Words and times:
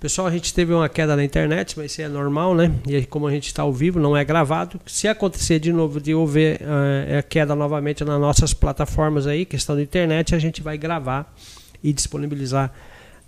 Pessoal, 0.00 0.28
a 0.28 0.30
gente 0.30 0.54
teve 0.54 0.72
uma 0.72 0.88
queda 0.88 1.14
na 1.14 1.22
internet, 1.22 1.74
mas 1.76 1.92
isso 1.92 2.00
é 2.00 2.08
normal, 2.08 2.54
né? 2.54 2.72
E 2.88 3.04
como 3.04 3.26
a 3.26 3.30
gente 3.30 3.48
está 3.48 3.60
ao 3.60 3.72
vivo, 3.72 4.00
não 4.00 4.16
é 4.16 4.24
gravado. 4.24 4.80
Se 4.86 5.06
acontecer 5.06 5.58
de 5.58 5.74
novo 5.74 6.00
de 6.00 6.14
houver 6.14 6.58
uh, 6.62 7.18
a 7.18 7.22
queda 7.22 7.54
novamente 7.54 8.02
nas 8.02 8.18
nossas 8.18 8.54
plataformas 8.54 9.26
aí, 9.26 9.44
questão 9.44 9.76
da 9.76 9.82
internet, 9.82 10.34
a 10.34 10.38
gente 10.38 10.62
vai 10.62 10.78
gravar 10.78 11.30
e 11.84 11.92
disponibilizar 11.92 12.72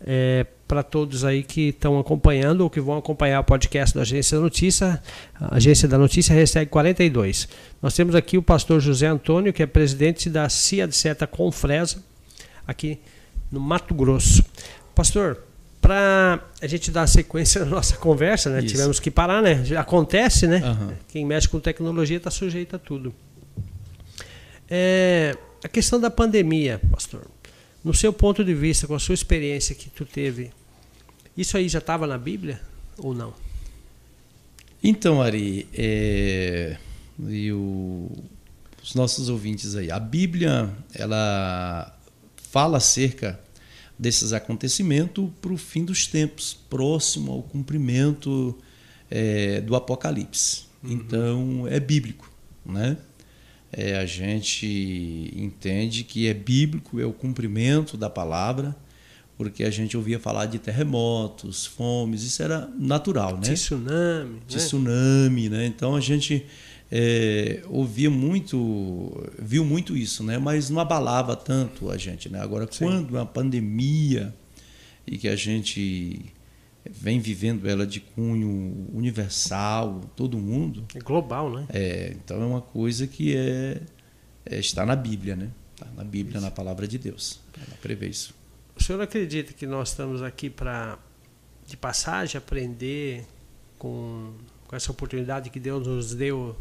é, 0.01 0.47
para 0.67 0.83
todos 0.83 1.27
aí 1.27 1.43
que 1.43 1.69
estão 1.69 1.99
acompanhando 1.99 2.63
ou 2.63 2.71
que 2.71 2.81
vão 2.81 2.97
acompanhar 2.97 3.41
o 3.41 3.45
podcast 3.45 3.95
da 3.95 4.01
Agência 4.01 4.39
da 4.39 4.43
Notícia, 4.43 5.03
Agência 5.39 5.87
da 5.87 5.99
Notícia 5.99 6.35
Hashtag 6.35 6.71
42. 6.71 7.49
Nós 7.83 7.93
temos 7.93 8.15
aqui 8.15 8.39
o 8.39 8.43
pastor 8.43 8.81
José 8.81 9.09
Antônio, 9.09 9.53
que 9.53 9.63
é 9.63 9.67
presidente 9.67 10.31
da 10.31 10.49
CIA 10.49 10.89
de 10.89 10.97
Seta 10.97 11.27
Confresa, 11.27 12.03
aqui 12.67 12.99
no 13.51 13.61
Mato 13.61 13.95
Grosso. 13.95 14.43
Pastor, 14.95 15.39
para 15.83 16.41
a 16.61 16.67
gente 16.69 16.93
dar 16.93 17.07
sequência 17.09 17.63
na 17.67 17.73
nossa 17.73 17.97
conversa, 17.97 18.49
né? 18.49 18.63
Tivemos 18.63 19.01
que 19.01 19.11
parar, 19.11 19.43
né? 19.43 19.63
Acontece, 19.77 20.47
né? 20.47 20.63
Uhum. 20.65 20.95
Quem 21.09 21.27
mexe 21.27 21.49
com 21.49 21.59
tecnologia 21.59 22.17
está 22.17 22.31
sujeito 22.31 22.77
a 22.77 22.79
tudo. 22.79 23.13
É, 24.71 25.37
a 25.63 25.69
questão 25.69 26.01
da 26.01 26.09
pandemia, 26.09 26.81
pastor. 26.91 27.27
No 27.85 27.93
seu 27.93 28.13
ponto 28.13 28.45
de 28.45 28.55
vista, 28.55 28.87
com 28.87 28.95
a 28.95 28.99
sua 29.01 29.15
experiência 29.15 29.75
que 29.75 29.91
tu 29.91 30.05
teve, 30.05 30.53
isso 31.37 31.57
aí 31.57 31.69
já 31.69 31.81
estava 31.81 32.07
na 32.07 32.17
Bíblia 32.17 32.61
ou 32.97 33.13
não? 33.13 33.35
Então, 34.81 35.21
Ari, 35.21 35.67
é, 35.75 36.77
e 37.29 37.53
o, 37.53 38.09
os 38.83 38.95
nossos 38.95 39.29
ouvintes 39.29 39.75
aí, 39.75 39.91
a 39.91 39.99
Bíblia, 39.99 40.71
ela 40.95 41.97
fala 42.51 42.77
acerca 42.77 43.39
desses 43.99 44.33
acontecimentos 44.33 45.29
para 45.41 45.53
o 45.53 45.57
fim 45.57 45.85
dos 45.85 46.07
tempos, 46.07 46.57
próximo 46.69 47.33
ao 47.33 47.43
cumprimento 47.43 48.59
é, 49.11 49.61
do 49.61 49.77
Apocalipse. 49.77 50.65
Uhum. 50.83 50.93
Então, 50.93 51.69
é 51.69 51.79
bíblico, 51.79 52.31
né? 52.65 52.97
É, 53.73 53.97
a 53.97 54.05
gente 54.05 55.33
entende 55.35 56.05
que 56.05 56.29
é 56.29 56.35
bíblico, 56.35 57.01
é 57.01 57.07
o 57.07 57.13
cumprimento 57.13 57.97
da 57.97 58.11
palavra, 58.11 58.77
porque 59.37 59.65
a 59.65 59.71
gente 59.71 59.97
ouvia 59.97 60.19
falar 60.19 60.47
de 60.47 60.59
terremotos, 60.59 61.65
fomes, 61.65 62.23
isso 62.23 62.43
era 62.43 62.69
natural, 62.79 63.39
né? 63.39 63.55
Tsunami. 63.55 64.41
De 64.47 64.57
né? 64.57 64.63
tsunami, 64.63 65.49
né? 65.49 65.67
Então 65.67 65.97
a 65.97 66.01
gente 66.01 66.47
é, 66.95 67.63
ouvia 67.71 68.11
muito, 68.11 69.27
viu 69.39 69.65
muito 69.65 69.97
isso, 69.97 70.23
né? 70.23 70.37
Mas 70.37 70.69
não 70.69 70.79
abalava 70.79 71.35
tanto 71.35 71.91
a 71.91 71.97
gente, 71.97 72.29
né? 72.29 72.39
Agora, 72.39 72.69
Sim. 72.71 72.85
quando 72.85 73.19
a 73.19 73.25
pandemia 73.25 74.35
e 75.07 75.17
que 75.17 75.27
a 75.27 75.35
gente 75.35 76.21
vem 76.85 77.19
vivendo 77.19 77.67
ela 77.67 77.87
de 77.87 77.99
cunho 77.99 78.91
universal, 78.93 80.03
todo 80.15 80.37
mundo. 80.37 80.85
É 80.95 80.99
global, 80.99 81.51
né? 81.51 81.67
É, 81.71 82.15
então 82.15 82.43
é 82.43 82.45
uma 82.45 82.61
coisa 82.61 83.07
que 83.07 83.35
é, 83.35 83.81
é 84.45 84.59
está 84.59 84.85
na 84.85 84.95
Bíblia, 84.95 85.35
né? 85.35 85.51
Está 85.73 85.87
na 85.97 86.05
Bíblia, 86.05 86.37
isso. 86.37 86.45
na 86.45 86.51
palavra 86.51 86.87
de 86.87 86.99
Deus. 86.99 87.41
Ela 87.57 87.79
prevê 87.81 88.09
isso. 88.09 88.35
O 88.77 88.83
senhor 88.83 89.01
acredita 89.01 89.55
que 89.55 89.67
nós 89.67 89.89
estamos 89.89 90.21
aqui 90.21 90.51
para, 90.51 90.99
de 91.67 91.75
passagem, 91.75 92.37
aprender 92.37 93.25
com, 93.79 94.35
com 94.69 94.77
essa 94.77 94.93
oportunidade 94.93 95.49
que 95.49 95.59
Deus 95.59 95.87
nos 95.87 96.15
deu 96.15 96.55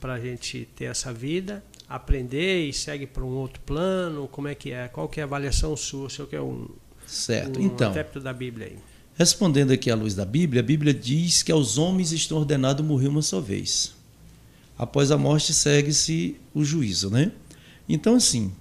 para 0.00 0.14
a 0.14 0.20
gente 0.20 0.68
ter 0.76 0.84
essa 0.84 1.12
vida, 1.12 1.62
aprender 1.88 2.68
e 2.68 2.72
segue 2.72 3.06
para 3.06 3.24
um 3.24 3.34
outro 3.34 3.60
plano? 3.64 4.28
Como 4.28 4.48
é 4.48 4.54
que 4.54 4.72
é? 4.72 4.88
Qual 4.88 5.08
que 5.08 5.20
é 5.20 5.22
a 5.22 5.26
avaliação 5.26 5.76
sua? 5.76 6.06
O 6.06 6.10
senhor 6.10 6.28
que 6.28 6.36
é 6.36 6.40
um, 6.40 6.68
certo. 7.06 7.58
um 7.58 7.62
então, 7.62 7.92
da 8.22 8.32
Bíblia 8.32 8.66
aí. 8.66 8.76
Respondendo 9.14 9.72
aqui 9.72 9.90
à 9.90 9.96
luz 9.96 10.14
da 10.14 10.24
Bíblia, 10.24 10.60
a 10.60 10.64
Bíblia 10.64 10.94
diz 10.94 11.42
que 11.42 11.50
aos 11.50 11.76
homens 11.76 12.12
estão 12.12 12.38
ordenados 12.38 12.86
morrer 12.86 13.08
uma 13.08 13.22
só 13.22 13.40
vez. 13.40 13.94
Após 14.76 15.10
a 15.10 15.18
morte 15.18 15.52
segue-se 15.52 16.36
o 16.54 16.64
juízo, 16.64 17.10
né? 17.10 17.32
Então, 17.88 18.14
assim, 18.14 18.52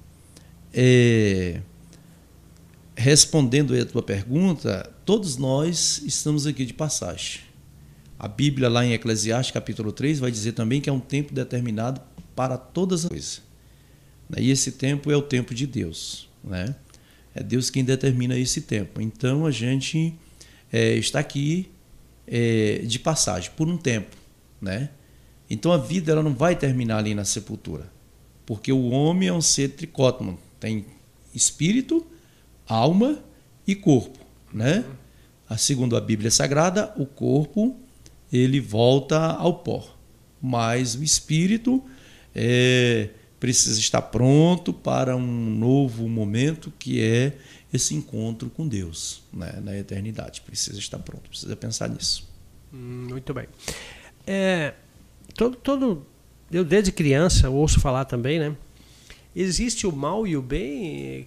é, 0.74 1.62
respondendo 2.96 3.80
a 3.80 3.86
tua 3.86 4.02
pergunta, 4.02 4.92
todos 5.06 5.38
nós 5.38 6.02
estamos 6.04 6.48
aqui 6.48 6.66
de 6.66 6.74
passagem. 6.74 7.42
A 8.20 8.28
Bíblia, 8.28 8.68
lá 8.68 8.84
em 8.84 8.94
Eclesiastes, 8.94 9.54
capítulo 9.54 9.92
3, 9.92 10.20
vai 10.20 10.32
dizer 10.32 10.54
também 10.54 10.82
que 10.82 10.90
é 10.90 10.94
um 10.94 11.00
tempo 11.00 11.34
determinado 11.34 12.02
para 12.36 12.58
todas 12.58 13.04
as 13.04 13.10
coisas. 13.10 13.42
E 14.36 14.50
esse 14.50 14.72
tempo 14.72 15.12
é 15.12 15.16
o 15.16 15.22
tempo 15.22 15.54
de 15.54 15.68
Deus. 15.68 16.28
Né? 16.44 16.76
É 17.36 17.44
Deus 17.44 17.70
quem 17.70 17.84
determina 17.84 18.38
esse 18.38 18.62
tempo. 18.62 19.00
Então 19.00 19.46
a 19.46 19.52
gente 19.52 20.16
é, 20.72 20.96
está 20.96 21.20
aqui 21.20 21.70
é, 22.26 22.80
de 22.80 22.98
passagem, 22.98 23.52
por 23.56 23.68
um 23.68 23.78
tempo. 23.78 24.16
Né? 24.60 24.90
Então 25.48 25.72
a 25.72 25.78
vida 25.78 26.12
ela 26.12 26.24
não 26.24 26.34
vai 26.34 26.56
terminar 26.56 26.98
ali 26.98 27.14
na 27.14 27.24
sepultura. 27.24 27.92
Porque 28.48 28.72
o 28.72 28.90
homem 28.90 29.30
é 29.30 29.34
um 29.34 29.42
ser 29.42 29.70
tricótono. 29.70 30.40
Tem 30.60 30.86
espírito, 31.36 32.06
alma 32.68 33.24
e 33.68 33.76
corpo. 33.76 34.18
Né? 34.52 34.84
Segundo 35.58 35.96
a 35.96 36.02
Bíblia 36.02 36.32
Sagrada, 36.32 36.92
o 36.98 37.06
corpo 37.06 37.78
ele 38.32 38.60
volta 38.60 39.18
ao 39.34 39.56
pó. 39.56 39.96
Mas 40.42 40.96
o 40.96 41.04
espírito 41.04 41.84
é, 42.36 43.10
precisa 43.40 43.80
estar 43.80 44.02
pronto 44.02 44.74
para 44.74 45.16
um 45.16 45.50
novo 45.50 46.08
momento 46.08 46.72
que 46.78 47.02
é 47.02 47.34
esse 47.74 47.96
encontro 47.96 48.50
com 48.50 48.68
Deus 48.68 49.24
né, 49.34 49.60
na 49.64 49.78
eternidade. 49.78 50.42
Precisa 50.42 50.80
estar 50.80 51.00
pronto, 51.00 51.30
precisa 51.30 51.56
pensar 51.56 51.90
nisso. 51.90 52.28
Hum, 52.74 53.08
muito 53.10 53.34
bem. 53.34 53.48
É, 54.26 54.74
todo, 55.36 55.56
todo, 55.56 56.06
eu 56.52 56.64
desde 56.64 56.92
criança 56.92 57.50
ouço 57.50 57.80
falar 57.80 58.06
também, 58.06 58.40
né? 58.40 58.56
Existe 59.36 59.86
o 59.86 59.92
mal 59.92 60.26
e 60.26 60.36
o 60.36 60.42
bem, 60.42 61.26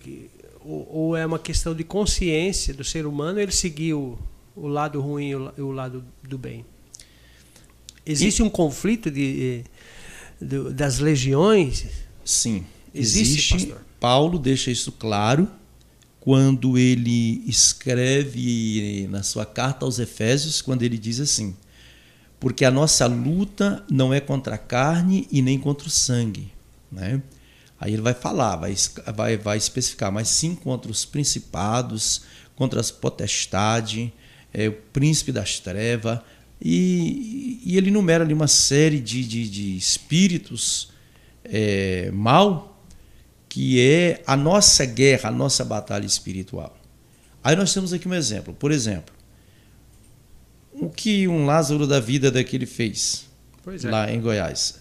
ou, 0.65 0.89
ou 0.91 1.17
é 1.17 1.25
uma 1.25 1.39
questão 1.39 1.75
de 1.75 1.85
consciência 1.85 2.75
do 2.75 2.83
ser 2.83 3.07
humano 3.07 3.39
ele 3.39 3.53
seguir 3.53 3.95
o, 3.95 4.19
o 4.57 4.67
lado 4.67 5.01
ruim 5.01 5.29
e 5.29 5.37
o, 5.37 5.53
o 5.59 5.71
lado 5.71 6.05
do 6.23 6.37
bem? 6.37 6.65
Existe 8.11 8.41
e... 8.41 8.43
um 8.43 8.51
conflito 8.51 9.11
de, 9.11 9.65
de, 10.41 10.71
das 10.73 10.99
legiões? 10.99 11.87
Sim, 12.25 12.65
existe. 12.95 13.55
existe 13.55 13.75
Paulo 13.99 14.39
deixa 14.39 14.71
isso 14.71 14.93
claro 14.93 15.49
quando 16.21 16.77
ele 16.77 17.43
escreve 17.47 19.07
na 19.11 19.23
sua 19.23 19.47
carta 19.47 19.85
aos 19.85 19.99
Efésios, 19.99 20.63
quando 20.63 20.83
ele 20.83 20.99
diz 20.99 21.21
assim: 21.21 21.57
Porque 22.39 22.65
a 22.65 22.71
nossa 22.71 23.07
luta 23.07 23.85
não 23.91 24.13
é 24.13 24.21
contra 24.21 24.55
a 24.55 24.59
carne 24.59 25.27
e 25.31 25.43
nem 25.43 25.59
contra 25.59 25.87
o 25.87 25.91
sangue. 25.91 26.53
Né? 26.91 27.23
Aí 27.79 27.95
ele 27.95 28.03
vai 28.03 28.13
falar, 28.13 28.57
vai, 28.57 28.75
vai, 29.15 29.37
vai 29.39 29.57
especificar, 29.57 30.13
mas 30.13 30.29
sim 30.29 30.55
contra 30.55 30.91
os 30.91 31.07
principados, 31.07 32.23
contra 32.55 32.79
as 32.79 32.91
potestades, 32.91 34.11
é, 34.53 34.69
o 34.69 34.73
príncipe 34.73 35.33
das 35.33 35.59
trevas, 35.59 36.21
e, 36.61 37.61
e 37.65 37.77
ele 37.77 37.89
enumera 37.89 38.25
ali 38.25 38.35
uma 38.35 38.49
série 38.49 39.01
de, 39.01 39.25
de, 39.25 39.49
de 39.49 39.77
espíritos 39.77 40.91
é, 41.45 42.11
mal, 42.13 42.85
que 43.49 43.81
é 43.81 44.23
a 44.27 44.37
nossa 44.37 44.85
guerra, 44.85 45.31
a 45.31 45.33
nossa 45.33 45.65
batalha 45.65 46.07
espiritual. 46.07 46.77
Aí 47.43 47.57
nós 47.57 47.73
temos 47.73 47.93
aqui 47.93 48.07
um 48.07 48.15
exemplo. 48.15 48.55
Por 48.55 48.71
exemplo, 48.71 49.15
o 50.73 50.89
que 50.91 51.27
um 51.27 51.47
Lázaro 51.47 51.87
da 51.87 51.99
vida 51.99 52.31
daquele 52.31 52.67
fez 52.67 53.27
é. 53.67 53.91
lá 53.91 54.13
em 54.13 54.21
Goiás? 54.21 54.81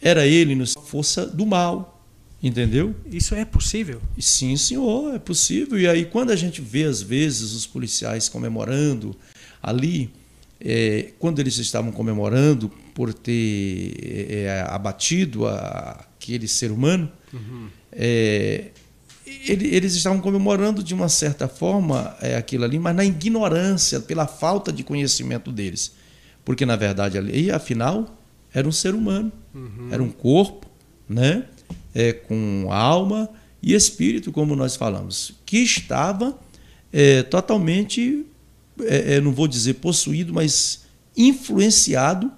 Era 0.00 0.26
ele 0.26 0.54
na 0.54 0.66
força 0.66 1.26
do 1.26 1.44
mal. 1.44 1.96
Entendeu? 2.40 2.94
Isso 3.10 3.34
é 3.34 3.44
possível? 3.44 4.00
Sim, 4.16 4.56
senhor, 4.56 5.12
é 5.12 5.18
possível. 5.18 5.76
E 5.76 5.88
aí, 5.88 6.04
quando 6.04 6.30
a 6.30 6.36
gente 6.36 6.60
vê, 6.60 6.84
às 6.84 7.02
vezes, 7.02 7.52
os 7.52 7.66
policiais 7.66 8.28
comemorando 8.28 9.16
ali, 9.60 10.12
é, 10.60 11.12
quando 11.18 11.38
eles 11.38 11.56
estavam 11.58 11.92
comemorando 11.92 12.70
por 12.94 13.14
ter 13.14 13.94
é, 14.02 14.42
é, 14.42 14.64
abatido 14.68 15.46
a, 15.46 16.04
aquele 16.16 16.48
ser 16.48 16.70
humano, 16.70 17.10
uhum. 17.32 17.68
é, 17.92 18.70
ele, 19.24 19.74
eles 19.74 19.94
estavam 19.94 20.20
comemorando 20.20 20.82
de 20.82 20.94
uma 20.94 21.08
certa 21.08 21.46
forma 21.46 22.16
é, 22.20 22.36
aquilo 22.36 22.64
ali, 22.64 22.78
mas 22.78 22.96
na 22.96 23.04
ignorância, 23.04 24.00
pela 24.00 24.26
falta 24.26 24.72
de 24.72 24.82
conhecimento 24.82 25.52
deles. 25.52 25.92
Porque, 26.44 26.64
na 26.64 26.76
verdade, 26.76 27.18
ali, 27.18 27.50
afinal, 27.50 28.18
era 28.52 28.66
um 28.66 28.72
ser 28.72 28.94
humano, 28.94 29.30
uhum. 29.54 29.88
era 29.90 30.02
um 30.02 30.10
corpo, 30.10 30.66
né? 31.08 31.44
É, 31.94 32.12
com 32.12 32.68
alma 32.70 33.28
e 33.62 33.74
espírito, 33.74 34.32
como 34.32 34.54
nós 34.56 34.76
falamos, 34.76 35.34
que 35.44 35.58
estava 35.58 36.38
é, 36.92 37.22
totalmente 37.22 38.24
é, 38.82 39.14
é, 39.14 39.20
não 39.20 39.32
vou 39.32 39.48
dizer 39.48 39.74
possuído, 39.74 40.32
mas 40.32 40.82
influenciado 41.16 42.30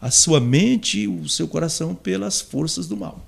a 0.00 0.10
sua 0.10 0.40
mente 0.40 1.00
e 1.00 1.08
o 1.08 1.28
seu 1.28 1.46
coração 1.46 1.94
pelas 1.94 2.40
forças 2.40 2.86
do 2.86 2.96
mal. 2.96 3.26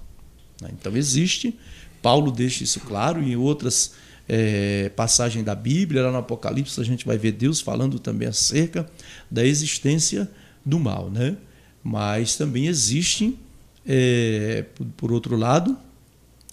Né? 0.61 0.71
Então 0.73 0.97
existe, 0.97 1.59
Paulo 2.01 2.33
deixa 2.33 2.65
isso 2.65 2.81
claro 2.81 3.23
em 3.23 3.37
outras 3.37 3.93
é, 4.29 4.89
passagem 4.91 5.43
da 5.45 5.55
Bíblia, 5.55 6.03
lá 6.03 6.13
no 6.13 6.19
Apocalipse, 6.19 6.81
a 6.81 6.85
gente 6.85 7.05
vai 7.05 7.19
ver 7.19 7.33
Deus 7.33 7.61
falando 7.61 7.99
também 7.99 8.29
acerca 8.29 8.89
da 9.31 9.45
existência 9.45 10.31
do 10.65 10.79
mal. 10.79 11.11
Né? 11.11 11.37
Mas 11.83 12.37
também 12.37 12.67
existem, 12.67 13.39
é, 13.87 14.65
por, 14.97 15.13
outro 15.13 15.37
lado, 15.37 15.77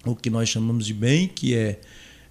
o 0.05 0.15
que 0.15 0.29
nós 0.29 0.49
chamamos 0.49 0.85
de 0.85 0.93
bem, 0.93 1.27
que 1.27 1.55
é, 1.55 1.79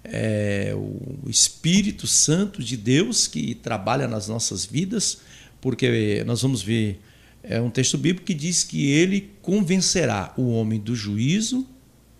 é 0.03 0.73
o 0.75 1.29
Espírito 1.29 2.07
Santo 2.07 2.63
de 2.63 2.77
Deus 2.77 3.27
que 3.27 3.55
trabalha 3.55 4.07
nas 4.07 4.27
nossas 4.27 4.65
vidas, 4.65 5.19
porque 5.61 6.23
nós 6.25 6.41
vamos 6.41 6.61
ver 6.61 7.01
é 7.41 7.59
um 7.61 7.69
texto 7.69 7.97
bíblico 7.97 8.27
que 8.27 8.33
diz 8.33 8.63
que 8.63 8.91
ele 8.91 9.31
convencerá 9.41 10.33
o 10.37 10.49
homem 10.49 10.79
do 10.79 10.95
juízo, 10.95 11.65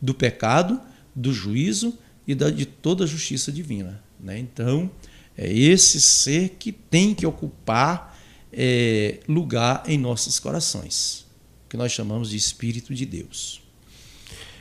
do 0.01 0.13
pecado, 0.13 0.81
do 1.13 1.33
juízo 1.33 1.97
e 2.25 2.33
da, 2.33 2.49
de 2.49 2.65
toda 2.65 3.03
a 3.03 3.07
justiça 3.07 3.51
divina. 3.51 4.01
Né? 4.19 4.39
Então, 4.39 4.89
é 5.37 5.51
esse 5.51 5.99
ser 5.99 6.55
que 6.57 6.71
tem 6.71 7.13
que 7.13 7.25
ocupar 7.25 8.17
é, 8.51 9.19
lugar 9.27 9.83
em 9.87 9.97
nossos 9.97 10.39
corações, 10.39 11.25
que 11.67 11.77
nós 11.77 11.91
chamamos 11.91 12.29
de 12.29 12.37
Espírito 12.37 12.93
de 12.93 13.05
Deus. 13.05 13.61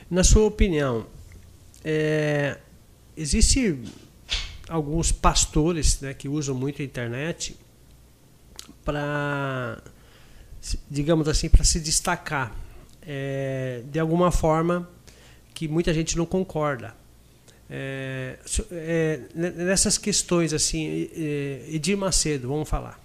Na 0.09 0.23
sua 0.23 0.43
opinião, 0.43 1.07
é, 1.83 2.57
existe 3.19 3.77
alguns 4.67 5.11
pastores 5.11 5.99
né, 5.99 6.13
que 6.13 6.29
usam 6.29 6.55
muito 6.55 6.81
a 6.81 6.85
internet 6.85 7.55
para 8.83 9.81
digamos 10.89 11.27
assim, 11.27 11.49
para 11.49 11.63
se 11.63 11.79
destacar 11.79 12.55
é, 13.01 13.81
de 13.89 13.99
alguma 13.99 14.31
forma 14.31 14.89
que 15.53 15.67
muita 15.67 15.93
gente 15.93 16.17
não 16.17 16.25
concorda. 16.25 16.95
É, 17.69 18.37
é, 18.71 19.19
nessas 19.35 19.97
questões 19.97 20.53
assim, 20.53 21.09
Edir 21.67 21.97
Macedo, 21.97 22.47
vamos 22.47 22.67
falar. 22.67 22.99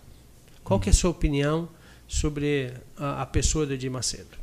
Qual 0.62 0.80
que 0.80 0.88
é 0.88 0.92
a 0.92 0.94
sua 0.94 1.10
opinião 1.10 1.68
sobre 2.08 2.72
a, 2.96 3.22
a 3.22 3.26
pessoa 3.26 3.66
do 3.66 3.74
Edir 3.74 3.90
Macedo? 3.90 4.36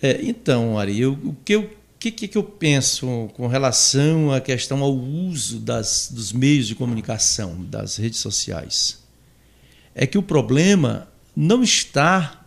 É, 0.00 0.20
então, 0.22 0.78
Ari, 0.78 1.00
eu, 1.00 1.12
o 1.12 1.36
que 1.44 1.54
eu 1.54 1.70
que, 2.10 2.26
que 2.26 2.38
eu 2.38 2.42
penso 2.42 3.30
com 3.34 3.46
relação 3.46 4.32
à 4.32 4.40
questão 4.40 4.82
ao 4.82 4.92
uso 4.92 5.60
das, 5.60 6.10
dos 6.10 6.32
meios 6.32 6.66
de 6.66 6.74
comunicação, 6.74 7.64
das 7.64 7.96
redes 7.96 8.18
sociais? 8.18 9.02
é 9.94 10.06
que 10.06 10.18
o 10.18 10.22
problema 10.22 11.08
não 11.34 11.62
está 11.62 12.46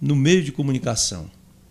no 0.00 0.14
meio 0.14 0.42
de 0.42 0.52
comunicação, 0.52 1.30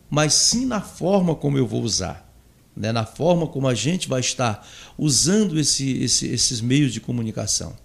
mas 0.10 0.34
sim 0.34 0.66
na 0.66 0.82
forma 0.82 1.36
como 1.36 1.58
eu 1.58 1.68
vou 1.68 1.82
usar, 1.82 2.30
né? 2.76 2.92
na 2.92 3.06
forma 3.06 3.48
como 3.48 3.68
a 3.68 3.74
gente 3.74 4.08
vai 4.08 4.20
estar 4.20 4.68
usando 4.98 5.60
esse, 5.60 6.04
esse, 6.04 6.28
esses 6.28 6.62
meios 6.62 6.92
de 6.94 7.00
comunicação. 7.00 7.76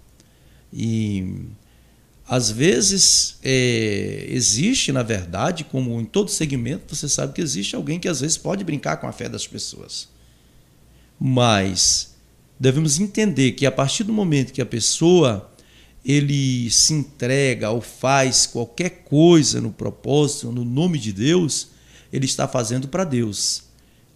E 0.72 1.46
às 2.28 2.50
vezes 2.50 3.38
é, 3.42 4.26
existe, 4.28 4.92
na 4.92 5.02
verdade, 5.02 5.64
como 5.64 5.98
em 5.98 6.04
todo 6.04 6.30
segmento, 6.30 6.94
você 6.94 7.08
sabe 7.08 7.32
que 7.32 7.40
existe 7.40 7.74
alguém 7.74 7.98
que 7.98 8.06
às 8.06 8.20
vezes 8.20 8.36
pode 8.36 8.62
brincar 8.62 8.98
com 8.98 9.06
a 9.06 9.12
fé 9.12 9.30
das 9.30 9.46
pessoas. 9.46 10.08
Mas 11.18 12.14
devemos 12.60 13.00
entender 13.00 13.52
que 13.52 13.64
a 13.64 13.72
partir 13.72 14.04
do 14.04 14.12
momento 14.12 14.52
que 14.52 14.60
a 14.60 14.66
pessoa 14.66 15.50
ele 16.04 16.70
se 16.70 16.92
entrega 16.92 17.70
ou 17.70 17.80
faz 17.80 18.46
qualquer 18.46 19.04
coisa 19.04 19.60
no 19.60 19.72
propósito, 19.72 20.52
no 20.52 20.66
nome 20.66 20.98
de 20.98 21.14
Deus, 21.14 21.68
ele 22.12 22.26
está 22.26 22.46
fazendo 22.46 22.88
para 22.88 23.04
Deus. 23.04 23.64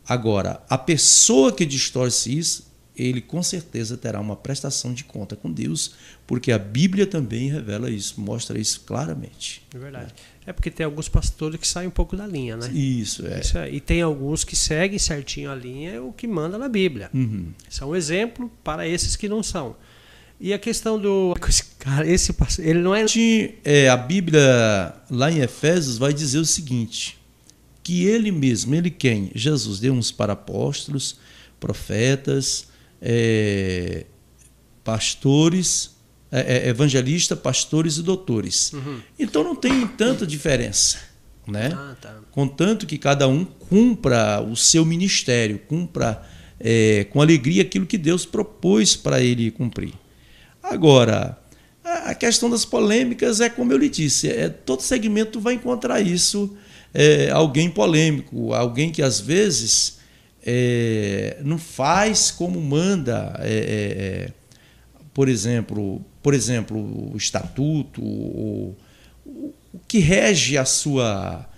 Agora, 0.07 0.63
a 0.69 0.77
pessoa 0.77 1.51
que 1.51 1.65
distorce 1.65 2.37
isso, 2.37 2.72
ele 2.97 3.21
com 3.21 3.43
certeza 3.43 3.97
terá 3.97 4.21
uma 4.21 4.37
prestação 4.37 4.93
de 4.93 5.05
conta 5.05 5.35
com 5.35 5.51
Deus, 5.51 5.95
porque 6.27 6.53
a 6.53 6.59
Bíblia 6.59 7.07
também 7.07 7.51
revela 7.51 7.91
isso, 7.91 8.21
mostra 8.21 8.59
isso 8.59 8.81
claramente. 8.81 9.63
É 9.75 9.79
verdade. 9.79 10.15
É 10.45 10.53
porque 10.53 10.71
tem 10.71 10.85
alguns 10.85 11.09
pastores 11.09 11.59
que 11.59 11.67
saem 11.67 11.89
um 11.89 11.93
pouco 11.93 12.17
da 12.17 12.27
linha, 12.27 12.57
né? 12.57 12.69
Isso, 12.73 13.27
é. 13.27 13.41
Isso 13.41 13.59
é. 13.59 13.71
E 13.71 13.81
tem 13.81 14.03
alguns 14.03 14.45
que 14.45 14.57
seguem 14.57 14.99
certinho 14.99 15.51
a 15.51 15.55
linha, 15.55 16.03
o 16.03 16.13
que 16.13 16.27
manda 16.27 16.59
na 16.59 16.69
Bíblia. 16.69 17.11
Uhum. 17.15 17.53
É 17.81 17.85
um 17.85 17.95
exemplo 17.95 18.51
para 18.63 18.87
esses 18.87 19.17
que 19.17 19.29
não 19.29 19.43
são. 19.43 19.77
E 20.41 20.53
a 20.53 20.59
questão 20.59 20.99
do. 20.99 21.35
Cara, 21.79 22.07
esse 22.07 22.35
ele 22.59 22.81
não 22.81 22.95
é. 22.95 23.05
é. 23.65 23.89
A 23.89 23.97
Bíblia, 23.97 24.95
lá 25.09 25.31
em 25.31 25.39
Efésios, 25.39 25.99
vai 25.99 26.13
dizer 26.13 26.39
o 26.39 26.45
seguinte: 26.45 27.17
que 27.83 28.05
ele 28.05 28.33
mesmo, 28.33 28.75
ele 28.75 28.91
quem? 28.91 29.31
Jesus 29.35 29.79
deu 29.79 29.93
uns 29.93 30.11
para 30.11 30.33
apóstolos, 30.33 31.17
profetas, 31.61 32.67
é, 33.03 34.07
pastores, 34.85 35.97
é, 36.31 36.67
é 36.67 36.69
evangelistas, 36.69 37.39
pastores 37.39 37.97
e 37.97 38.03
doutores. 38.03 38.73
Uhum. 38.73 39.01
Então 39.19 39.43
não 39.43 39.57
tem 39.57 39.87
tanta 39.89 40.25
diferença. 40.27 40.99
Né? 41.47 41.73
Ah, 41.75 41.97
tá. 42.01 42.21
Contanto 42.31 42.87
que 42.87 42.97
cada 42.97 43.27
um 43.27 43.45
cumpra 43.45 44.41
o 44.41 44.55
seu 44.55 44.85
ministério, 44.85 45.59
cumpra 45.59 46.23
é, 46.61 47.05
com 47.11 47.21
alegria 47.21 47.63
aquilo 47.63 47.85
que 47.85 47.99
Deus 47.99 48.25
propôs 48.25 48.95
para 48.95 49.21
ele 49.21 49.51
cumprir. 49.51 49.93
Agora, 50.63 51.37
a 51.83 52.15
questão 52.15 52.49
das 52.49 52.65
polêmicas 52.65 53.41
é 53.41 53.51
como 53.51 53.73
eu 53.73 53.77
lhe 53.77 53.89
disse, 53.89 54.29
é, 54.29 54.49
todo 54.49 54.81
segmento 54.81 55.41
vai 55.41 55.55
encontrar 55.55 56.01
isso, 56.01 56.57
é, 56.95 57.31
alguém 57.31 57.69
polêmico, 57.69 58.55
alguém 58.55 58.93
que 58.93 59.03
às 59.03 59.19
vezes 59.21 59.99
é, 60.45 61.39
não 61.45 61.57
faz 61.57 62.31
como 62.31 62.61
manda, 62.61 63.39
é, 63.41 63.49
é, 63.49 64.29
é, 64.29 64.33
por 65.15 65.29
exemplo, 65.29 66.05
por 66.23 66.35
exemplo, 66.35 67.13
o 67.13 67.17
estatuto, 67.17 68.03
o, 68.03 68.77
o, 69.25 69.55
o 69.73 69.79
que 69.87 69.99
rege 69.99 70.59
a 70.59 70.65
sua 70.65 71.49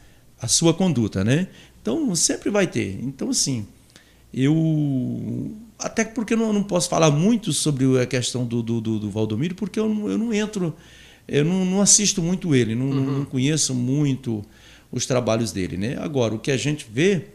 a 0.40 0.48
sua 0.48 0.74
conduta, 0.74 1.24
né? 1.24 1.48
Então 1.80 2.14
sempre 2.14 2.50
vai 2.50 2.66
ter. 2.66 2.98
Então 3.02 3.30
assim, 3.30 3.66
eu 4.32 5.54
até 5.78 6.04
porque 6.04 6.34
eu 6.34 6.38
não, 6.38 6.52
não 6.52 6.62
posso 6.62 6.88
falar 6.88 7.10
muito 7.10 7.52
sobre 7.52 8.00
a 8.00 8.06
questão 8.06 8.44
do, 8.44 8.62
do, 8.62 8.80
do, 8.80 8.98
do 8.98 9.10
Valdomiro, 9.10 9.54
porque 9.54 9.78
eu 9.80 9.88
não, 9.88 10.08
eu 10.10 10.18
não 10.18 10.32
entro, 10.32 10.74
eu 11.26 11.44
não, 11.44 11.64
não 11.64 11.80
assisto 11.80 12.22
muito 12.22 12.54
ele, 12.54 12.74
não, 12.74 12.86
uhum. 12.86 13.18
não, 13.18 13.24
conheço 13.24 13.74
muito 13.74 14.44
os 14.92 15.06
trabalhos 15.06 15.52
dele. 15.52 15.76
Né? 15.76 15.96
Agora, 15.98 16.34
o 16.34 16.38
que 16.38 16.50
a 16.50 16.56
gente 16.56 16.86
vê 16.90 17.26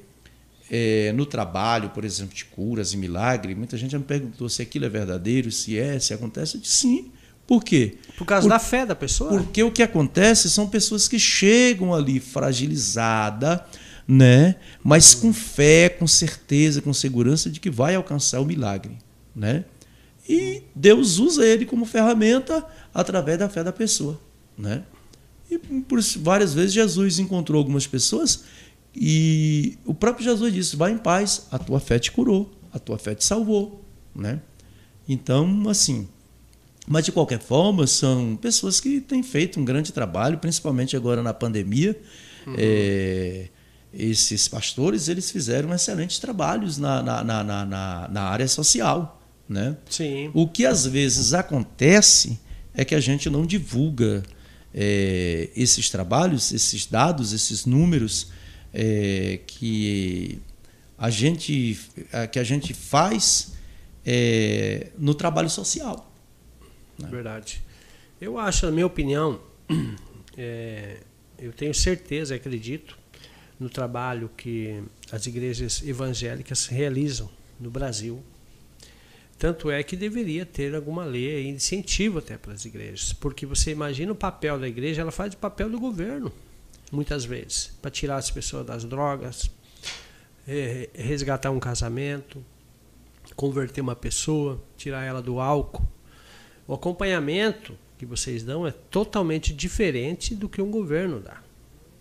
é, 0.69 1.11
no 1.13 1.25
trabalho, 1.25 1.89
por 1.89 2.05
exemplo, 2.05 2.35
de 2.35 2.45
curas 2.45 2.93
e 2.93 2.97
milagre, 2.97 3.55
muita 3.55 3.77
gente 3.77 3.91
já 3.91 3.97
me 3.97 4.05
perguntou 4.05 4.47
se 4.47 4.61
aquilo 4.61 4.85
é 4.85 4.89
verdadeiro, 4.89 5.51
se 5.51 5.77
é, 5.77 5.99
se 5.99 6.13
acontece. 6.13 6.55
Eu 6.55 6.61
disse 6.61 6.77
sim. 6.77 7.11
Por 7.47 7.63
quê? 7.63 7.97
Por 8.15 8.25
causa 8.25 8.47
por, 8.47 8.49
da 8.49 8.59
fé 8.59 8.85
da 8.85 8.95
pessoa? 8.95 9.31
Porque 9.31 9.63
o 9.63 9.71
que 9.71 9.81
acontece 9.81 10.49
são 10.49 10.69
pessoas 10.69 11.07
que 11.07 11.17
chegam 11.17 11.95
ali 11.95 12.19
fragilizada, 12.19 13.65
né? 14.07 14.55
Mas 14.83 15.15
com 15.15 15.33
fé, 15.33 15.89
com 15.89 16.05
certeza, 16.05 16.79
com 16.79 16.93
segurança 16.93 17.49
de 17.49 17.59
que 17.59 17.71
vai 17.71 17.95
alcançar 17.95 18.39
o 18.39 18.45
milagre, 18.45 18.95
né? 19.35 19.65
E 20.27 20.61
Deus 20.75 21.17
usa 21.17 21.43
ele 21.43 21.65
como 21.65 21.85
ferramenta 21.85 22.63
através 22.93 23.39
da 23.39 23.49
fé 23.49 23.63
da 23.63 23.73
pessoa, 23.73 24.21
né? 24.55 24.83
E 25.49 25.57
por 25.57 25.99
várias 26.19 26.53
vezes 26.53 26.73
Jesus 26.73 27.17
encontrou 27.17 27.57
algumas 27.57 27.87
pessoas 27.87 28.43
e 28.95 29.77
o 29.85 29.93
próprio 29.93 30.23
Jesus 30.23 30.53
disse: 30.53 30.75
"Vai 30.75 30.91
em 30.91 30.97
paz, 30.97 31.47
a 31.51 31.59
tua 31.59 31.79
fé 31.79 31.99
te 31.99 32.11
curou, 32.11 32.51
a 32.71 32.79
tua 32.79 32.97
fé 32.97 33.15
te 33.15 33.23
salvou", 33.23 33.83
né? 34.15 34.41
Então, 35.07 35.67
assim, 35.67 36.07
mas 36.87 37.05
de 37.05 37.11
qualquer 37.11 37.39
forma, 37.39 37.85
são 37.85 38.35
pessoas 38.35 38.79
que 38.79 38.99
têm 38.99 39.21
feito 39.21 39.59
um 39.59 39.65
grande 39.65 39.93
trabalho, 39.93 40.39
principalmente 40.39 40.97
agora 40.97 41.21
na 41.21 41.33
pandemia. 41.33 41.95
Uhum. 42.47 42.55
É, 42.57 43.49
esses 43.93 44.47
pastores 44.47 45.07
eles 45.07 45.29
fizeram 45.29 45.73
excelentes 45.73 46.17
trabalhos 46.17 46.77
na, 46.79 47.01
na, 47.01 47.23
na, 47.23 47.43
na, 47.43 48.07
na 48.07 48.21
área 48.23 48.47
social. 48.47 49.21
Né? 49.47 49.77
Sim. 49.87 50.31
O 50.33 50.47
que 50.47 50.65
às 50.65 50.85
vezes 50.85 51.33
acontece 51.33 52.39
é 52.73 52.83
que 52.83 52.95
a 52.95 52.99
gente 52.99 53.29
não 53.29 53.45
divulga 53.45 54.23
é, 54.73 55.49
esses 55.55 55.91
trabalhos, 55.91 56.51
esses 56.51 56.87
dados, 56.87 57.33
esses 57.33 57.67
números 57.67 58.31
é, 58.73 59.39
que, 59.45 60.39
a 60.97 61.09
gente, 61.09 61.79
que 62.31 62.39
a 62.39 62.43
gente 62.43 62.73
faz 62.73 63.53
é, 64.05 64.87
no 64.97 65.13
trabalho 65.13 65.49
social. 65.49 66.11
Né? 66.97 67.07
Verdade. 67.09 67.61
Eu 68.19 68.37
acho, 68.37 68.65
na 68.65 68.71
minha 68.71 68.85
opinião, 68.85 69.39
é, 70.37 70.97
eu 71.37 71.53
tenho 71.53 71.73
certeza, 71.73 72.35
acredito, 72.35 72.97
no 73.59 73.69
trabalho 73.69 74.29
que 74.35 74.83
as 75.11 75.25
igrejas 75.25 75.81
evangélicas 75.85 76.67
realizam 76.67 77.29
no 77.59 77.69
Brasil. 77.69 78.23
Tanto 79.37 79.71
é 79.71 79.81
que 79.83 79.95
deveria 79.95 80.45
ter 80.45 80.75
alguma 80.75 81.05
lei 81.05 81.43
de 81.43 81.49
incentivo 81.49 82.19
até 82.19 82.37
para 82.37 82.53
as 82.53 82.65
igrejas, 82.65 83.13
porque 83.13 83.45
você 83.45 83.71
imagina 83.71 84.11
o 84.11 84.15
papel 84.15 84.59
da 84.59 84.67
igreja, 84.67 85.01
ela 85.01 85.11
faz 85.11 85.33
o 85.33 85.37
papel 85.37 85.69
do 85.69 85.79
governo, 85.79 86.31
muitas 86.91 87.25
vezes, 87.25 87.71
para 87.81 87.91
tirar 87.91 88.17
as 88.17 88.31
pessoas 88.31 88.65
das 88.65 88.83
drogas, 88.83 89.49
resgatar 90.93 91.51
um 91.51 91.59
casamento, 91.59 92.43
converter 93.35 93.81
uma 93.81 93.95
pessoa, 93.95 94.61
tirar 94.75 95.03
ela 95.03 95.21
do 95.21 95.39
álcool. 95.39 95.87
O 96.67 96.73
acompanhamento 96.73 97.77
que 97.97 98.05
vocês 98.05 98.43
dão 98.43 98.65
é 98.65 98.71
totalmente 98.71 99.53
diferente 99.53 100.33
do 100.33 100.47
que 100.47 100.61
um 100.61 100.71
governo 100.71 101.19
dá. 101.19 101.41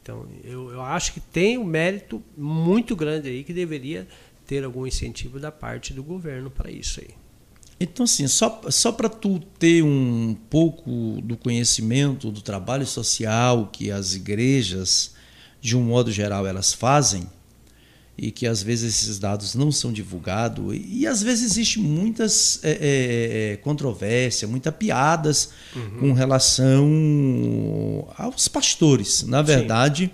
Então, 0.03 0.27
eu, 0.43 0.71
eu 0.71 0.81
acho 0.81 1.13
que 1.13 1.21
tem 1.21 1.59
um 1.59 1.65
mérito 1.65 2.23
muito 2.37 2.97
grande 2.97 3.29
aí 3.29 3.45
que 3.45 3.53
deveria 3.53 4.07
ter 4.47 4.65
algum 4.65 4.87
incentivo 4.87 5.39
da 5.39 5.53
parte 5.53 5.93
do 5.93 6.03
governo 6.03 6.51
para 6.51 6.71
isso 6.71 7.01
aí. 7.01 7.11
Então, 7.81 8.05
assim, 8.05 8.27
só, 8.27 8.61
só 8.71 8.91
para 8.91 9.09
tu 9.09 9.39
ter 9.59 9.85
um 9.85 10.37
pouco 10.51 11.21
do 11.23 11.37
conhecimento 11.37 12.31
do 12.31 12.43
trabalho 12.43 12.87
social 12.87 13.69
que 13.73 13.91
as 13.91 14.15
igrejas, 14.15 15.13
de 15.61 15.77
um 15.77 15.83
modo 15.83 16.11
geral, 16.11 16.45
elas 16.45 16.73
fazem, 16.73 17.29
e 18.17 18.33
que 18.33 18.49
às 18.49 18.61
vezes 18.61 18.97
esses 18.97 19.21
dados 19.21 19.55
não 19.55 19.71
são 19.71 19.93
divulgados, 19.93 20.75
e, 20.75 21.03
e 21.03 21.07
às 21.07 21.23
vezes 21.23 21.53
existe 21.53 21.79
muitas 21.79 22.59
é, 22.65 22.71
é, 22.71 23.53
é 23.53 23.57
controvérsias, 23.59 24.51
muitas 24.51 24.75
piadas 24.75 25.51
uhum. 25.77 25.99
com 26.01 26.13
relação 26.13 28.09
aos 28.17 28.49
pastores. 28.49 29.23
Na 29.23 29.41
verdade. 29.41 30.11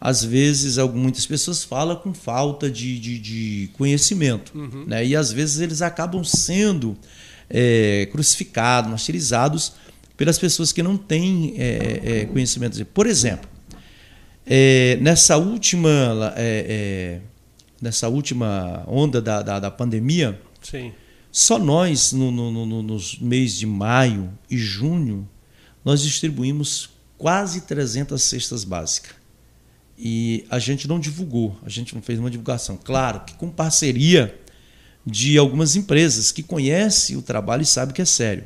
Às 0.00 0.22
vezes 0.22 0.76
muitas 0.88 1.26
pessoas 1.26 1.64
falam 1.64 1.96
com 1.96 2.12
falta 2.12 2.70
de, 2.70 2.98
de, 2.98 3.18
de 3.18 3.70
conhecimento. 3.72 4.52
Uhum. 4.54 4.84
Né? 4.86 5.06
E 5.06 5.16
às 5.16 5.32
vezes 5.32 5.60
eles 5.60 5.80
acabam 5.82 6.22
sendo 6.22 6.96
é, 7.48 8.06
crucificados, 8.12 8.90
martirizados 8.90 9.72
pelas 10.16 10.38
pessoas 10.38 10.72
que 10.72 10.82
não 10.82 10.96
têm 10.96 11.54
é, 11.56 12.00
é, 12.04 12.24
conhecimento. 12.26 12.84
Por 12.86 13.06
exemplo, 13.06 13.48
é, 14.44 14.98
nessa 15.00 15.36
última 15.36 16.34
é, 16.36 16.66
é, 16.68 17.20
nessa 17.80 18.08
última 18.08 18.84
onda 18.86 19.20
da, 19.20 19.42
da, 19.42 19.60
da 19.60 19.70
pandemia, 19.70 20.40
Sim. 20.62 20.92
só 21.32 21.58
nós, 21.58 22.12
no, 22.12 22.30
no, 22.30 22.66
no, 22.66 22.82
nos 22.82 23.18
meses 23.18 23.58
de 23.58 23.66
maio 23.66 24.30
e 24.50 24.56
junho, 24.56 25.28
nós 25.84 26.02
distribuímos 26.02 26.90
quase 27.18 27.62
300 27.62 28.22
cestas 28.22 28.64
básicas 28.64 29.15
e 29.98 30.44
a 30.50 30.58
gente 30.58 30.86
não 30.86 31.00
divulgou, 31.00 31.58
a 31.64 31.68
gente 31.68 31.94
não 31.94 32.02
fez 32.02 32.18
uma 32.18 32.30
divulgação. 32.30 32.78
Claro 32.82 33.20
que 33.20 33.34
com 33.34 33.48
parceria 33.48 34.38
de 35.04 35.38
algumas 35.38 35.76
empresas 35.76 36.32
que 36.32 36.42
conhecem 36.42 37.16
o 37.16 37.22
trabalho 37.22 37.62
e 37.62 37.66
sabem 37.66 37.94
que 37.94 38.02
é 38.02 38.04
sério, 38.04 38.44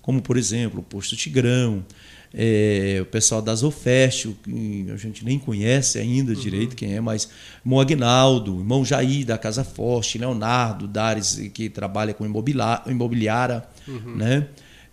como 0.00 0.22
por 0.22 0.36
exemplo 0.36 0.80
o 0.80 0.82
Posto 0.82 1.16
Tigrão, 1.16 1.84
é, 2.32 2.98
o 3.00 3.06
pessoal 3.06 3.40
da 3.40 3.54
Zofest, 3.54 4.28
que 4.42 4.86
a 4.92 4.96
gente 4.96 5.24
nem 5.24 5.38
conhece 5.38 5.98
ainda 5.98 6.32
uhum. 6.32 6.40
direito 6.40 6.76
quem 6.76 6.94
é, 6.94 7.00
mas 7.00 7.28
irmão 7.64 7.80
Agnaldo, 7.80 8.58
irmão 8.58 8.84
Jair 8.84 9.24
da 9.24 9.38
Casa 9.38 9.64
Forte, 9.64 10.18
Leonardo 10.18 10.86
Dares, 10.86 11.40
que 11.54 11.70
trabalha 11.70 12.12
com 12.12 12.26
imobiliária, 12.26 13.64
uhum. 13.86 14.16
né? 14.16 14.46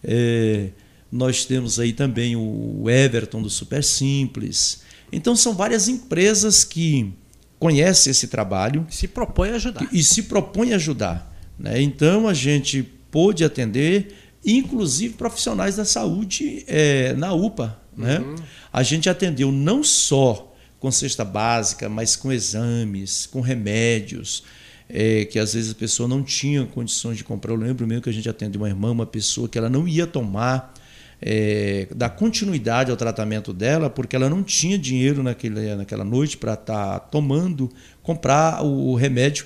É, 0.04 0.70
nós 1.12 1.46
temos 1.46 1.80
aí 1.80 1.94
também 1.94 2.36
o 2.36 2.90
Everton 2.90 3.42
do 3.42 3.50
Super 3.50 3.84
Simples, 3.84 4.84
então 5.12 5.36
são 5.36 5.54
várias 5.54 5.88
empresas 5.88 6.64
que 6.64 7.14
conhecem 7.60 8.12
esse 8.12 8.28
trabalho. 8.28 8.86
Se 8.90 9.08
propõem 9.08 9.52
a 9.52 9.56
ajudar. 9.56 9.90
E 9.92 10.04
se 10.04 10.24
propõem 10.24 10.74
a 10.74 10.76
ajudar. 10.76 11.34
Né? 11.58 11.82
Então 11.82 12.28
a 12.28 12.34
gente 12.34 12.84
pôde 13.10 13.44
atender, 13.44 14.14
inclusive 14.46 15.14
profissionais 15.14 15.76
da 15.76 15.86
saúde 15.86 16.64
é, 16.68 17.14
na 17.14 17.34
UPA. 17.34 17.80
Né? 17.96 18.20
Uhum. 18.20 18.36
A 18.72 18.84
gente 18.84 19.10
atendeu 19.10 19.52
não 19.52 19.84
só 19.84 20.54
com 20.80 20.92
cesta 20.92 21.24
básica, 21.24 21.88
mas 21.88 22.16
com 22.16 22.32
exames, 22.32 23.26
com 23.26 23.42
remédios, 23.42 24.44
é, 24.88 25.26
que 25.26 25.40
às 25.40 25.54
vezes 25.54 25.72
a 25.72 25.76
pessoa 25.76 26.08
não 26.08 26.22
tinha 26.22 26.66
condições 26.66 27.18
de 27.18 27.24
comprar. 27.24 27.54
Eu 27.54 27.58
lembro 27.58 27.88
mesmo 27.88 28.04
que 28.04 28.10
a 28.10 28.14
gente 28.14 28.30
atendeu 28.30 28.62
uma 28.62 28.68
irmã, 28.68 28.92
uma 28.92 29.06
pessoa 29.06 29.48
que 29.48 29.58
ela 29.58 29.70
não 29.70 29.88
ia 29.88 30.06
tomar 30.06 30.74
é, 31.22 31.88
dar 31.96 32.10
continuidade 32.10 32.92
ao 32.92 32.98
tratamento 32.98 33.54
dela, 33.54 33.90
porque 33.90 34.16
ela 34.16 34.30
não 34.30 34.44
tinha 34.44 34.78
dinheiro 34.78 35.24
naquele, 35.24 35.76
naquela 35.76 36.04
noite 36.04 36.38
para 36.38 36.54
estar 36.54 37.00
tá 37.00 37.00
tomando, 37.00 37.72
comprar 38.04 38.64
o 38.64 38.96
remédio, 38.96 39.46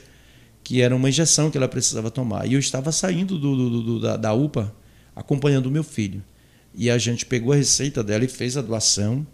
que 0.64 0.82
era 0.82 0.96
uma 0.96 1.10
injeção 1.10 1.50
que 1.50 1.58
ela 1.58 1.68
precisava 1.68 2.12
tomar. 2.12 2.46
E 2.48 2.54
eu 2.54 2.60
estava 2.60 2.92
saindo 2.92 3.38
do, 3.38 3.56
do, 3.56 3.84
do, 3.84 4.00
da, 4.00 4.18
da 4.18 4.34
UPA 4.34 4.74
acompanhando 5.16 5.68
o 5.68 5.72
meu 5.72 5.84
filho. 5.84 6.24
E 6.74 6.90
a 6.90 6.98
gente 6.98 7.26
pegou 7.26 7.54
a 7.54 7.56
receita 7.56 8.04
dela 8.04 8.24
e 8.24 8.28
fez 8.28 8.56
a 8.56 8.62
doação 8.62 9.26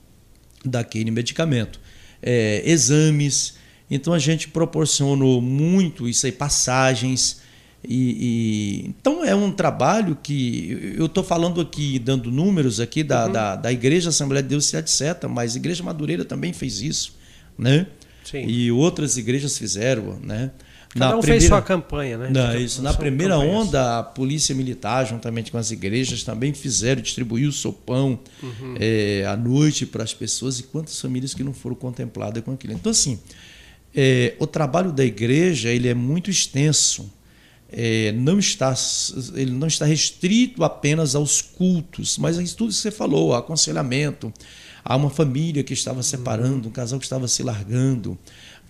daquele 0.63 1.12
medicamento. 1.12 1.80
É, 2.22 2.63
exames. 2.65 3.56
Então 3.89 4.13
a 4.13 4.20
gente 4.20 4.48
proporcionou 4.48 5.42
muito 5.42 6.08
isso 6.08 6.25
aí, 6.25 6.32
passagens 6.32 7.42
e, 7.88 8.86
e, 8.86 8.86
então 8.89 9.24
é 9.24 9.36
um 9.36 9.51
trabalho 9.51 10.18
que 10.22 10.96
eu 10.98 11.06
estou 11.06 11.24
falando 11.24 11.62
aqui, 11.62 12.00
dando 12.00 12.32
números 12.32 12.80
aqui 12.80 13.04
da, 13.04 13.25
uhum. 13.25 13.32
da, 13.32 13.56
da, 13.56 13.72
Igreja 13.72 14.10
Assembleia 14.10 14.44
de 14.44 14.50
Deus, 14.50 14.74
etc., 14.74 15.27
mas 15.30 15.56
a 15.56 15.58
Igreja 15.58 15.84
Madureira 15.84 16.25
também 16.25 16.54
fez 16.54 16.82
isso, 16.82 17.15
né? 17.58 17.88
Sim. 18.24 18.46
E 18.48 18.72
outras 18.72 19.18
igrejas 19.18 19.58
fizeram, 19.58 20.20
né? 20.22 20.51
Cada 20.89 21.10
na 21.10 21.18
um 21.18 21.20
primeira... 21.20 21.42
fez 21.42 21.50
sua 21.50 21.62
campanha, 21.62 22.18
né? 22.18 22.30
Não, 22.32 22.58
isso. 22.58 22.82
Na 22.82 22.94
primeira 22.94 23.36
campanhas. 23.36 23.68
onda, 23.68 24.00
a 24.00 24.04
Polícia 24.04 24.56
Militar, 24.56 25.06
juntamente 25.06 25.51
com 25.51 25.58
as 25.58 25.70
igrejas, 25.70 26.24
também 26.24 26.54
fizeram, 26.54 27.01
distribuiu 27.01 27.50
o 27.50 27.51
sopão 27.51 28.18
uhum. 28.42 28.75
é, 28.80 29.25
à 29.27 29.36
noite 29.36 29.86
para 29.86 30.04
as 30.04 30.13
pessoas 30.13 30.60
e 30.60 30.63
quantas 30.63 31.00
famílias 31.00 31.34
que 31.34 31.44
não 31.44 31.54
foram 31.54 31.75
contempladas 31.75 32.42
com 32.44 32.54
aquilo. 32.54 32.74
Então, 32.74 32.92
assim, 32.92 33.20
é, 33.94 34.36
o 34.39 34.48
trabalho 34.48 34.92
da 34.92 35.04
igreja 35.04 35.70
ele 35.70 35.88
é 35.88 35.94
muito 35.94 36.30
extenso 36.30 37.12
é, 37.72 38.12
não 38.12 38.39
está, 38.39 38.74
ele 39.34 39.51
não 39.51 39.67
está 39.67 39.86
restrito 39.86 40.63
apenas 40.63 41.15
aos 41.15 41.41
cultos, 41.41 42.17
mas 42.17 42.38
a 42.38 42.43
tudo 42.55 42.69
que 42.69 42.75
você 42.75 42.91
falou, 42.91 43.34
aconselhamento, 43.34 44.31
a 44.84 44.95
uma 44.95 45.10
família 45.10 45.63
que 45.63 45.74
estava 45.74 46.03
separando, 46.03 46.69
um 46.69 46.72
casal 46.72 47.00
que 47.00 47.05
estava 47.05 47.27
se 47.27 47.41
largando, 47.41 48.17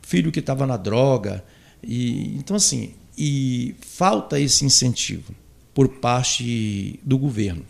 filho 0.01 0.31
que 0.31 0.39
estava 0.39 0.65
na 0.65 0.77
droga. 0.77 1.43
E, 1.83 2.35
então, 2.37 2.55
assim, 2.55 2.93
e 3.17 3.75
falta 3.81 4.39
esse 4.39 4.63
incentivo 4.65 5.35
por 5.73 5.89
parte 5.89 6.99
do 7.03 7.17
governo. 7.17 7.65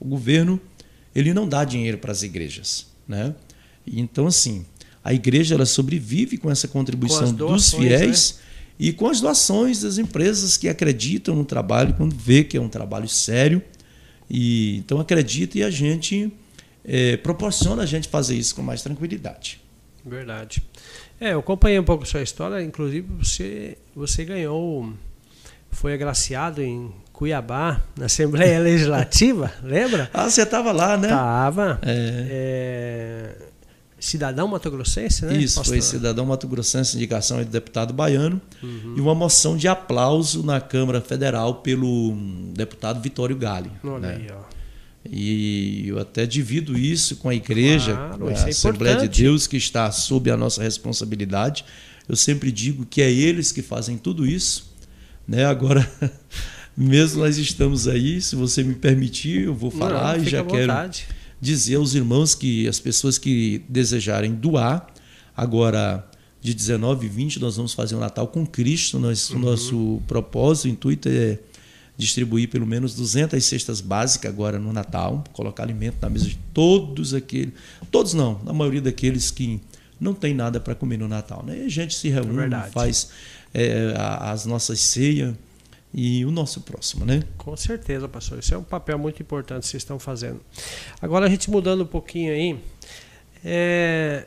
O 0.00 0.06
governo 0.06 0.60
ele 1.14 1.32
não 1.32 1.48
dá 1.48 1.64
dinheiro 1.64 1.98
para 1.98 2.10
as 2.10 2.22
igrejas. 2.22 2.86
Né? 3.06 3.34
Então, 3.86 4.26
assim, 4.26 4.66
a 5.02 5.14
igreja 5.14 5.54
ela 5.54 5.66
sobrevive 5.66 6.36
com 6.36 6.50
essa 6.50 6.66
contribuição 6.66 7.28
com 7.28 7.52
dos 7.52 7.72
fiéis. 7.72 8.34
Né? 8.38 8.43
E 8.78 8.92
com 8.92 9.06
as 9.06 9.20
doações 9.20 9.80
das 9.82 9.98
empresas 9.98 10.56
que 10.56 10.68
acreditam 10.68 11.34
no 11.34 11.44
trabalho, 11.44 11.94
quando 11.94 12.14
vê 12.14 12.42
que 12.42 12.56
é 12.56 12.60
um 12.60 12.68
trabalho 12.68 13.08
sério. 13.08 13.62
E 14.28 14.78
então 14.78 14.98
acredita 15.00 15.58
e 15.58 15.62
a 15.62 15.70
gente 15.70 16.32
é, 16.84 17.16
proporciona 17.16 17.82
a 17.82 17.86
gente 17.86 18.08
fazer 18.08 18.34
isso 18.36 18.54
com 18.54 18.62
mais 18.62 18.82
tranquilidade. 18.82 19.60
Verdade. 20.04 20.62
É, 21.20 21.32
eu 21.32 21.38
acompanhei 21.38 21.78
um 21.78 21.84
pouco 21.84 22.02
a 22.02 22.06
sua 22.06 22.22
história, 22.22 22.62
inclusive 22.62 23.06
você, 23.18 23.78
você 23.94 24.24
ganhou, 24.24 24.92
foi 25.70 25.94
agraciado 25.94 26.60
em 26.60 26.92
Cuiabá, 27.12 27.80
na 27.96 28.06
Assembleia 28.06 28.58
Legislativa, 28.60 29.52
lembra? 29.62 30.10
Ah, 30.12 30.28
você 30.28 30.42
estava 30.42 30.72
lá, 30.72 30.96
né? 30.96 31.08
Estava. 31.08 31.78
É. 31.82 32.26
É, 32.30 33.43
cidadão 34.04 34.46
matogrossense, 34.46 35.24
né? 35.24 35.36
Isso, 35.38 35.64
foi 35.64 35.80
cidadão 35.80 36.26
matogrossense, 36.26 36.94
indicação 36.96 37.38
do 37.38 37.44
deputado 37.46 37.94
baiano, 37.94 38.40
uhum. 38.62 38.94
e 38.96 39.00
uma 39.00 39.14
moção 39.14 39.56
de 39.56 39.66
aplauso 39.66 40.42
na 40.42 40.60
Câmara 40.60 41.00
Federal 41.00 41.56
pelo 41.56 42.14
deputado 42.52 43.00
Vitório 43.00 43.34
Gale. 43.34 43.70
Olha 43.82 43.98
né? 44.00 44.16
aí, 44.16 44.26
ó. 44.30 44.54
E 45.10 45.88
eu 45.88 45.98
até 45.98 46.26
divido 46.26 46.78
isso 46.78 47.16
com 47.16 47.28
a 47.28 47.34
igreja, 47.34 47.94
claro, 47.94 48.28
a 48.28 48.32
é 48.32 48.48
Assembleia 48.48 49.08
de 49.08 49.22
Deus, 49.22 49.46
que 49.46 49.56
está 49.56 49.90
sob 49.90 50.30
a 50.30 50.36
nossa 50.36 50.62
responsabilidade. 50.62 51.64
Eu 52.08 52.16
sempre 52.16 52.50
digo 52.50 52.86
que 52.86 53.02
é 53.02 53.10
eles 53.10 53.52
que 53.52 53.60
fazem 53.62 53.98
tudo 53.98 54.26
isso. 54.26 54.72
Né? 55.28 55.44
Agora, 55.44 55.90
mesmo 56.76 57.20
nós 57.20 57.36
estamos 57.36 57.86
aí, 57.86 58.20
se 58.20 58.34
você 58.34 58.62
me 58.62 58.74
permitir, 58.74 59.42
eu 59.42 59.54
vou 59.54 59.70
falar 59.70 60.16
Não, 60.16 60.24
e 60.24 60.28
já 60.28 60.42
quero 60.42 60.72
dizer 61.40 61.76
aos 61.76 61.94
irmãos 61.94 62.34
que 62.34 62.66
as 62.68 62.80
pessoas 62.80 63.18
que 63.18 63.62
desejarem 63.68 64.32
doar, 64.32 64.86
agora 65.36 66.08
de 66.40 66.52
19 66.52 67.06
e 67.06 67.08
20 67.08 67.40
nós 67.40 67.56
vamos 67.56 67.72
fazer 67.72 67.94
o 67.94 67.98
um 67.98 68.00
Natal 68.00 68.28
com 68.28 68.46
Cristo. 68.46 68.98
Nós, 68.98 69.30
uhum. 69.30 69.38
Nosso 69.38 70.02
propósito, 70.06 70.68
intuito 70.68 71.08
é 71.08 71.38
distribuir 71.96 72.48
pelo 72.50 72.66
menos 72.66 72.94
200 72.94 73.42
cestas 73.42 73.80
básicas 73.80 74.30
agora 74.30 74.58
no 74.58 74.72
Natal, 74.72 75.22
colocar 75.32 75.62
alimento 75.62 75.96
na 76.02 76.10
mesa 76.10 76.26
de 76.26 76.38
todos 76.52 77.14
aqueles, 77.14 77.54
todos 77.90 78.14
não, 78.14 78.40
na 78.44 78.52
maioria 78.52 78.82
daqueles 78.82 79.30
que 79.30 79.60
não 80.00 80.12
tem 80.12 80.34
nada 80.34 80.58
para 80.58 80.74
comer 80.74 80.98
no 80.98 81.08
Natal. 81.08 81.42
Né? 81.46 81.60
E 81.60 81.66
a 81.66 81.68
gente 81.68 81.94
se 81.94 82.08
reúne, 82.08 82.52
é 82.52 82.70
faz 82.70 83.10
é, 83.54 83.94
as 83.96 84.44
nossas 84.44 84.80
ceias 84.80 85.34
e 85.94 86.24
o 86.24 86.30
nosso 86.32 86.60
próximo, 86.62 87.04
né? 87.04 87.22
Com 87.38 87.56
certeza, 87.56 88.08
pastor. 88.08 88.40
Isso 88.40 88.52
é 88.52 88.58
um 88.58 88.64
papel 88.64 88.98
muito 88.98 89.22
importante 89.22 89.62
que 89.62 89.68
vocês 89.68 89.82
estão 89.82 89.98
fazendo. 89.98 90.40
Agora 91.00 91.26
a 91.26 91.28
gente 91.28 91.48
mudando 91.48 91.84
um 91.84 91.86
pouquinho 91.86 92.32
aí, 92.32 92.58
é, 93.44 94.26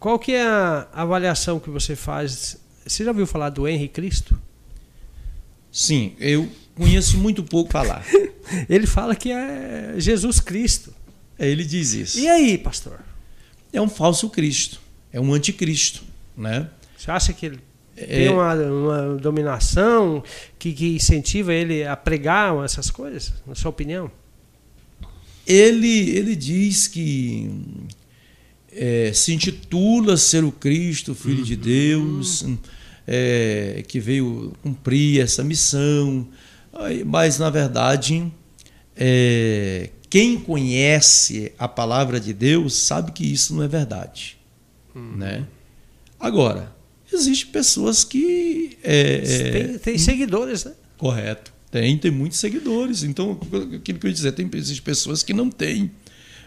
qual 0.00 0.18
que 0.18 0.32
é 0.32 0.44
a 0.44 0.88
avaliação 0.92 1.60
que 1.60 1.70
você 1.70 1.94
faz? 1.94 2.58
Você 2.84 3.04
já 3.04 3.12
ouviu 3.12 3.28
falar 3.28 3.50
do 3.50 3.68
Henri 3.68 3.88
Cristo? 3.88 4.36
Sim, 5.70 6.16
eu 6.18 6.50
conheço 6.74 7.16
muito 7.18 7.44
pouco 7.44 7.70
falar. 7.70 8.04
Ele 8.68 8.86
fala 8.86 9.14
que 9.14 9.30
é 9.30 9.94
Jesus 9.98 10.40
Cristo. 10.40 10.92
É, 11.38 11.48
ele 11.48 11.64
diz 11.64 11.92
isso. 11.92 12.18
E 12.18 12.28
aí, 12.28 12.56
pastor? 12.58 13.00
É 13.72 13.80
um 13.80 13.88
falso 13.88 14.30
Cristo, 14.30 14.80
é 15.12 15.20
um 15.20 15.34
anticristo, 15.34 16.04
né? 16.36 16.70
Você 16.96 17.10
acha 17.10 17.32
que 17.32 17.46
ele 17.46 17.60
é... 17.96 18.06
tem 18.06 18.28
uma, 18.28 18.54
uma 18.54 19.16
dominação 19.16 20.22
que, 20.58 20.72
que, 20.72 20.94
incentiva 20.96 21.52
ele 21.52 21.84
a 21.84 21.96
pregar 21.96 22.64
essas 22.64 22.90
coisas, 22.90 23.32
na 23.46 23.54
sua 23.54 23.70
opinião? 23.70 24.10
Ele, 25.46 26.10
ele 26.10 26.34
diz 26.34 26.88
que 26.88 27.50
é, 28.72 29.12
se 29.12 29.32
intitula 29.32 30.16
ser 30.16 30.42
o 30.42 30.50
Cristo, 30.50 31.14
Filho 31.14 31.38
uhum. 31.38 31.44
de 31.44 31.56
Deus, 31.56 32.46
é, 33.06 33.84
que 33.86 34.00
veio 34.00 34.52
cumprir 34.62 35.20
essa 35.20 35.44
missão, 35.44 36.26
mas 37.04 37.38
na 37.38 37.50
verdade 37.50 38.32
é, 38.96 39.90
quem 40.08 40.38
conhece 40.38 41.52
a 41.58 41.66
palavra 41.66 42.20
de 42.20 42.32
Deus 42.32 42.74
sabe 42.76 43.12
que 43.12 43.30
isso 43.30 43.54
não 43.54 43.62
é 43.62 43.68
verdade. 43.68 44.38
Uhum. 44.94 45.16
Né? 45.16 45.46
Agora, 46.18 46.73
existem 47.14 47.50
pessoas 47.50 48.04
que. 48.04 48.76
É, 48.82 49.22
é, 49.24 49.50
tem, 49.50 49.78
tem, 49.78 49.98
seguidores, 49.98 50.64
né? 50.64 50.72
Correto. 50.98 51.52
Tem, 51.70 51.96
tem 51.98 52.10
muitos 52.10 52.38
seguidores. 52.38 53.02
Então, 53.02 53.38
aquilo 53.76 53.98
que 53.98 54.06
eu 54.06 54.08
ia 54.08 54.14
dizer, 54.14 54.32
tem 54.32 54.48
existem 54.54 54.82
pessoas 54.82 55.22
que 55.22 55.32
não 55.32 55.50
têm 55.50 55.90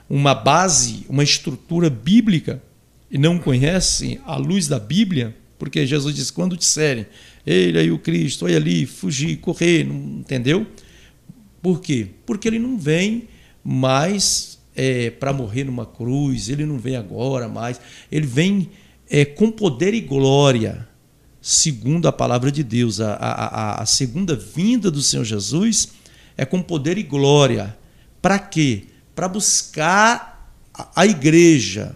uma 0.10 0.34
base, 0.34 1.06
uma 1.10 1.24
estrutura 1.24 1.90
bíblica 1.90 2.62
e 3.10 3.18
não 3.18 3.38
conhecem 3.40 4.20
a 4.26 4.38
luz 4.38 4.68
da 4.68 4.80
Bíblia, 4.80 5.36
porque 5.58 5.86
Jesus 5.86 6.16
disse: 6.16 6.32
quando 6.32 6.56
disserem, 6.56 7.06
ele 7.46 7.80
aí 7.80 7.92
o 7.92 8.00
Cristo, 8.00 8.46
olha 8.46 8.58
ali, 8.58 8.86
fugir, 8.86 9.38
correr, 9.38 9.86
não, 9.86 9.96
entendeu? 10.20 10.66
Por 11.62 11.82
quê? 11.82 12.08
Porque 12.26 12.48
ele 12.48 12.60
não 12.60 12.78
vem 12.78 13.28
mas 13.70 14.60
é, 14.74 15.10
para 15.10 15.34
morrer 15.34 15.66
numa 15.66 15.86
cruz, 15.86 16.48
ele 16.48 16.66
não 16.66 16.78
vem 16.78 16.96
agora 16.96 17.50
mais, 17.50 17.82
ele 18.10 18.26
vem 18.26 18.70
é, 19.10 19.26
com 19.26 19.52
poder 19.52 19.94
e 19.94 20.02
glória, 20.02 20.88
segundo 21.42 22.08
a 22.08 22.12
palavra 22.12 22.52
de 22.52 22.64
Deus. 22.64 23.00
A, 23.00 23.14
a, 23.14 23.82
a 23.82 23.86
segunda 23.86 24.36
vinda 24.36 24.92
do 24.92 25.02
Senhor 25.02 25.24
Jesus 25.24 25.90
é 26.36 26.46
com 26.46 26.62
poder 26.62 26.98
e 26.98 27.04
glória. 27.04 27.78
Para 28.22 28.40
quê? 28.40 28.84
Para 29.16 29.28
buscar 29.28 30.52
a, 30.74 31.02
a 31.02 31.06
igreja. 31.06 31.96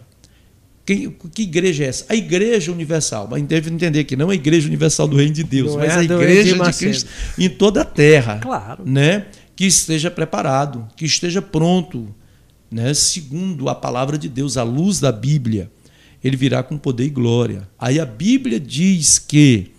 Que, 0.86 1.10
que, 1.34 1.44
igreja 1.44 1.84
é 1.84 1.88
essa? 1.88 2.06
A 2.10 2.15
igreja 2.15 2.72
universal. 2.72 3.27
Mas 3.30 3.44
deve 3.44 3.70
entender 3.70 4.03
que 4.03 4.15
não 4.15 4.30
é 4.30 4.32
a 4.32 4.36
igreja 4.36 4.68
universal 4.68 5.08
do 5.08 5.15
reino 5.15 5.34
de 5.34 5.44
Deus, 5.44 5.72
não 5.72 5.80
mas 5.80 5.94
é 5.94 5.98
a 5.98 6.03
igreja 6.03 6.58
de, 6.58 6.72
de 6.72 6.77
Cristo 6.77 7.10
em 7.38 7.50
toda 7.50 7.82
a 7.82 7.86
terra. 7.86 8.39
Claro. 8.39 8.84
Né? 8.86 9.27
que 9.62 9.68
esteja 9.68 10.10
preparado, 10.10 10.88
que 10.96 11.06
esteja 11.06 11.39
pronto, 11.39 12.08
né? 12.72 12.96
segundo 12.96 13.70
a 13.70 13.75
palavra 13.75 14.18
de 14.18 14.27
Deus, 14.27 14.58
a 14.58 14.63
luz 14.63 15.00
da 15.00 15.12
Bíblia. 15.12 15.72
Ele 16.24 16.38
virá 16.38 16.62
com 16.62 16.78
poder 16.78 17.06
e 17.06 17.10
glória. 17.10 17.68
Aí 17.80 18.00
a 18.00 18.06
Bíblia 18.06 18.60
diz 18.60 19.18
que 19.18 19.72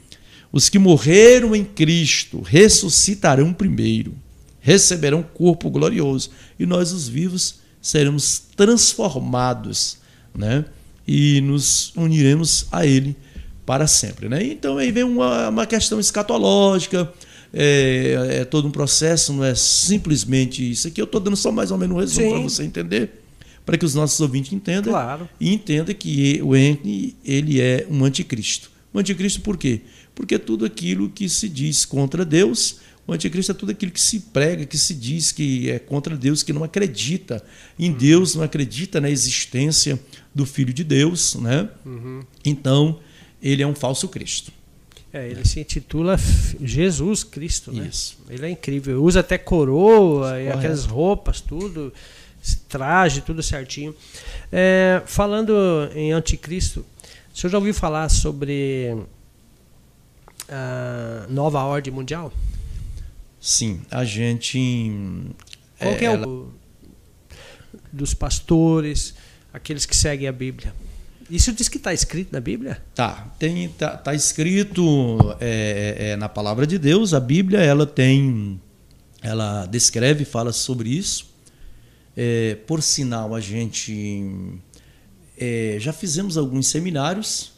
os 0.52 0.68
que 0.68 0.78
morreram 0.78 1.56
em 1.56 1.64
Cristo 1.64 2.40
ressuscitarão 2.42 3.52
primeiro, 3.52 4.14
receberão 4.60 5.22
corpo 5.22 5.70
glorioso, 5.70 6.30
e 6.58 6.66
nós, 6.66 6.92
os 6.92 7.08
vivos, 7.08 7.60
seremos 7.80 8.42
transformados, 8.54 9.98
né? 10.34 10.64
E 11.06 11.40
nos 11.40 11.92
uniremos 11.96 12.66
a 12.70 12.86
Ele 12.86 13.16
para 13.64 13.86
sempre, 13.86 14.28
né? 14.28 14.44
Então 14.44 14.78
aí 14.78 14.92
vem 14.92 15.04
uma, 15.04 15.48
uma 15.48 15.66
questão 15.66 15.98
escatológica, 15.98 17.12
é, 17.52 18.38
é, 18.40 18.44
todo 18.44 18.68
um 18.68 18.70
processo, 18.70 19.32
não 19.32 19.44
é 19.44 19.54
simplesmente 19.54 20.70
isso 20.70 20.88
aqui. 20.88 21.00
Eu 21.00 21.06
estou 21.06 21.20
dando 21.20 21.36
só 21.36 21.50
mais 21.50 21.70
ou 21.70 21.78
menos 21.78 21.96
um 21.96 22.00
resumo 22.00 22.30
para 22.30 22.40
você 22.40 22.64
entender, 22.64 23.21
para 23.64 23.78
que 23.78 23.84
os 23.84 23.94
nossos 23.94 24.20
ouvintes 24.20 24.52
entendam 24.52 24.92
claro. 24.92 25.28
e 25.40 25.52
entendam 25.52 25.94
que 25.94 26.40
o 26.42 26.54
Henry 26.56 27.16
ele 27.24 27.60
é 27.60 27.86
um 27.88 28.04
anticristo. 28.04 28.70
Um 28.94 28.98
anticristo 28.98 29.40
por 29.40 29.56
quê? 29.56 29.80
Porque 30.14 30.38
tudo 30.38 30.64
aquilo 30.64 31.08
que 31.08 31.28
se 31.28 31.48
diz 31.48 31.84
contra 31.84 32.24
Deus, 32.24 32.80
o 33.06 33.12
anticristo 33.12 33.52
é 33.52 33.54
tudo 33.54 33.72
aquilo 33.72 33.90
que 33.90 34.00
se 34.00 34.20
prega, 34.20 34.66
que 34.66 34.78
se 34.78 34.94
diz 34.94 35.32
que 35.32 35.70
é 35.70 35.78
contra 35.78 36.16
Deus, 36.16 36.42
que 36.42 36.52
não 36.52 36.62
acredita 36.62 37.42
em 37.78 37.90
uhum. 37.90 37.96
Deus, 37.96 38.34
não 38.34 38.44
acredita 38.44 39.00
na 39.00 39.10
existência 39.10 39.98
do 40.34 40.46
Filho 40.46 40.72
de 40.72 40.84
Deus, 40.84 41.34
né? 41.36 41.68
Uhum. 41.84 42.20
Então, 42.44 43.00
ele 43.42 43.62
é 43.62 43.66
um 43.66 43.74
falso 43.74 44.08
Cristo. 44.08 44.52
É, 45.12 45.28
ele 45.28 45.44
se 45.44 45.60
intitula 45.60 46.18
Jesus 46.62 47.22
Cristo, 47.22 47.70
né? 47.70 47.88
Isso. 47.90 48.16
Ele 48.30 48.46
é 48.46 48.50
incrível. 48.50 49.02
Usa 49.02 49.20
até 49.20 49.36
coroa 49.36 50.40
e 50.40 50.48
aquelas 50.48 50.86
roupas, 50.86 51.40
tudo, 51.40 51.92
traje, 52.68 53.20
tudo 53.20 53.42
certinho. 53.42 53.94
É, 54.50 55.02
falando 55.06 55.54
em 55.94 56.12
anticristo, 56.12 56.84
o 57.32 57.38
senhor 57.38 57.50
já 57.50 57.58
ouviu 57.58 57.74
falar 57.74 58.08
sobre 58.08 58.96
a 60.48 61.26
nova 61.28 61.62
ordem 61.62 61.92
mundial? 61.92 62.32
Sim, 63.40 63.80
a 63.90 64.04
gente. 64.04 64.58
Qual 65.78 65.92
é, 65.92 65.96
que 65.96 66.04
é 66.04 66.08
ela... 66.08 66.28
o 66.28 66.52
dos 67.92 68.14
pastores, 68.14 69.14
aqueles 69.52 69.84
que 69.84 69.96
seguem 69.96 70.28
a 70.28 70.32
Bíblia? 70.32 70.74
Isso 71.30 71.52
diz 71.52 71.68
que 71.68 71.76
está 71.78 71.94
escrito 71.94 72.32
na 72.32 72.40
Bíblia? 72.40 72.82
Tá, 72.94 73.32
tem 73.38 73.68
tá, 73.70 73.96
tá 73.96 74.14
escrito 74.14 75.34
é, 75.40 75.96
é, 75.98 76.08
é, 76.10 76.16
na 76.16 76.28
palavra 76.28 76.66
de 76.66 76.78
Deus. 76.78 77.14
A 77.14 77.20
Bíblia 77.20 77.60
ela 77.60 77.86
tem, 77.86 78.60
ela 79.22 79.66
descreve, 79.66 80.24
fala 80.24 80.52
sobre 80.52 80.90
isso. 80.90 81.31
É, 82.16 82.56
por 82.66 82.82
sinal, 82.82 83.34
a 83.34 83.40
gente 83.40 84.34
é, 85.38 85.76
já 85.78 85.92
fizemos 85.92 86.36
alguns 86.36 86.68
seminários 86.68 87.52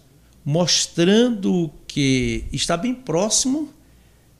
mostrando 0.44 1.70
que 1.86 2.44
está 2.52 2.76
bem 2.76 2.94
próximo 2.94 3.72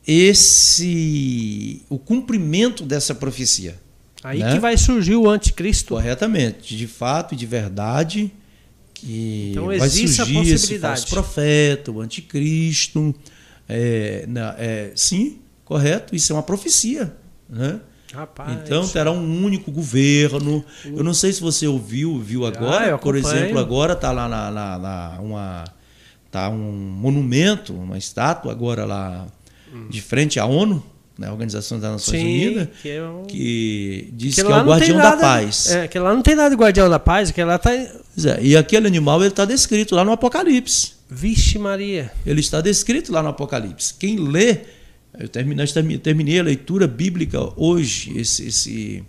esse 0.06 1.82
o 1.88 1.98
cumprimento 1.98 2.84
dessa 2.84 3.14
profecia. 3.14 3.80
Aí 4.22 4.38
né? 4.38 4.54
que 4.54 4.58
vai 4.58 4.76
surgir 4.76 5.16
o 5.16 5.28
anticristo. 5.28 5.94
Corretamente, 5.94 6.76
de 6.76 6.86
fato 6.86 7.34
e 7.34 7.36
de 7.36 7.46
verdade 7.46 8.32
que 8.94 9.50
então, 9.50 9.66
vai 9.66 9.90
surgir 9.90 10.48
esse 10.48 10.78
falso 10.78 11.08
profeta, 11.08 11.90
o 11.90 12.00
anticristo. 12.00 13.14
É, 13.68 14.24
na, 14.26 14.54
é, 14.58 14.92
sim, 14.94 15.38
correto, 15.64 16.14
isso 16.14 16.32
é 16.32 16.36
uma 16.36 16.42
profecia. 16.42 17.14
Né? 17.48 17.80
Rapaz, 18.14 18.52
então 18.52 18.86
terá 18.86 19.10
um 19.10 19.44
único 19.44 19.72
governo. 19.72 20.64
Eu 20.84 21.02
não 21.02 21.12
sei 21.12 21.32
se 21.32 21.40
você 21.40 21.66
ouviu, 21.66 22.20
viu 22.20 22.46
agora. 22.46 22.94
Ah, 22.94 22.98
por 22.98 23.16
exemplo, 23.16 23.58
agora 23.58 23.94
está 23.94 24.12
lá 24.12 24.28
na, 24.28 24.50
na, 24.50 24.78
na, 24.78 25.20
uma 25.20 25.64
tá 26.30 26.48
um 26.48 26.72
monumento, 26.72 27.72
uma 27.72 27.98
estátua 27.98 28.50
agora 28.52 28.84
lá 28.84 29.26
hum. 29.72 29.88
de 29.88 30.00
frente 30.00 30.40
à 30.40 30.46
ONU 30.46 30.82
né, 31.18 31.30
Organização 31.30 31.78
das 31.78 31.92
Nações 31.92 32.20
Sim, 32.20 32.26
Unidas, 32.26 32.68
que, 32.82 32.88
é 32.90 33.02
um... 33.02 33.24
que 33.24 34.08
diz 34.12 34.34
que, 34.34 34.42
que 34.42 34.52
é 34.52 34.56
o 34.56 34.64
guardião 34.64 34.98
nada, 34.98 35.16
da 35.16 35.22
paz. 35.22 35.70
É, 35.70 35.88
que 35.88 35.98
lá 35.98 36.12
não 36.12 36.22
tem 36.22 36.34
nada 36.34 36.50
de 36.50 36.56
guardião 36.56 36.90
da 36.90 36.98
paz, 36.98 37.30
que 37.30 37.42
lá 37.42 37.56
está. 37.56 37.72
É, 37.72 37.90
e 38.40 38.56
aquele 38.56 38.86
animal 38.86 39.20
ele 39.20 39.28
está 39.28 39.44
descrito 39.44 39.94
lá 39.94 40.04
no 40.04 40.12
Apocalipse. 40.12 40.92
Vixe 41.08 41.58
Maria. 41.58 42.10
Ele 42.26 42.40
está 42.40 42.60
descrito 42.60 43.12
lá 43.12 43.22
no 43.22 43.28
Apocalipse. 43.28 43.94
Quem 43.94 44.18
lê, 44.18 44.60
eu 45.18 45.28
terminei, 45.28 45.66
terminei 45.98 46.40
a 46.40 46.42
leitura 46.42 46.86
bíblica 46.86 47.40
hoje, 47.56 48.16
esse, 48.18 48.46
esse 48.46 49.04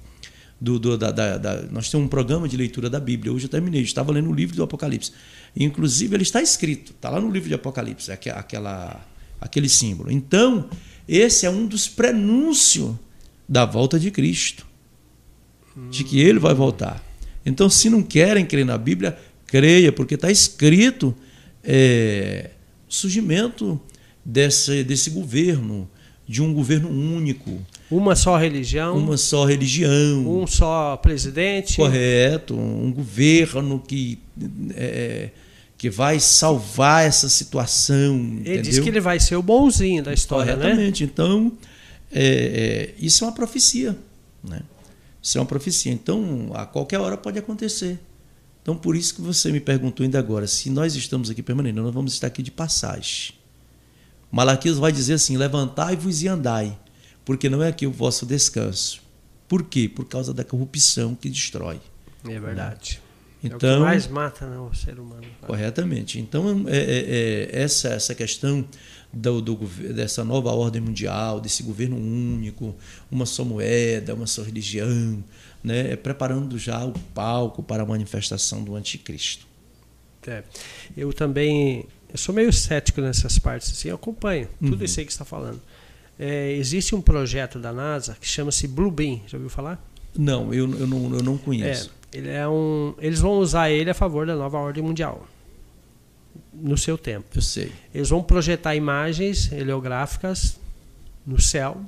do, 0.59 0.79
do 0.79 0.97
da, 0.97 1.11
da, 1.11 1.37
da, 1.37 1.61
nós 1.71 1.89
temos 1.89 2.05
um 2.05 2.09
programa 2.09 2.47
de 2.47 2.55
leitura 2.55 2.89
da 2.89 2.99
Bíblia. 2.99 3.31
Hoje 3.33 3.45
eu 3.45 3.49
terminei, 3.49 3.81
eu 3.81 3.85
estava 3.85 4.11
lendo 4.11 4.29
o 4.29 4.33
livro 4.33 4.55
do 4.55 4.63
Apocalipse. 4.63 5.11
Inclusive 5.55 6.15
ele 6.15 6.23
está 6.23 6.41
escrito, 6.41 6.91
está 6.91 7.09
lá 7.09 7.19
no 7.19 7.29
livro 7.29 7.49
de 7.49 7.55
Apocalipse, 7.55 8.11
aquela, 8.11 9.05
aquele 9.39 9.69
símbolo. 9.69 10.11
Então 10.11 10.69
esse 11.07 11.45
é 11.45 11.49
um 11.49 11.67
dos 11.67 11.87
prenúncios 11.87 12.95
da 13.47 13.65
volta 13.65 13.99
de 13.99 14.09
Cristo, 14.09 14.65
de 15.91 16.03
que 16.03 16.19
ele 16.19 16.39
vai 16.39 16.53
voltar. 16.53 17.03
Então, 17.45 17.69
se 17.69 17.89
não 17.89 18.01
querem 18.01 18.43
crer 18.45 18.65
na 18.65 18.77
Bíblia, 18.77 19.17
creia, 19.45 19.91
porque 19.91 20.15
está 20.15 20.31
escrito 20.31 21.15
é, 21.63 22.49
o 22.89 22.93
surgimento 22.93 23.79
desse, 24.23 24.83
desse 24.83 25.11
governo, 25.11 25.87
de 26.27 26.41
um 26.41 26.53
governo 26.53 26.89
único. 26.89 27.59
Uma 27.89 28.15
só 28.15 28.37
religião. 28.37 28.97
Uma 28.97 29.17
só 29.17 29.45
religião. 29.45 30.41
Um 30.41 30.47
só 30.47 30.97
presidente. 30.97 31.77
Correto. 31.77 32.55
Um 32.55 32.91
governo 32.91 33.79
que 33.79 34.19
é, 34.75 35.29
que 35.77 35.89
vai 35.89 36.19
salvar 36.19 37.05
essa 37.05 37.29
situação. 37.29 38.15
Ele 38.15 38.39
entendeu? 38.39 38.61
diz 38.63 38.79
que 38.79 38.89
ele 38.89 38.99
vai 38.99 39.19
ser 39.19 39.35
o 39.35 39.41
bonzinho 39.41 40.03
da 40.03 40.13
história, 40.13 40.55
né? 40.55 40.61
Corretamente. 40.63 41.03
né? 41.03 41.09
Então, 41.13 41.51
é, 42.11 42.23
é, 42.23 42.93
isso 42.97 43.23
é 43.23 43.27
uma 43.27 43.33
profecia. 43.33 43.95
Né? 44.43 44.61
Isso 45.21 45.37
é 45.37 45.41
uma 45.41 45.47
profecia. 45.47 45.91
Então, 45.91 46.51
a 46.53 46.65
qualquer 46.65 46.99
hora 46.99 47.17
pode 47.17 47.37
acontecer. 47.37 47.99
Então, 48.61 48.75
por 48.75 48.95
isso 48.95 49.13
que 49.13 49.21
você 49.21 49.51
me 49.51 49.59
perguntou 49.59 50.03
ainda 50.03 50.17
agora, 50.17 50.47
se 50.47 50.71
nós 50.71 50.95
estamos 50.95 51.29
aqui 51.29 51.43
permanentes, 51.43 51.83
nós 51.83 51.93
vamos 51.93 52.13
estar 52.13 52.27
aqui 52.27 52.41
de 52.41 52.49
passagem. 52.49 53.33
Malaquias 54.31 54.77
vai 54.77 54.91
dizer 54.91 55.13
assim: 55.13 55.37
levantai-vos 55.37 56.21
e 56.21 56.27
andai, 56.27 56.77
porque 57.23 57.49
não 57.49 57.63
é 57.63 57.69
aqui 57.69 57.87
o 57.87 57.91
vosso 57.91 58.25
descanso. 58.25 59.01
Por 59.47 59.63
quê? 59.63 59.87
Por 59.87 60.05
causa 60.05 60.33
da 60.33 60.43
corrupção 60.43 61.15
que 61.15 61.29
destrói. 61.29 61.79
É 62.27 62.39
verdade. 62.39 63.01
Então, 63.43 63.53
é 63.53 63.55
o 63.55 63.59
que 63.59 63.65
então, 63.65 63.79
mais 63.81 64.07
mata 64.07 64.47
né, 64.47 64.57
o 64.57 64.73
ser 64.73 64.99
humano. 64.99 65.23
Corretamente. 65.45 66.19
Então, 66.19 66.65
é, 66.67 66.77
é, 66.77 67.49
é, 67.51 67.61
essa, 67.61 67.89
essa 67.89 68.15
questão 68.15 68.65
do, 69.13 69.41
do, 69.41 69.55
dessa 69.93 70.23
nova 70.23 70.51
ordem 70.51 70.81
mundial, 70.81 71.39
desse 71.39 71.61
governo 71.61 71.95
único, 71.95 72.75
uma 73.11 73.25
só 73.25 73.45
moeda, 73.45 74.15
uma 74.15 74.25
só 74.25 74.41
religião, 74.41 75.23
né, 75.63 75.91
é 75.91 75.95
preparando 75.95 76.57
já 76.57 76.83
o 76.83 76.91
palco 77.13 77.61
para 77.61 77.83
a 77.83 77.85
manifestação 77.85 78.63
do 78.63 78.75
anticristo. 78.75 79.47
É. 80.27 80.43
Eu 80.97 81.13
também 81.13 81.85
eu 82.09 82.17
sou 82.17 82.33
meio 82.33 82.51
cético 82.51 83.01
nessas 83.01 83.37
partes, 83.39 83.71
assim, 83.71 83.89
eu 83.89 83.95
acompanho 83.95 84.47
tudo 84.59 84.77
uhum. 84.77 84.83
isso 84.83 84.99
aí 84.99 85.05
que 85.05 85.11
está 85.11 85.25
falando. 85.25 85.61
É, 86.17 86.53
existe 86.53 86.95
um 86.95 87.01
projeto 87.01 87.59
da 87.59 87.73
NASA 87.73 88.15
que 88.19 88.27
chama-se 88.27 88.67
Blue 88.67 88.91
Beam, 88.91 89.21
já 89.27 89.37
ouviu 89.37 89.49
falar? 89.49 89.83
Não, 90.17 90.53
eu, 90.53 90.63
eu, 90.79 90.87
não, 90.87 91.13
eu 91.13 91.21
não 91.21 91.37
conheço. 91.37 91.91
É, 92.13 92.17
ele 92.17 92.29
é 92.29 92.47
um, 92.47 92.95
eles 92.99 93.19
vão 93.19 93.33
usar 93.33 93.69
ele 93.69 93.89
a 93.89 93.93
favor 93.93 94.25
da 94.25 94.35
nova 94.35 94.57
ordem 94.57 94.81
mundial. 94.81 95.27
No 96.53 96.77
seu 96.77 96.97
tempo. 96.97 97.25
Eu 97.35 97.41
sei. 97.41 97.71
Eles 97.93 98.09
vão 98.09 98.23
projetar 98.23 98.75
imagens 98.75 99.51
heliográficas 99.51 100.57
no 101.25 101.39
céu 101.41 101.81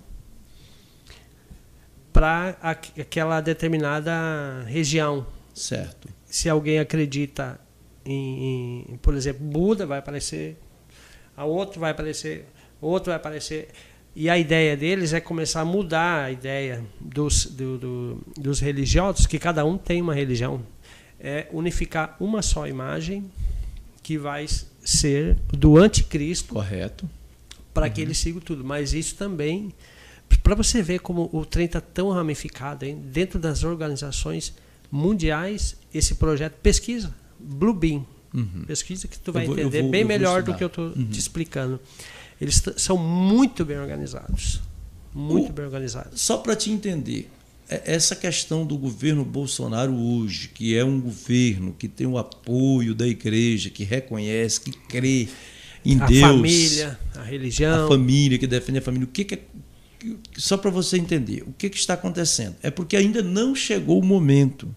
para 2.11 2.57
aquela 2.97 3.39
determinada 3.39 4.63
região. 4.67 5.25
Certo. 5.53 6.09
Se 6.25 6.49
alguém 6.49 6.79
acredita 6.79 7.59
em, 8.07 8.85
em, 8.89 8.97
por 9.01 9.13
exemplo, 9.13 9.45
Buda 9.45 9.85
vai 9.85 9.99
aparecer, 9.99 10.57
a 11.35 11.43
outro 11.43 11.79
vai 11.79 11.91
aparecer, 11.91 12.45
outro 12.79 13.07
vai 13.07 13.17
aparecer. 13.17 13.67
E 14.15 14.29
a 14.29 14.37
ideia 14.37 14.75
deles 14.75 15.13
é 15.13 15.19
começar 15.19 15.61
a 15.61 15.65
mudar 15.65 16.23
a 16.23 16.31
ideia 16.31 16.83
dos, 16.99 17.45
do, 17.45 17.77
do, 17.77 18.23
dos 18.35 18.59
religiosos, 18.59 19.27
que 19.27 19.37
cada 19.37 19.63
um 19.63 19.77
tem 19.77 20.01
uma 20.01 20.15
religião. 20.15 20.63
É 21.19 21.47
unificar 21.51 22.15
uma 22.19 22.41
só 22.41 22.65
imagem 22.65 23.29
que 24.01 24.17
vai 24.17 24.47
ser 24.83 25.35
do 25.51 25.77
anticristo. 25.77 26.53
Correto. 26.53 27.07
Para 27.73 27.87
uhum. 27.87 27.93
que 27.93 28.01
eles 28.01 28.17
sigam 28.17 28.39
tudo. 28.39 28.63
Mas 28.63 28.93
isso 28.93 29.15
também, 29.15 29.71
para 30.41 30.55
você 30.55 30.81
ver 30.81 30.99
como 30.99 31.29
o 31.31 31.45
trem 31.45 31.65
está 31.65 31.81
tão 31.81 32.09
ramificado, 32.09 32.85
hein? 32.85 32.99
dentro 33.11 33.37
das 33.37 33.63
organizações 33.63 34.55
mundiais, 34.89 35.75
esse 35.93 36.15
projeto 36.15 36.53
pesquisa 36.53 37.13
Blue 37.39 37.73
Beam. 37.73 38.05
Uhum. 38.33 38.63
Pesquisa 38.67 39.07
que 39.07 39.17
tu 39.17 39.31
vai 39.31 39.45
vou, 39.45 39.57
entender 39.57 39.81
vou, 39.81 39.91
bem 39.91 40.03
melhor 40.03 40.43
do 40.43 40.53
que 40.53 40.63
eu 40.63 40.67
estou 40.67 40.87
uhum. 40.87 41.07
te 41.07 41.19
explicando. 41.19 41.79
Eles 42.39 42.61
são 42.77 42.97
muito 42.97 43.65
bem 43.65 43.79
organizados. 43.79 44.61
Muito 45.13 45.49
o, 45.49 45.53
bem 45.53 45.65
organizados. 45.65 46.21
Só 46.21 46.37
para 46.37 46.55
te 46.55 46.69
entender, 46.69 47.29
é, 47.69 47.81
essa 47.85 48.15
questão 48.15 48.65
do 48.65 48.77
governo 48.77 49.25
Bolsonaro 49.25 49.95
hoje, 49.95 50.49
que 50.49 50.75
é 50.77 50.85
um 50.85 51.01
governo 51.01 51.75
que 51.77 51.87
tem 51.87 52.05
o 52.05 52.17
apoio 52.17 52.93
da 52.93 53.07
igreja, 53.07 53.69
que 53.69 53.83
reconhece, 53.83 54.61
que 54.61 54.71
crê 54.71 55.27
em 55.83 55.99
a 55.99 56.05
Deus. 56.05 56.23
A 56.23 56.27
família, 56.27 56.99
a 57.15 57.23
religião. 57.23 57.85
A 57.85 57.87
família, 57.87 58.37
que 58.37 58.47
defende 58.47 58.79
a 58.79 58.81
família. 58.81 59.05
O 59.05 59.11
que, 59.11 59.23
que 59.23 59.35
é. 59.35 59.39
Só 60.37 60.57
para 60.57 60.69
você 60.69 60.97
entender, 60.97 61.43
o 61.47 61.53
que, 61.53 61.69
que 61.69 61.77
está 61.77 61.95
acontecendo? 61.95 62.55
É 62.61 62.69
porque 62.69 62.95
ainda 62.95 63.23
não 63.23 63.55
chegou 63.55 63.99
o 63.99 64.05
momento 64.05 64.73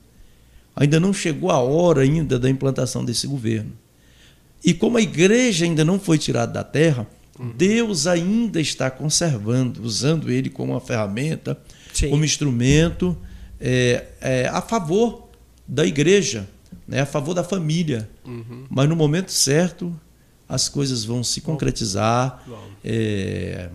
Ainda 0.80 0.98
não 0.98 1.12
chegou 1.12 1.50
a 1.50 1.58
hora 1.58 2.00
ainda 2.00 2.38
da 2.38 2.48
implantação 2.48 3.04
desse 3.04 3.26
governo. 3.26 3.70
E 4.64 4.72
como 4.72 4.96
a 4.96 5.02
igreja 5.02 5.66
ainda 5.66 5.84
não 5.84 6.00
foi 6.00 6.16
tirada 6.16 6.54
da 6.54 6.64
terra, 6.64 7.06
uhum. 7.38 7.52
Deus 7.54 8.06
ainda 8.06 8.58
está 8.58 8.90
conservando, 8.90 9.82
usando 9.84 10.30
ele 10.30 10.48
como 10.48 10.72
uma 10.72 10.80
ferramenta, 10.80 11.60
Sim. 11.92 12.08
como 12.08 12.24
instrumento 12.24 13.14
é, 13.60 14.06
é, 14.22 14.48
a 14.48 14.62
favor 14.62 15.28
da 15.68 15.84
igreja, 15.84 16.48
né, 16.88 17.02
a 17.02 17.06
favor 17.06 17.34
da 17.34 17.44
família. 17.44 18.08
Uhum. 18.24 18.64
Mas 18.70 18.88
no 18.88 18.96
momento 18.96 19.30
certo, 19.30 19.94
as 20.48 20.66
coisas 20.66 21.04
vão 21.04 21.22
se 21.22 21.42
concretizar. 21.42 22.42
É, 22.82 23.68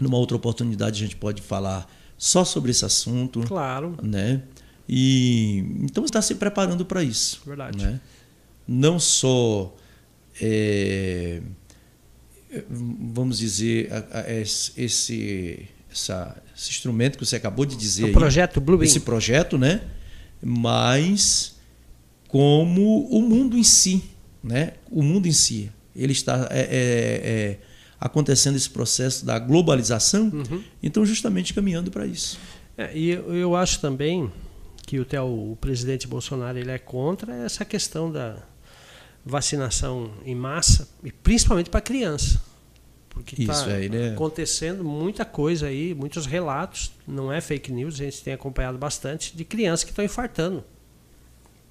numa 0.00 0.16
outra 0.16 0.36
oportunidade, 0.36 1.02
a 1.02 1.06
gente 1.06 1.16
pode 1.16 1.42
falar 1.42 1.90
só 2.16 2.44
sobre 2.44 2.70
esse 2.70 2.84
assunto. 2.84 3.40
Claro. 3.40 3.96
Né? 4.00 4.42
E 4.92 5.58
então 5.82 6.04
está 6.04 6.20
se 6.20 6.34
preparando 6.34 6.84
para 6.84 7.00
isso. 7.00 7.40
Verdade. 7.46 7.86
Né? 7.86 8.00
Não 8.66 8.98
só 8.98 9.72
é, 10.42 11.40
vamos 12.68 13.38
dizer 13.38 13.88
esse, 14.76 15.68
essa, 15.88 16.42
esse 16.56 16.70
instrumento 16.70 17.16
que 17.16 17.24
você 17.24 17.36
acabou 17.36 17.64
de 17.64 17.76
dizer, 17.76 18.02
o 18.02 18.06
aí, 18.06 18.12
projeto 18.12 18.60
Blue 18.60 18.82
esse 18.82 18.98
projeto, 18.98 19.56
né? 19.56 19.82
Mas 20.42 21.56
como 22.26 23.06
o 23.06 23.22
mundo 23.22 23.56
em 23.56 23.62
si, 23.62 24.02
né? 24.42 24.72
O 24.90 25.04
mundo 25.04 25.28
em 25.28 25.32
si, 25.32 25.70
ele 25.94 26.12
está 26.12 26.48
é, 26.50 26.62
é, 26.62 27.30
é 27.30 27.58
acontecendo 28.00 28.56
esse 28.56 28.70
processo 28.70 29.24
da 29.24 29.38
globalização, 29.38 30.30
uhum. 30.32 30.64
então 30.82 31.06
justamente 31.06 31.54
caminhando 31.54 31.92
para 31.92 32.06
isso. 32.06 32.40
É, 32.76 32.96
e 32.96 33.10
eu, 33.10 33.32
eu 33.36 33.54
acho 33.54 33.78
também 33.78 34.32
que 34.90 34.98
até 34.98 35.20
o, 35.20 35.52
o 35.52 35.56
presidente 35.60 36.08
Bolsonaro 36.08 36.58
ele 36.58 36.72
é 36.72 36.78
contra 36.78 37.32
essa 37.44 37.64
questão 37.64 38.10
da 38.10 38.42
vacinação 39.24 40.12
em 40.24 40.34
massa 40.34 40.88
e 41.04 41.12
principalmente 41.12 41.70
para 41.70 41.80
criança. 41.80 42.42
Porque 43.08 43.40
está 43.40 43.70
é. 43.70 44.12
acontecendo 44.12 44.82
muita 44.82 45.24
coisa 45.24 45.68
aí 45.68 45.94
muitos 45.94 46.26
relatos 46.26 46.90
não 47.06 47.32
é 47.32 47.40
fake 47.40 47.70
news 47.70 47.94
a 47.94 48.04
gente 48.04 48.22
tem 48.22 48.32
acompanhado 48.32 48.78
bastante 48.78 49.36
de 49.36 49.44
crianças 49.44 49.84
que 49.84 49.90
estão 49.90 50.04
infartando 50.04 50.64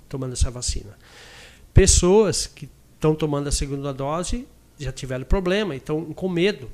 tomando 0.07 0.33
essa 0.33 0.49
vacina. 0.49 0.97
Pessoas 1.73 2.47
que 2.47 2.69
estão 2.95 3.13
tomando 3.13 3.49
a 3.49 3.51
segunda 3.51 3.93
dose 3.93 4.47
já 4.77 4.93
tiveram 4.93 5.25
problema 5.25 5.73
e 5.73 5.77
estão 5.77 6.05
com 6.13 6.29
medo. 6.29 6.71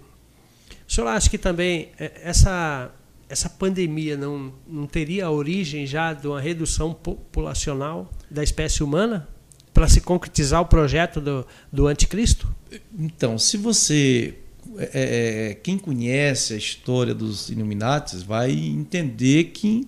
O 0.88 0.92
senhor 0.92 1.08
acha 1.08 1.28
que 1.28 1.40
também 1.40 1.90
é, 2.00 2.22
essa 2.24 2.92
essa 3.28 3.50
pandemia 3.50 4.16
não, 4.16 4.54
não 4.68 4.86
teria 4.86 5.26
a 5.26 5.32
origem 5.32 5.86
já 5.86 6.14
de 6.14 6.28
uma 6.28 6.40
redução 6.40 6.94
populacional 6.94 8.12
da 8.30 8.44
espécie 8.44 8.84
humana 8.84 9.28
para 9.74 9.88
se 9.88 10.00
concretizar 10.00 10.62
o 10.62 10.66
projeto 10.66 11.20
do, 11.20 11.46
do 11.72 11.88
anticristo? 11.88 12.48
Então, 12.98 13.38
se 13.38 13.58
você. 13.58 14.36
É, 14.78 15.52
é, 15.52 15.54
quem 15.54 15.78
conhece 15.78 16.54
a 16.54 16.58
história 16.58 17.14
dos 17.14 17.50
Illuminatis 17.50 18.24
vai 18.24 18.52
entender 18.52 19.46
que 19.46 19.88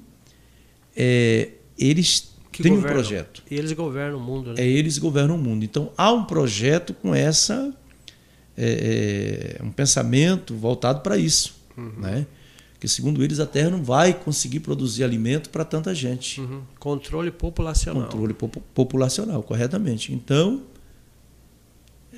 é, 0.95 1.49
eles 1.77 2.33
que 2.51 2.63
têm 2.63 2.73
governam, 2.73 2.91
um 2.91 3.01
projeto. 3.01 3.43
E 3.51 3.55
eles 3.55 3.71
governam 3.73 4.17
o 4.17 4.21
mundo. 4.21 4.53
Né? 4.53 4.61
É, 4.61 4.65
eles 4.65 4.97
governam 4.97 5.35
o 5.35 5.37
mundo. 5.37 5.63
Então, 5.63 5.91
há 5.97 6.11
um 6.11 6.23
projeto 6.23 6.93
com 6.93 7.13
essa. 7.13 7.73
É, 8.57 9.57
é 9.59 9.63
um 9.63 9.71
pensamento 9.71 10.55
voltado 10.55 11.01
para 11.01 11.17
isso. 11.17 11.55
Uhum. 11.77 11.93
Né? 11.99 12.25
Porque, 12.77 12.87
segundo 12.87 13.23
eles, 13.23 13.39
a 13.39 13.45
Terra 13.47 13.71
não 13.71 13.83
vai 13.83 14.13
conseguir 14.13 14.59
produzir 14.59 15.03
alimento 15.03 15.49
para 15.49 15.65
tanta 15.65 15.95
gente. 15.95 16.39
Uhum. 16.39 16.61
Controle 16.77 17.31
populacional. 17.31 18.03
Controle 18.03 18.33
po 18.35 18.47
populacional, 18.47 19.41
corretamente. 19.41 20.13
Então, 20.13 20.61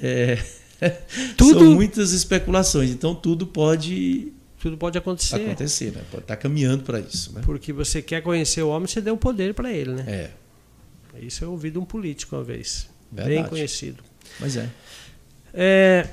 é... 0.02 0.38
tudo... 1.38 1.60
são 1.60 1.72
muitas 1.72 2.12
especulações. 2.12 2.90
Então, 2.90 3.16
tudo 3.16 3.48
pode 3.48 4.34
tudo 4.60 4.78
pode 4.78 4.98
acontecer. 4.98 5.36
Acontecer, 5.36 5.92
né? 5.92 6.02
Pode 6.12 6.24
estar 6.24 6.36
tá 6.36 6.42
caminhando 6.42 6.84
para 6.84 7.00
isso. 7.00 7.32
Né? 7.34 7.42
Porque 7.46 7.72
você 7.72 8.02
quer 8.02 8.22
conhecer 8.22 8.62
o 8.62 8.68
homem, 8.68 8.86
você 8.86 9.00
deu 9.00 9.16
poder 9.16 9.54
para 9.54 9.72
ele, 9.72 9.94
né? 9.94 10.04
É. 10.06 10.32
Isso 11.22 11.46
eu 11.46 11.52
ouvi 11.52 11.72
de 11.72 11.78
um 11.78 11.86
político 11.86 12.36
uma 12.36 12.44
vez. 12.44 12.90
Verdade. 13.10 13.36
Bem 13.36 13.48
conhecido. 13.48 14.04
Mas 14.42 14.58
é. 14.58 14.70
é 15.54 16.10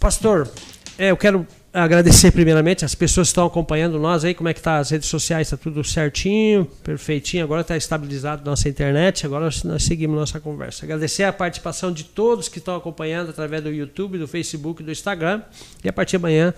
pastor, 0.00 0.50
é, 0.98 1.10
eu 1.10 1.16
quero 1.16 1.46
agradecer 1.82 2.30
primeiramente 2.30 2.84
as 2.84 2.94
pessoas 2.94 3.28
que 3.28 3.32
estão 3.32 3.46
acompanhando 3.46 3.98
nós 3.98 4.24
aí, 4.24 4.34
como 4.34 4.48
é 4.48 4.54
que 4.54 4.62
tá 4.62 4.78
as 4.78 4.90
redes 4.90 5.08
sociais, 5.08 5.48
está 5.48 5.56
tudo 5.58 5.84
certinho, 5.84 6.64
perfeitinho, 6.82 7.44
agora 7.44 7.60
está 7.60 7.76
estabilizado 7.76 8.42
nossa 8.44 8.68
internet, 8.68 9.26
agora 9.26 9.50
nós 9.64 9.82
seguimos 9.82 10.16
nossa 10.16 10.40
conversa. 10.40 10.86
Agradecer 10.86 11.24
a 11.24 11.32
participação 11.32 11.92
de 11.92 12.04
todos 12.04 12.48
que 12.48 12.58
estão 12.58 12.74
acompanhando 12.76 13.28
através 13.28 13.62
do 13.62 13.70
YouTube, 13.70 14.16
do 14.16 14.26
Facebook, 14.26 14.82
do 14.82 14.90
Instagram, 14.90 15.42
e 15.84 15.88
a 15.88 15.92
partir 15.92 16.12
de 16.12 16.16
amanhã, 16.16 16.54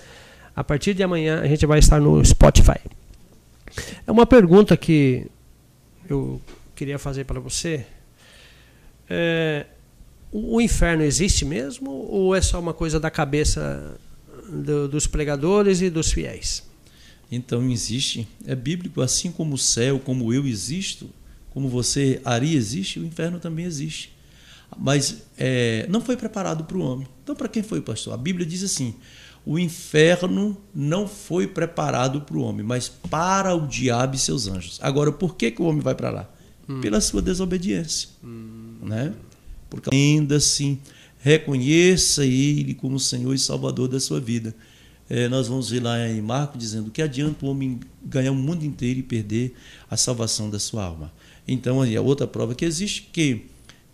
a 0.55 0.63
partir 0.63 0.95
de 0.95 1.03
amanhã 1.03 1.41
a 1.41 1.47
gente 1.49 1.67
vai 1.67 1.81
estar 1.81 2.01
no 2.01 2.25
Spotify. 2.25 2.79
É 4.07 4.13
uma 4.13 4.25
pergunta 4.25 4.77
que 4.77 5.27
eu 6.09 6.41
queria 6.77 6.99
fazer 6.99 7.25
para 7.25 7.41
você. 7.41 7.85
É, 9.11 9.67
o 10.31 10.61
inferno 10.61 11.03
existe 11.03 11.45
mesmo 11.45 11.91
ou 11.91 12.37
é 12.37 12.41
só 12.41 12.61
uma 12.61 12.73
coisa 12.73 13.01
da 13.01 13.11
cabeça 13.11 13.99
do, 14.49 14.89
dos 14.89 15.07
pregadores 15.07 15.81
e 15.81 15.91
dos 15.91 16.13
fiéis. 16.13 16.67
Então 17.31 17.71
existe, 17.71 18.27
é 18.47 18.55
bíblico, 18.55 19.03
assim 19.03 19.31
como 19.31 19.55
o 19.55 19.59
céu, 19.59 19.99
como 19.99 20.33
eu 20.33 20.47
existo, 20.47 21.11
como 21.51 21.69
você, 21.69 22.21
Ari, 22.25 22.55
existe, 22.55 22.99
o 22.99 23.05
inferno 23.05 23.39
também 23.39 23.65
existe. 23.65 24.13
mas 24.77 25.23
é, 25.37 25.87
não 25.89 26.01
foi 26.01 26.17
preparado 26.17 26.65
para 26.65 26.77
o 26.77 26.81
homem. 26.81 27.07
Então, 27.23 27.35
para 27.35 27.49
quem 27.49 27.63
foi, 27.63 27.81
pastor? 27.81 28.15
A 28.15 28.17
Bíblia 28.17 28.47
diz 28.47 28.63
assim: 28.63 28.95
o 29.45 29.59
inferno 29.59 30.57
não 30.75 31.09
foi 31.09 31.47
preparado 31.47 32.21
para 32.21 32.37
o 32.37 32.43
homem, 32.43 32.65
mas 32.65 32.89
para 32.89 33.55
o 33.55 33.67
diabo 33.67 34.15
e 34.15 34.19
seus 34.19 34.47
anjos. 34.47 34.79
Agora, 34.83 35.11
por 35.11 35.37
que, 35.37 35.51
que 35.51 35.63
o 35.63 35.65
homem 35.65 35.81
vai 35.81 35.95
para 35.95 36.11
lá? 36.11 36.31
Hum. 36.69 36.81
Pela 36.81 37.01
sua 37.01 37.23
desobediência. 37.23 38.11
Hum. 38.23 38.77
Né? 38.83 39.15
Porque 39.71 39.95
ainda 39.95 40.37
assim, 40.37 40.79
reconheça 41.19 42.25
Ele 42.25 42.75
como 42.75 42.99
Senhor 42.99 43.35
e 43.35 43.39
Salvador 43.39 43.89
da 43.89 44.01
sua 44.01 44.21
vida. 44.21 44.55
É, 45.11 45.29
nós 45.29 45.49
vamos 45.49 45.71
ver 45.71 45.83
lá 45.83 46.07
em 46.07 46.21
Marco 46.21 46.59
dizendo 46.59 46.91
que 46.91 47.01
adianta 47.01 47.45
o 47.45 47.49
homem 47.49 47.81
ganhar 48.05 48.31
o 48.31 48.35
mundo 48.35 48.65
inteiro 48.65 49.01
e 49.01 49.03
perder 49.03 49.55
a 49.91 49.97
salvação 49.97 50.51
da 50.51 50.59
sua 50.59 50.85
alma. 50.85 51.13
Então, 51.47 51.81
a 51.83 52.01
outra 52.01 52.27
prova 52.27 52.55
que 52.55 52.65
existe 52.65 53.09
que 53.11 53.47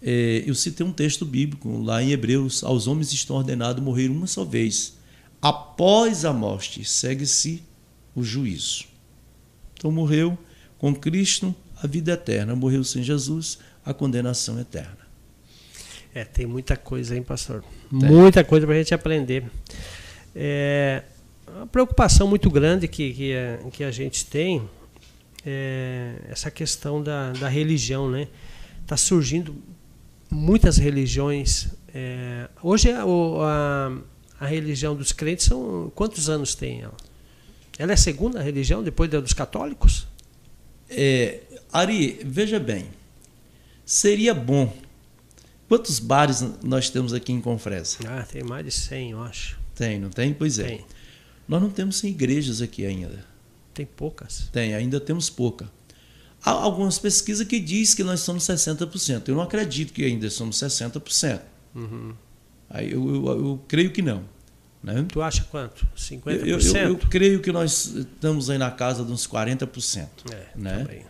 é, 0.03 0.43
eu 0.45 0.55
citei 0.55 0.85
um 0.85 0.93
texto 0.93 1.25
bíblico 1.25 1.79
lá 1.79 2.03
em 2.03 2.11
Hebreus: 2.11 2.65
aos 2.65 2.87
homens 2.87 3.13
estão 3.13 3.37
ordenados 3.37 3.83
morrer 3.83 4.11
uma 4.11 4.27
só 4.27 4.45
vez. 4.45 4.95
Após 5.41 6.25
a 6.25 6.33
morte, 6.33 6.85
segue-se 6.85 7.63
o 8.15 8.25
juízo. 8.25 8.85
Então, 9.75 9.93
morreu 9.93 10.37
com 10.79 10.95
Cristo 10.95 11.55
a 11.81 11.87
vida 11.87 12.13
eterna, 12.13 12.57
morreu 12.57 12.83
sem 12.83 13.03
Jesus 13.03 13.59
a 13.85 13.95
condenação 13.95 14.59
eterna. 14.59 15.04
É, 16.15 16.25
tem 16.25 16.47
muita 16.47 16.77
coisa, 16.77 17.17
hein, 17.17 17.23
pastor? 17.23 17.65
Tem. 17.91 18.09
Muita 18.09 18.45
coisa 18.45 18.67
para 18.67 18.77
a 18.77 18.79
gente 18.79 18.95
aprender. 18.95 19.45
É, 20.35 21.03
uma 21.49 21.67
preocupação 21.67 22.29
muito 22.29 22.49
grande 22.49 22.87
que, 22.87 23.13
que, 23.13 23.35
a, 23.35 23.71
que 23.71 23.83
a 23.83 23.91
gente 23.91 24.25
tem 24.27 24.63
é 25.45 26.15
essa 26.29 26.51
questão 26.51 27.03
da, 27.03 27.33
da 27.33 27.49
religião, 27.49 28.09
né? 28.09 28.29
Está 28.81 28.97
surgindo 28.97 29.55
muitas 30.31 30.79
religiões. 30.79 31.69
É, 31.93 32.49
hoje 32.63 32.91
a, 32.93 33.03
a, 33.03 33.93
a, 34.41 34.47
religião 34.47 34.95
dos 34.95 35.13
crentes 35.13 35.47
são 35.47 35.93
quantos 35.95 36.29
anos 36.29 36.55
tem 36.55 36.83
ela? 36.83 36.97
Ela 37.79 37.93
é 37.93 37.95
a 37.95 37.99
segunda 37.99 38.41
religião 38.41 38.83
depois 38.83 39.11
da 39.11 39.21
dos 39.21 39.33
católicos? 39.33 40.07
É, 40.89 41.41
Ari, 41.73 42.21
veja 42.25 42.59
bem, 42.59 42.87
seria 43.85 44.33
bom. 44.33 44.73
Quantos 45.69 45.99
bares 45.99 46.45
nós 46.63 46.91
temos 46.91 47.13
aqui 47.13 47.33
em 47.33 47.41
Confresa? 47.41 47.99
Ah, 48.07 48.23
tem 48.23 48.43
mais 48.43 48.65
de 48.65 48.71
100, 48.71 49.11
eu 49.13 49.23
acho. 49.23 49.59
Tem, 49.75 49.99
não 49.99 50.11
tem? 50.11 50.33
Pois 50.33 50.59
é. 50.59 50.67
Tem. 50.67 50.85
Nós 51.49 51.61
não 51.61 51.71
temos 51.71 52.03
igrejas 52.05 52.61
aqui 52.61 52.87
ainda. 52.87 53.25
Tem 53.73 53.85
poucas. 53.85 54.49
Tem, 54.53 54.75
ainda 54.75 55.01
temos 55.01 55.29
pouca. 55.29 55.69
Há 56.45 56.51
algumas 56.51 56.99
pesquisas 56.99 57.47
que 57.47 57.59
diz 57.59 57.95
que 57.95 58.05
nós 58.05 58.21
somos 58.21 58.45
60%. 58.45 59.29
Eu 59.29 59.35
não 59.35 59.43
acredito 59.43 59.93
que 59.93 60.05
ainda 60.05 60.29
somos 60.31 60.57
60%. 60.57 61.41
Uhum. 61.75 62.15
Aí 62.69 62.93
eu, 62.93 63.15
eu, 63.15 63.27
eu, 63.27 63.65
creio 63.67 63.91
que 63.91 64.03
não. 64.03 64.23
Né? 64.83 65.05
Tu 65.09 65.23
acha 65.23 65.45
quanto? 65.45 65.87
50%? 65.97 66.23
Eu, 66.27 66.59
eu, 66.59 66.61
eu, 66.61 66.99
creio 66.99 67.41
que 67.41 67.51
nós 67.51 67.87
estamos 67.95 68.51
aí 68.51 68.59
na 68.59 68.71
casa 68.71 69.03
de 69.03 69.11
uns 69.11 69.27
40%. 69.27 70.07
É, 70.31 70.47
né? 70.55 70.79
Também. 70.79 71.03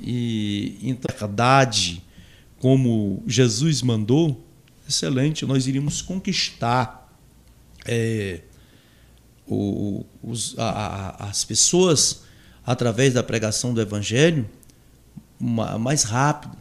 E 0.00 0.78
então, 0.82 1.14
a 1.14 1.18
verdade, 1.18 2.02
como 2.60 3.22
Jesus 3.26 3.80
mandou, 3.80 4.46
excelente, 4.86 5.46
nós 5.46 5.66
iríamos 5.66 6.02
conquistar 6.02 7.10
é, 7.86 8.42
o, 9.48 10.04
os, 10.22 10.54
a, 10.58 11.28
as 11.30 11.42
pessoas 11.42 12.22
através 12.64 13.14
da 13.14 13.22
pregação 13.22 13.72
do 13.72 13.80
Evangelho 13.80 14.48
mais 15.40 16.02
rápido, 16.02 16.56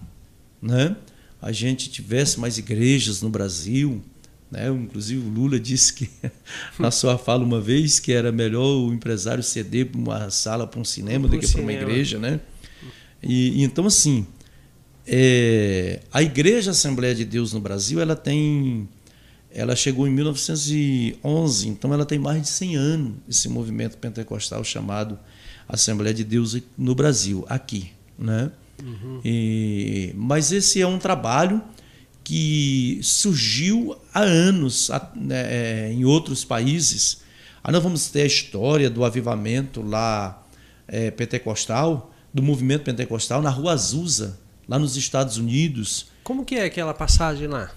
né? 0.62 0.96
A 1.42 1.52
gente 1.52 1.90
tivesse 1.90 2.40
mais 2.40 2.58
igrejas 2.58 3.22
no 3.22 3.30
Brasil, 3.30 4.02
né? 4.50 4.70
Inclusive 4.70 5.26
o 5.26 5.30
Lula 5.30 5.60
disse 5.60 5.94
que 5.94 6.10
na 6.80 6.92
sua 6.92 7.18
fala 7.18 7.44
uma 7.44 7.60
vez 7.60 8.00
que 8.00 8.14
era 8.14 8.32
melhor 8.32 8.66
o 8.66 8.94
empresário 8.94 9.44
ceder 9.44 9.90
uma 9.94 10.30
sala 10.30 10.66
para 10.66 10.80
um 10.80 10.86
cinema 10.86 11.28
do 11.28 11.38
que 11.38 11.46
para 11.46 11.62
uma 11.62 11.74
igreja, 11.74 12.18
né? 12.18 12.40
E, 13.22 13.62
então 13.62 13.86
assim, 13.86 14.26
é, 15.12 16.02
a 16.14 16.22
Igreja 16.22 16.72
Assembleia 16.72 17.16
de 17.16 17.26
Deus 17.26 17.52
no 17.52 17.60
Brasil 17.60 18.00
ela 18.00 18.16
tem 18.16 18.88
ela 19.52 19.76
chegou 19.76 20.08
em 20.08 20.12
1911, 20.12 21.68
então 21.68 21.92
ela 21.92 22.06
tem 22.06 22.20
mais 22.20 22.44
de 22.44 22.50
100 22.50 22.76
anos, 22.76 23.14
esse 23.28 23.50
movimento 23.50 23.98
pentecostal 23.98 24.64
chamado 24.64 25.18
Assembleia 25.68 26.14
de 26.14 26.24
Deus 26.24 26.56
no 26.78 26.94
Brasil, 26.94 27.44
aqui. 27.50 27.92
Né? 28.18 28.52
Uhum. 28.84 29.22
E, 29.26 30.14
mas 30.16 30.52
esse 30.52 30.80
é 30.80 30.86
um 30.86 31.00
trabalho 31.00 31.64
que 32.24 33.00
surgiu 33.02 33.98
há 34.14 34.22
anos 34.22 34.92
né, 35.16 35.88
é, 35.88 35.92
em 35.92 36.06
outros 36.06 36.46
países. 36.46 37.22
Aí 37.64 37.74
nós 37.74 37.82
vamos 37.82 38.08
ter 38.10 38.22
a 38.22 38.28
história 38.28 38.88
do 38.88 39.04
avivamento 39.04 39.82
lá 39.82 40.46
é, 40.88 41.10
pentecostal, 41.10 42.14
do 42.32 42.44
movimento 42.44 42.84
pentecostal 42.84 43.42
na 43.42 43.50
Rua 43.50 43.74
Azusa, 43.74 44.38
lá 44.70 44.78
nos 44.78 44.96
Estados 44.96 45.38
Unidos. 45.38 46.08
Como 46.24 46.46
que 46.46 46.56
é 46.56 46.66
aquela 46.66 46.94
passagem 46.94 47.48
lá? 47.48 47.72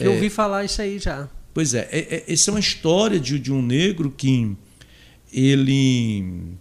Eu 0.00 0.14
ouvi 0.14 0.28
falar 0.28 0.64
isso 0.64 0.82
aí 0.82 0.98
já. 0.98 1.28
Pois 1.54 1.72
é, 1.72 1.88
é, 1.92 2.16
é, 2.16 2.32
essa 2.32 2.50
é 2.50 2.52
uma 2.52 2.60
história 2.60 3.20
de, 3.20 3.38
de 3.38 3.52
um 3.52 3.62
negro 3.62 4.10
que 4.10 4.56
ele 5.32 6.56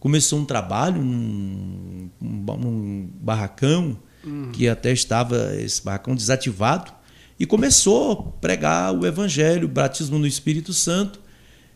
começou 0.00 0.40
um 0.40 0.44
trabalho 0.44 1.02
num, 1.02 2.10
num 2.20 3.08
barracão 3.20 3.96
uhum. 4.24 4.50
que 4.50 4.66
até 4.66 4.90
estava 4.90 5.54
esse 5.56 5.84
barracão 5.84 6.14
desativado 6.14 6.92
e 7.38 7.46
começou 7.46 8.12
a 8.12 8.22
pregar 8.40 8.94
o 8.94 9.06
evangelho, 9.06 9.66
o 9.66 9.70
batismo 9.70 10.18
no 10.18 10.26
Espírito 10.26 10.72
Santo 10.72 11.20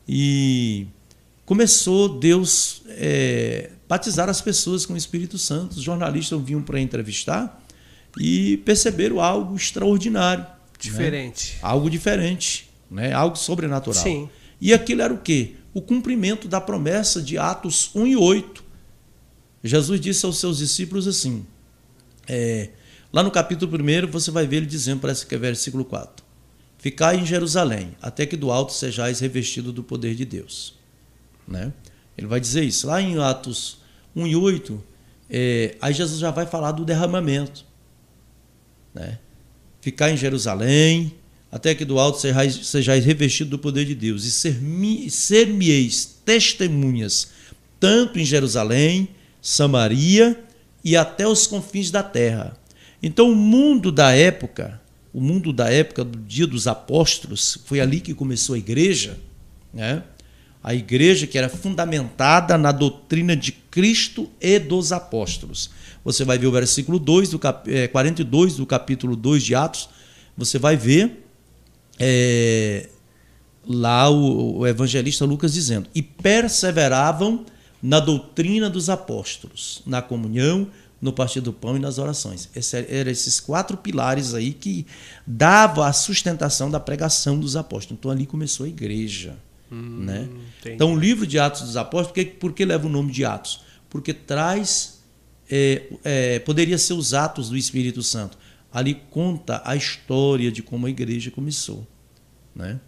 e 0.08 0.86
começou 1.44 2.18
Deus 2.18 2.82
é, 2.88 3.70
batizar 3.88 4.28
as 4.28 4.40
pessoas 4.40 4.86
com 4.86 4.94
o 4.94 4.96
Espírito 4.96 5.38
Santo. 5.38 5.72
Os 5.72 5.82
jornalistas 5.82 6.40
vinham 6.42 6.62
para 6.62 6.80
entrevistar 6.80 7.62
e 8.18 8.58
perceberam 8.58 9.20
algo 9.20 9.56
extraordinário. 9.56 10.46
Diferente. 10.78 11.54
Né? 11.54 11.58
Algo 11.62 11.90
diferente, 11.90 12.70
né? 12.90 13.12
algo 13.12 13.36
sobrenatural. 13.36 14.02
Sim. 14.02 14.28
E 14.60 14.72
aquilo 14.72 15.02
era 15.02 15.12
o 15.12 15.18
quê? 15.18 15.54
O 15.72 15.80
cumprimento 15.80 16.46
da 16.46 16.60
promessa 16.60 17.20
de 17.20 17.38
Atos 17.38 17.90
1 17.94 18.06
e 18.06 18.16
8. 18.16 18.64
Jesus 19.62 20.00
disse 20.00 20.26
aos 20.26 20.38
seus 20.38 20.58
discípulos 20.58 21.08
assim, 21.08 21.44
é, 22.28 22.70
lá 23.12 23.22
no 23.22 23.30
capítulo 23.30 23.72
1 23.76 24.06
você 24.10 24.30
vai 24.30 24.46
ver 24.46 24.58
ele 24.58 24.66
dizendo, 24.66 25.00
parece 25.00 25.26
que 25.26 25.34
é 25.34 25.38
versículo 25.38 25.84
4, 25.84 26.24
Ficai 26.78 27.16
em 27.16 27.24
Jerusalém, 27.24 27.96
até 28.02 28.26
que 28.26 28.36
do 28.36 28.52
alto 28.52 28.74
sejais 28.74 29.20
revestido 29.20 29.72
do 29.72 29.82
poder 29.82 30.14
de 30.14 30.26
Deus. 30.26 30.74
Né? 31.48 31.72
Ele 32.16 32.26
vai 32.26 32.40
dizer 32.40 32.64
isso. 32.64 32.86
Lá 32.86 33.00
em 33.00 33.18
Atos 33.18 33.78
1 34.14 34.26
e 34.26 34.36
8, 34.36 34.84
é, 35.30 35.76
aí 35.80 35.92
Jesus 35.92 36.20
já 36.20 36.30
vai 36.30 36.46
falar 36.46 36.72
do 36.72 36.84
derramamento. 36.84 37.64
Né? 38.94 39.18
ficar 39.84 40.10
em 40.10 40.16
Jerusalém, 40.16 41.12
até 41.52 41.74
que 41.74 41.84
do 41.84 41.98
alto 41.98 42.18
sejais, 42.18 42.54
sejais 42.66 43.04
revestido 43.04 43.50
do 43.50 43.58
poder 43.58 43.84
de 43.84 43.94
Deus, 43.94 44.24
e 44.24 45.10
ser-me-eis 45.10 46.20
testemunhas, 46.24 47.28
tanto 47.78 48.18
em 48.18 48.24
Jerusalém, 48.24 49.10
Samaria 49.42 50.42
e 50.82 50.96
até 50.96 51.28
os 51.28 51.46
confins 51.46 51.90
da 51.90 52.02
terra. 52.02 52.56
Então, 53.02 53.30
o 53.30 53.36
mundo 53.36 53.92
da 53.92 54.10
época, 54.12 54.80
o 55.12 55.20
mundo 55.20 55.52
da 55.52 55.70
época 55.70 56.02
do 56.02 56.18
dia 56.18 56.46
dos 56.46 56.66
apóstolos, 56.66 57.58
foi 57.66 57.78
ali 57.78 58.00
que 58.00 58.14
começou 58.14 58.54
a 58.54 58.58
igreja, 58.58 59.18
né? 59.72 60.02
A 60.64 60.74
igreja 60.74 61.26
que 61.26 61.36
era 61.36 61.50
fundamentada 61.50 62.56
na 62.56 62.72
doutrina 62.72 63.36
de 63.36 63.52
Cristo 63.52 64.30
e 64.40 64.58
dos 64.58 64.92
apóstolos. 64.92 65.70
Você 66.02 66.24
vai 66.24 66.38
ver 66.38 66.46
o 66.46 66.52
versículo 66.52 66.98
2 66.98 67.28
do 67.28 67.38
cap, 67.38 67.70
é, 67.70 67.86
42 67.86 68.56
do 68.56 68.64
capítulo 68.64 69.14
2 69.14 69.42
de 69.42 69.54
Atos, 69.54 69.90
você 70.34 70.58
vai 70.58 70.74
ver 70.74 71.22
é, 72.00 72.88
lá 73.66 74.08
o, 74.08 74.60
o 74.60 74.66
evangelista 74.66 75.26
Lucas 75.26 75.52
dizendo: 75.52 75.86
E 75.94 76.00
perseveravam 76.00 77.44
na 77.82 78.00
doutrina 78.00 78.70
dos 78.70 78.88
apóstolos, 78.88 79.82
na 79.84 80.00
comunhão, 80.00 80.66
no 80.98 81.12
partir 81.12 81.42
do 81.42 81.52
pão 81.52 81.76
e 81.76 81.78
nas 81.78 81.98
orações. 81.98 82.48
Esse, 82.56 82.86
eram 82.88 83.10
esses 83.10 83.38
quatro 83.38 83.76
pilares 83.76 84.32
aí 84.32 84.54
que 84.54 84.86
davam 85.26 85.84
a 85.84 85.92
sustentação 85.92 86.70
da 86.70 86.80
pregação 86.80 87.38
dos 87.38 87.54
apóstolos. 87.54 87.98
Então 88.00 88.10
ali 88.10 88.24
começou 88.24 88.64
a 88.64 88.68
igreja. 88.70 89.36
Hum, 89.74 90.04
né? 90.04 90.28
Então, 90.66 90.94
o 90.94 90.98
livro 90.98 91.26
de 91.26 91.38
Atos 91.38 91.62
dos 91.62 91.76
Apóstolos, 91.76 92.08
por 92.08 92.14
que, 92.14 92.24
por 92.24 92.52
que 92.52 92.64
leva 92.64 92.86
o 92.86 92.90
nome 92.90 93.10
de 93.10 93.24
Atos? 93.24 93.62
Porque 93.90 94.14
traz, 94.14 95.02
é, 95.50 95.82
é, 96.04 96.38
poderia 96.38 96.78
ser 96.78 96.94
os 96.94 97.12
atos 97.12 97.50
do 97.50 97.56
Espírito 97.56 98.02
Santo. 98.02 98.38
Ali 98.72 99.02
conta 99.10 99.62
a 99.64 99.76
história 99.76 100.50
de 100.50 100.62
como 100.62 100.86
a 100.86 100.90
igreja 100.90 101.30
começou, 101.30 101.86
né? 102.54 102.80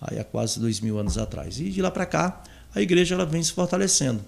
Aí 0.00 0.18
há 0.18 0.24
quase 0.24 0.58
dois 0.60 0.80
mil 0.80 0.98
anos 0.98 1.16
atrás. 1.16 1.60
E 1.60 1.70
de 1.70 1.80
lá 1.80 1.90
para 1.90 2.06
cá, 2.06 2.42
a 2.74 2.80
igreja 2.80 3.14
ela 3.14 3.24
vem 3.26 3.42
se 3.42 3.52
fortalecendo, 3.52 4.20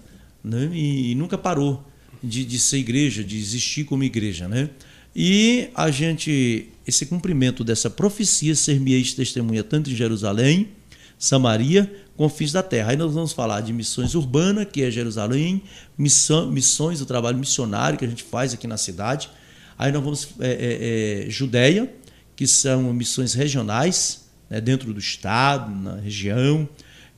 né? 0.43 0.69
E, 0.73 1.11
e 1.11 1.15
nunca 1.15 1.37
parou 1.37 1.85
de, 2.23 2.43
de 2.43 2.59
ser 2.59 2.77
igreja, 2.77 3.23
de 3.23 3.37
existir 3.37 3.85
como 3.85 4.03
igreja, 4.03 4.47
né? 4.47 4.69
E 5.15 5.69
a 5.73 5.89
gente, 5.89 6.69
esse 6.85 7.05
cumprimento 7.05 7.63
dessa 7.63 7.89
profecia, 7.89 8.53
ser-me-eis 8.53 9.13
testemunha 9.13 9.63
tanto 9.63 9.89
em 9.89 9.95
Jerusalém, 9.95 10.69
Samaria, 11.17 11.91
confins 12.15 12.51
da 12.51 12.63
terra. 12.63 12.91
Aí 12.91 12.97
nós 12.97 13.13
vamos 13.13 13.33
falar 13.33 13.61
de 13.61 13.73
missões 13.73 14.15
urbanas, 14.15 14.67
que 14.71 14.83
é 14.83 14.91
Jerusalém, 14.91 15.63
missão, 15.97 16.49
missões, 16.51 17.01
o 17.01 17.05
trabalho 17.05 17.37
missionário 17.37 17.97
que 17.97 18.05
a 18.05 18.07
gente 18.07 18.23
faz 18.23 18.53
aqui 18.53 18.67
na 18.67 18.77
cidade. 18.77 19.29
Aí 19.77 19.91
nós 19.91 20.03
vamos 20.03 20.29
é, 20.39 20.49
é, 20.49 21.27
é, 21.27 21.29
Judéia, 21.29 21.93
que 22.35 22.47
são 22.47 22.93
missões 22.93 23.33
regionais, 23.33 24.25
né, 24.49 24.61
dentro 24.61 24.93
do 24.93 24.99
estado, 24.99 25.73
na 25.73 25.95
região, 25.95 26.67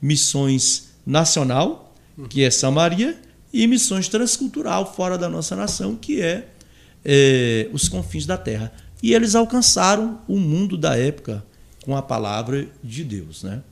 missões 0.00 0.88
nacional, 1.06 1.94
que 2.28 2.42
é 2.42 2.50
Samaria, 2.50 3.20
e 3.52 3.66
missões 3.66 4.08
transcultural 4.08 4.94
fora 4.94 5.16
da 5.16 5.28
nossa 5.28 5.56
nação, 5.56 5.96
que 5.96 6.20
é, 6.20 6.48
é 7.04 7.68
os 7.72 7.88
confins 7.88 8.26
da 8.26 8.36
terra. 8.36 8.72
E 9.02 9.14
eles 9.14 9.34
alcançaram 9.34 10.20
o 10.26 10.38
mundo 10.38 10.76
da 10.76 10.96
época 10.96 11.44
com 11.84 11.96
a 11.96 12.02
palavra 12.02 12.68
de 12.82 13.04
Deus, 13.04 13.44
né? 13.44 13.62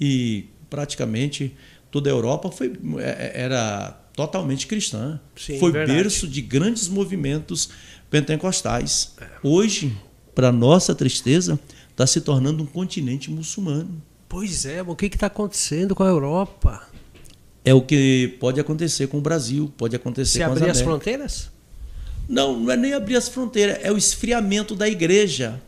E 0.00 0.46
praticamente 0.72 1.54
toda 1.90 2.08
a 2.08 2.12
Europa 2.12 2.50
foi, 2.50 2.72
é, 2.98 3.02
é, 3.02 3.42
era 3.42 3.90
totalmente 4.16 4.66
cristã. 4.66 5.20
Sim, 5.36 5.58
foi 5.58 5.70
verdade. 5.70 5.98
berço 5.98 6.26
de 6.26 6.40
grandes 6.40 6.88
movimentos 6.88 7.68
pentecostais. 8.08 9.12
É. 9.20 9.26
Hoje, 9.42 9.94
para 10.34 10.50
nossa 10.50 10.94
tristeza, 10.94 11.60
está 11.90 12.06
se 12.06 12.22
tornando 12.22 12.62
um 12.62 12.66
continente 12.66 13.30
muçulmano. 13.30 14.02
Pois 14.26 14.64
é, 14.64 14.80
o 14.80 14.96
que 14.96 15.04
está 15.04 15.26
acontecendo 15.26 15.94
com 15.94 16.02
a 16.02 16.08
Europa? 16.08 16.88
É 17.62 17.74
o 17.74 17.82
que 17.82 18.34
pode 18.40 18.58
acontecer 18.58 19.08
com 19.08 19.18
o 19.18 19.20
Brasil, 19.20 19.70
pode 19.76 19.94
acontecer 19.94 20.38
se 20.38 20.44
com 20.44 20.52
abrir 20.52 20.70
as, 20.70 20.78
as 20.78 20.80
fronteiras? 20.80 21.50
Não, 22.26 22.58
não 22.58 22.72
é 22.72 22.76
nem 22.78 22.94
abrir 22.94 23.16
as 23.16 23.28
fronteiras, 23.28 23.78
é 23.82 23.92
o 23.92 23.98
esfriamento 23.98 24.74
da 24.74 24.88
igreja. 24.88 25.60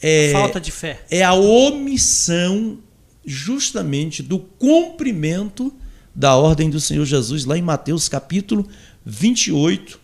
É, 0.00 0.32
Falta 0.32 0.58
de 0.58 0.72
fé. 0.72 1.04
É 1.10 1.22
a 1.22 1.34
omissão 1.34 2.78
justamente 3.24 4.22
do 4.22 4.38
cumprimento 4.38 5.72
da 6.14 6.36
ordem 6.36 6.68
do 6.68 6.80
Senhor 6.80 7.04
Jesus, 7.04 7.44
lá 7.44 7.56
em 7.56 7.62
Mateus 7.62 8.08
capítulo 8.08 8.66
28, 9.04 9.98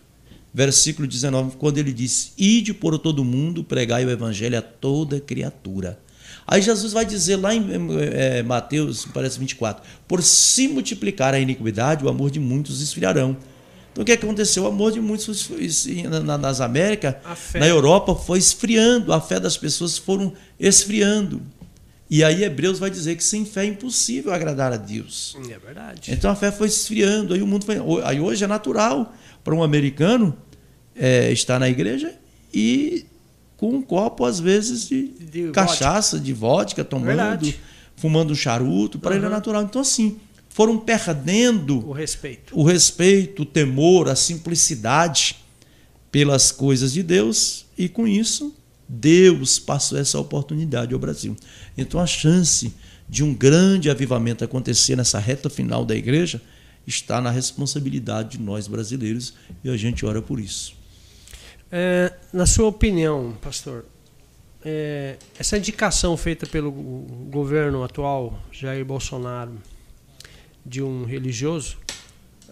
versículo 0.53 1.07
19, 1.07 1.57
quando 1.57 1.77
ele 1.77 1.93
diz: 1.93 2.33
Ide 2.37 2.73
por 2.73 2.97
todo 2.97 3.23
mundo, 3.23 3.63
pregai 3.63 4.05
o 4.05 4.09
evangelho 4.09 4.57
a 4.57 4.61
toda 4.61 5.19
criatura. 5.19 5.99
Aí 6.45 6.61
Jesus 6.61 6.93
vai 6.93 7.05
dizer 7.05 7.35
lá 7.35 7.53
em 7.53 7.67
é, 8.13 8.41
Mateus, 8.41 9.05
parece 9.13 9.37
24: 9.37 9.83
Por 10.07 10.23
se 10.23 10.67
multiplicar 10.67 11.33
a 11.33 11.39
iniquidade, 11.39 12.05
o 12.05 12.09
amor 12.09 12.31
de 12.31 12.39
muitos 12.39 12.81
esfriarão. 12.81 13.35
Então 13.91 14.03
o 14.03 14.05
que 14.05 14.11
aconteceu? 14.11 14.63
O 14.63 14.67
amor 14.67 14.91
de 14.91 15.01
muitos 15.01 15.49
nas 16.39 16.61
Américas, 16.61 17.15
na 17.55 17.67
Europa, 17.67 18.15
foi 18.15 18.37
esfriando, 18.37 19.11
a 19.11 19.19
fé 19.19 19.39
das 19.39 19.57
pessoas 19.57 19.97
foram 19.97 20.33
esfriando. 20.59 21.41
E 22.09 22.23
aí 22.23 22.43
Hebreus 22.43 22.79
vai 22.79 22.89
dizer 22.89 23.15
que 23.15 23.23
sem 23.23 23.45
fé 23.45 23.63
é 23.63 23.67
impossível 23.67 24.33
agradar 24.33 24.71
a 24.71 24.77
Deus. 24.77 25.37
É 25.49 25.59
verdade. 25.59 26.11
Então 26.11 26.31
a 26.31 26.35
fé 26.35 26.51
foi 26.51 26.67
esfriando, 26.67 27.33
aí 27.33 27.41
o 27.41 27.47
mundo 27.47 27.65
foi. 27.65 27.77
Aí 28.03 28.19
hoje 28.19 28.43
é 28.43 28.47
natural 28.47 29.13
para 29.43 29.53
um 29.53 29.61
americano 29.61 30.37
é, 30.95 31.31
estar 31.31 31.59
na 31.59 31.69
igreja 31.69 32.13
e 32.53 33.05
com 33.57 33.71
um 33.71 33.81
copo, 33.81 34.23
às 34.23 34.39
vezes, 34.39 34.87
de, 34.87 35.07
de 35.07 35.51
cachaça, 35.51 36.17
vodka. 36.17 36.25
de 36.25 36.33
vodka, 36.33 36.83
tomando, 36.85 37.07
verdade. 37.07 37.59
fumando 37.95 38.31
um 38.31 38.35
charuto, 38.35 38.99
para 38.99 39.11
uhum. 39.11 39.17
ele 39.17 39.25
é 39.25 39.29
natural. 39.29 39.63
Então, 39.63 39.81
assim, 39.81 40.19
foram 40.49 40.77
perdendo 40.77 41.87
o 41.87 41.91
respeito. 41.91 42.57
o 42.57 42.63
respeito, 42.63 43.41
o 43.41 43.45
temor, 43.45 44.09
a 44.09 44.15
simplicidade 44.15 45.37
pelas 46.11 46.51
coisas 46.51 46.93
de 46.93 47.03
Deus, 47.03 47.65
e 47.77 47.89
com 47.89 48.07
isso 48.07 48.55
Deus 48.87 49.59
passou 49.59 49.97
essa 49.97 50.19
oportunidade 50.19 50.93
ao 50.93 50.99
Brasil. 50.99 51.35
Então, 51.77 51.99
a 51.99 52.05
chance 52.05 52.73
de 53.07 53.23
um 53.23 53.33
grande 53.33 53.89
avivamento 53.89 54.43
acontecer 54.43 54.95
nessa 54.95 55.19
reta 55.19 55.49
final 55.49 55.85
da 55.85 55.95
igreja 55.95 56.41
está 56.85 57.19
na 57.19 57.29
responsabilidade 57.29 58.37
de 58.37 58.39
nós 58.39 58.67
brasileiros 58.67 59.33
e 59.63 59.69
a 59.69 59.75
gente 59.75 60.05
ora 60.05 60.21
por 60.21 60.39
isso. 60.39 60.73
É, 61.71 62.13
na 62.31 62.45
sua 62.45 62.67
opinião, 62.67 63.35
pastor, 63.41 63.85
é, 64.63 65.17
essa 65.37 65.57
indicação 65.57 66.15
feita 66.15 66.45
pelo 66.45 66.71
governo 66.71 67.83
atual, 67.83 68.39
Jair 68.51 68.85
Bolsonaro, 68.85 69.51
de 70.65 70.81
um 70.81 71.03
religioso 71.03 71.77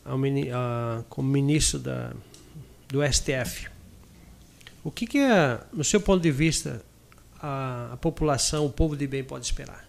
ao, 0.04 0.18
a, 0.54 1.04
como 1.10 1.30
ministro 1.30 1.80
da, 1.80 2.14
do 2.90 3.02
STF, 3.12 3.68
o 4.86 4.92
que, 4.92 5.08
que 5.08 5.18
é, 5.18 5.60
no 5.74 5.84
seu 5.84 6.00
ponto 6.00 6.22
de 6.22 6.32
vista, 6.32 6.80
a, 7.42 7.94
a 7.94 7.98
população, 7.98 8.68
o 8.68 8.70
povo 8.70 8.96
de 8.96 9.08
bem 9.08 9.24
pode 9.24 9.44
esperar? 9.44 9.84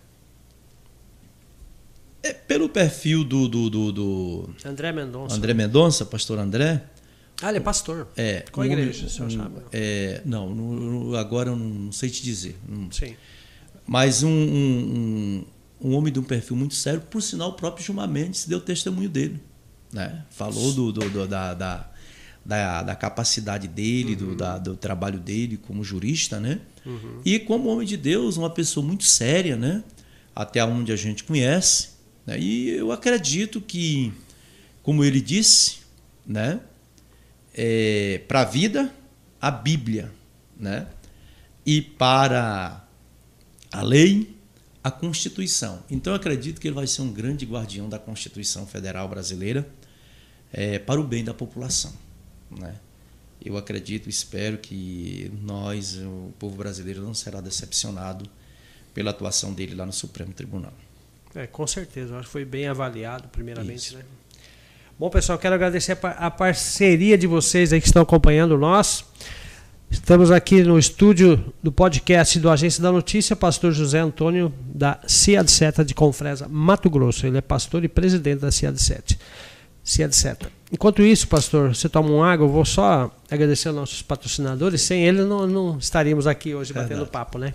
É, 2.22 2.32
pelo 2.32 2.66
perfil 2.66 3.22
do, 3.22 3.46
do, 3.46 3.68
do, 3.68 3.92
do 3.92 4.54
André 4.64 4.92
Mendonça. 4.92 5.37
André 5.37 5.52
Mendonça, 5.52 6.06
pastor 6.06 6.38
André. 6.38 6.82
Ah, 7.42 7.50
ele 7.50 7.59
é 7.59 7.61
pastor. 7.61 8.09
É. 8.16 8.46
Qual 8.50 8.66
um 8.66 8.70
igreja, 8.70 9.04
o 9.04 9.11
senhor 9.11 9.30
sabe? 9.30 9.61
É, 9.70 10.22
não, 10.24 10.54
no, 10.54 11.14
agora 11.14 11.50
eu 11.50 11.56
não 11.56 11.92
sei 11.92 12.09
te 12.09 12.22
dizer. 12.22 12.59
Sim. 12.90 13.14
Mas 13.87 14.22
um, 14.22 14.30
um, 14.30 15.44
um, 15.78 15.94
homem 15.94 16.11
de 16.11 16.18
um 16.18 16.24
perfil 16.24 16.56
muito 16.56 16.74
sério, 16.74 17.02
por 17.02 17.20
sinal, 17.20 17.50
o 17.50 17.52
próprio 17.52 17.85
Gilmar 17.85 18.09
Mendes 18.09 18.46
deu 18.46 18.62
testemunho 18.62 19.11
dele. 19.11 19.42
Né? 19.92 20.24
Falou 20.30 20.72
do, 20.72 20.90
do, 20.90 21.11
do 21.11 21.28
da, 21.28 21.52
da 21.52 21.90
da, 22.46 22.82
da 22.82 22.94
capacidade 22.94 23.66
dele, 23.66 24.12
uhum. 24.12 24.18
do, 24.18 24.37
da, 24.37 24.59
do 24.59 24.76
trabalho 24.76 25.18
dele 25.18 25.56
como 25.56 25.82
jurista, 25.82 26.38
né? 26.38 26.61
Uhum. 26.85 27.20
E 27.24 27.40
como 27.40 27.68
homem 27.68 27.87
de 27.87 27.96
Deus, 27.96 28.37
uma 28.37 28.48
pessoa 28.48 28.87
muito 28.87 29.04
séria, 29.04 29.56
né? 29.56 29.82
Até 30.35 30.64
onde 30.64 30.92
a 30.92 30.96
gente 30.96 31.24
conhece. 31.24 31.88
Né? 32.24 32.38
E 32.38 32.70
eu 32.70 32.92
acredito 32.92 33.61
que, 33.61 34.12
como 34.82 35.04
ele 35.04 35.20
disse, 35.20 35.78
né? 36.24 36.61
É, 37.52 38.22
para 38.28 38.42
a 38.42 38.44
vida, 38.44 38.94
a 39.40 39.50
Bíblia, 39.50 40.12
né? 40.56 40.87
E 41.64 41.82
para 41.82 42.87
a 43.72 43.82
lei, 43.82 44.37
a 44.85 44.90
Constituição. 44.90 45.82
Então 45.90 46.12
eu 46.12 46.16
acredito 46.16 46.61
que 46.61 46.68
ele 46.68 46.76
vai 46.76 46.87
ser 46.87 47.02
um 47.02 47.12
grande 47.12 47.44
guardião 47.44 47.88
da 47.88 47.98
Constituição 47.98 48.68
Federal 48.68 49.09
Brasileira 49.09 49.68
é, 50.52 50.78
para 50.78 51.00
o 51.00 51.04
bem 51.04 51.24
da 51.24 51.35
população. 51.35 52.06
Né? 52.50 52.74
Eu 53.44 53.56
acredito, 53.56 54.09
espero 54.09 54.59
que 54.59 55.30
nós, 55.42 55.96
o 55.96 56.32
povo 56.38 56.56
brasileiro, 56.56 57.02
não 57.02 57.14
será 57.14 57.40
decepcionado 57.40 58.28
pela 58.92 59.11
atuação 59.11 59.52
dele 59.52 59.74
lá 59.74 59.87
no 59.87 59.92
Supremo 59.92 60.32
Tribunal. 60.32 60.72
É, 61.35 61.46
com 61.46 61.66
certeza. 61.66 62.16
Acho 62.16 62.26
que 62.26 62.32
foi 62.32 62.44
bem 62.44 62.66
avaliado, 62.66 63.28
primeiramente. 63.28 63.76
Isso. 63.76 63.96
Né? 63.98 64.04
Bom, 64.98 65.11
pessoal, 65.11 65.38
quero 65.38 65.54
agradecer 65.54 65.98
a 66.02 66.30
parceria 66.30 67.18
de 67.18 67.26
vocês 67.26 67.72
aí 67.72 67.80
que 67.80 67.87
estão 67.87 68.02
acompanhando 68.02 68.56
nós. 68.56 69.04
Estamos 69.90 70.30
aqui 70.30 70.62
no 70.62 70.78
estúdio 70.78 71.52
do 71.62 71.70
podcast 71.70 72.40
do 72.40 72.50
Agência 72.50 72.82
da 72.82 72.90
Notícia, 72.90 73.37
pastor 73.37 73.72
José 73.72 74.00
Antônio 74.00 74.52
da 74.74 74.98
CIAD7 75.06 75.85
de 75.85 75.94
Confresa, 75.94 76.48
Mato 76.48 76.88
Grosso. 76.88 77.26
Ele 77.26 77.37
é 77.37 77.40
pastor 77.42 77.85
e 77.85 77.88
presidente 77.88 78.40
da 78.40 78.48
CIAD7 78.48 79.18
se 79.87 80.03
é 80.03 80.07
etc. 80.07 80.49
Enquanto 80.72 81.01
isso, 81.01 81.29
pastor, 81.29 81.72
você 81.72 81.88
toma 81.88 82.11
um 82.11 82.22
água, 82.22 82.44
eu 82.44 82.51
vou 82.51 82.64
só 82.64 83.09
agradecer 83.31 83.68
aos 83.68 83.77
nossos 83.77 84.03
patrocinadores. 84.03 84.83
Sem 84.83 85.07
eles 85.07 85.25
não, 85.25 85.46
não 85.46 85.79
estaríamos 85.79 86.27
aqui 86.27 86.57
hoje 86.57 86.72
batendo 86.72 87.07
papo, 87.07 87.38
né? 87.38 87.55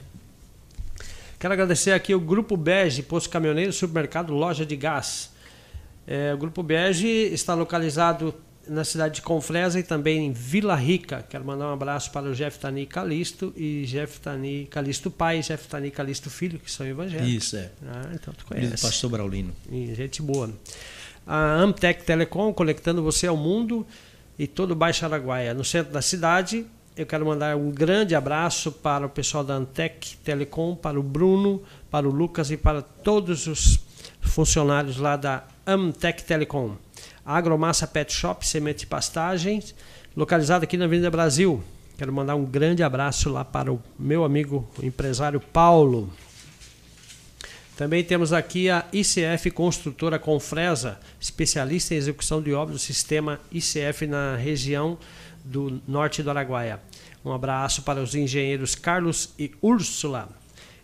Quero 1.37 1.53
agradecer 1.53 1.91
aqui 1.91 2.15
o 2.15 2.19
Grupo 2.21 2.55
Bege, 2.55 3.03
Posto 3.03 3.29
Caminhoneiro, 3.29 3.73
Supermercado, 3.73 4.31
Loja 4.31 4.65
de 4.65 4.77
Gás. 4.77 5.29
É, 6.07 6.33
o 6.33 6.37
Grupo 6.37 6.63
Bege 6.63 7.07
está 7.07 7.53
localizado 7.53 8.33
na 8.65 8.85
cidade 8.85 9.15
de 9.15 9.21
Confresa 9.21 9.77
e 9.77 9.83
também 9.83 10.27
em 10.27 10.31
Vila 10.31 10.75
Rica. 10.75 11.25
Quero 11.29 11.43
mandar 11.43 11.67
um 11.67 11.73
abraço 11.73 12.11
para 12.11 12.29
o 12.29 12.33
Jeff 12.33 12.59
Tani 12.59 12.85
Calisto 12.85 13.53
e 13.57 13.83
Jeff 13.85 14.21
Tani 14.21 14.67
Calisto 14.71 15.11
Pai, 15.11 15.41
Jeff 15.41 15.67
Tani 15.67 15.91
Calisto 15.91 16.29
Filho, 16.29 16.59
que 16.59 16.71
são 16.71 16.85
evangélicos. 16.87 17.43
Isso, 17.43 17.57
é. 17.57 17.71
Ah, 17.85 18.09
então 18.13 18.33
tu 18.33 18.45
conhece. 18.45 18.81
Pastor 18.81 19.09
Braulino. 19.09 19.51
E 19.69 19.93
gente 19.95 20.21
boa. 20.21 20.47
Né? 20.47 20.53
A 21.33 21.55
Amtec 21.55 22.03
Telecom, 22.03 22.51
conectando 22.51 23.01
você 23.01 23.25
ao 23.25 23.37
mundo 23.37 23.87
e 24.37 24.45
todo 24.45 24.71
o 24.71 24.75
Baixo 24.75 25.05
Araguaia. 25.05 25.53
No 25.53 25.63
centro 25.63 25.93
da 25.93 26.01
cidade, 26.01 26.65
eu 26.93 27.05
quero 27.05 27.25
mandar 27.25 27.55
um 27.55 27.71
grande 27.71 28.13
abraço 28.13 28.69
para 28.69 29.05
o 29.05 29.09
pessoal 29.09 29.41
da 29.41 29.53
Antec 29.53 30.17
Telecom, 30.17 30.75
para 30.75 30.99
o 30.99 31.03
Bruno, 31.03 31.63
para 31.89 32.05
o 32.05 32.11
Lucas 32.11 32.51
e 32.51 32.57
para 32.57 32.81
todos 32.81 33.47
os 33.47 33.79
funcionários 34.19 34.97
lá 34.97 35.15
da 35.15 35.45
Amtec 35.65 36.21
Telecom. 36.25 36.75
Agromassa 37.25 37.87
Pet 37.87 38.11
Shop, 38.11 38.45
semente 38.45 38.83
e 38.83 38.87
pastagens, 38.87 39.73
localizada 40.17 40.65
aqui 40.65 40.75
na 40.75 40.83
Avenida 40.83 41.09
Brasil. 41.09 41.63
Quero 41.97 42.11
mandar 42.11 42.35
um 42.35 42.43
grande 42.43 42.83
abraço 42.83 43.29
lá 43.29 43.45
para 43.45 43.71
o 43.71 43.81
meu 43.97 44.25
amigo 44.25 44.67
o 44.77 44.85
empresário 44.85 45.39
Paulo. 45.39 46.11
Também 47.75 48.03
temos 48.03 48.31
aqui 48.33 48.69
a 48.69 48.85
ICF 48.91 49.49
Construtora 49.51 50.19
Confresa, 50.19 50.99
especialista 51.19 51.93
em 51.93 51.97
execução 51.97 52.41
de 52.41 52.53
obras 52.53 52.77
do 52.77 52.79
sistema 52.79 53.39
ICF 53.51 54.05
na 54.05 54.35
região 54.35 54.97
do 55.43 55.81
norte 55.87 56.21
do 56.21 56.29
Araguaia. 56.29 56.79
Um 57.23 57.31
abraço 57.31 57.81
para 57.83 58.01
os 58.01 58.13
engenheiros 58.13 58.75
Carlos 58.75 59.33
e 59.37 59.51
Úrsula. 59.61 60.29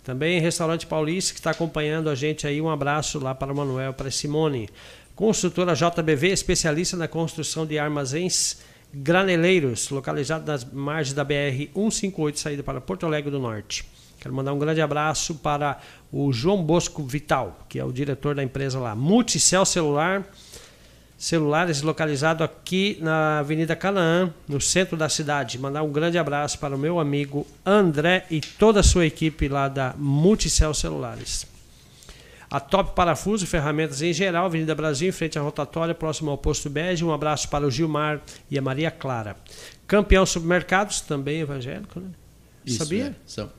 Também 0.04 0.40
Restaurante 0.40 0.88
Paulista, 0.88 1.34
que 1.34 1.40
está 1.40 1.52
acompanhando 1.52 2.10
a 2.10 2.16
gente 2.16 2.48
aí. 2.48 2.62
Um 2.62 2.70
abraço 2.70 3.20
lá 3.20 3.36
para 3.36 3.52
o 3.52 3.56
Manuel, 3.56 3.94
para 3.94 4.10
Simone. 4.10 4.70
Construtora 5.16 5.74
JBV, 5.74 6.30
especialista 6.30 6.96
na 6.96 7.08
construção 7.08 7.66
de 7.66 7.78
armazéns 7.78 8.60
graneleiros, 8.94 9.90
localizado 9.90 10.50
nas 10.50 10.64
margens 10.64 11.14
da 11.14 11.24
BR 11.24 11.70
158, 11.74 12.40
saída 12.40 12.64
para 12.64 12.80
Porto 12.80 13.06
Alegre 13.06 13.30
do 13.30 13.40
Norte. 13.40 13.84
Quero 14.20 14.34
mandar 14.34 14.54
um 14.54 14.60
grande 14.60 14.82
abraço 14.82 15.36
para 15.36 15.80
o 16.12 16.32
João 16.34 16.64
Bosco 16.64 17.04
Vital, 17.04 17.60
que 17.70 17.80
é 17.80 17.86
o 17.86 17.92
diretor 17.92 18.36
da 18.36 18.44
empresa 18.44 18.80
lá. 18.80 18.96
Multicel 18.96 19.66
Celular, 19.66 20.26
celulares 21.18 21.82
localizado 21.82 22.44
aqui 22.44 22.98
na 23.02 23.40
Avenida 23.40 23.76
Canaã, 23.76 24.34
no 24.48 24.60
centro 24.60 24.98
da 24.98 25.10
cidade. 25.10 25.58
Mandar 25.60 25.84
um 25.84 25.92
grande 25.92 26.18
abraço 26.18 26.60
para 26.60 26.76
o 26.76 26.80
meu 26.80 27.00
amigo 27.00 27.46
André 27.66 28.26
e 28.30 28.42
toda 28.42 28.80
a 28.80 28.84
sua 28.84 29.06
equipe 29.06 29.48
lá 29.48 29.68
da 29.68 29.94
Multicel 29.98 30.74
Celulares. 30.74 31.48
A 32.50 32.62
Top 32.62 32.96
Parafuso, 32.96 33.46
ferramentas 33.46 34.02
em 34.02 34.14
geral, 34.14 34.46
Avenida 34.46 34.74
Brasil, 34.74 35.10
em 35.10 35.12
frente 35.12 35.38
à 35.38 35.42
rotatória, 35.42 35.94
próximo 35.94 36.32
ao 36.32 36.38
posto 36.38 36.70
Bege. 36.70 37.04
Um 37.04 37.12
abraço 37.12 37.50
para 37.50 37.68
o 37.68 37.72
Gilmar 37.72 38.22
e 38.50 38.58
a 38.58 38.62
Maria 38.62 38.90
Clara. 38.90 39.36
Campeão 39.86 40.26
Supermercados, 40.26 41.02
também 41.02 41.42
evangélico, 41.42 42.00
né? 42.00 42.10
Isso, 42.66 42.78
Sabia? 42.78 43.08
é, 43.08 43.14
são. 43.26 43.50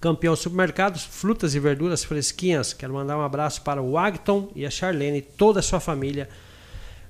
Campeão 0.00 0.34
Supermercados, 0.34 1.04
frutas 1.04 1.54
e 1.54 1.60
verduras 1.60 2.02
fresquinhas. 2.02 2.72
Quero 2.72 2.94
mandar 2.94 3.18
um 3.18 3.22
abraço 3.22 3.60
para 3.62 3.82
o 3.82 3.98
Agton 3.98 4.50
e 4.54 4.64
a 4.64 4.70
Charlene 4.70 5.18
e 5.18 5.22
toda 5.22 5.60
a 5.60 5.62
sua 5.62 5.78
família 5.78 6.28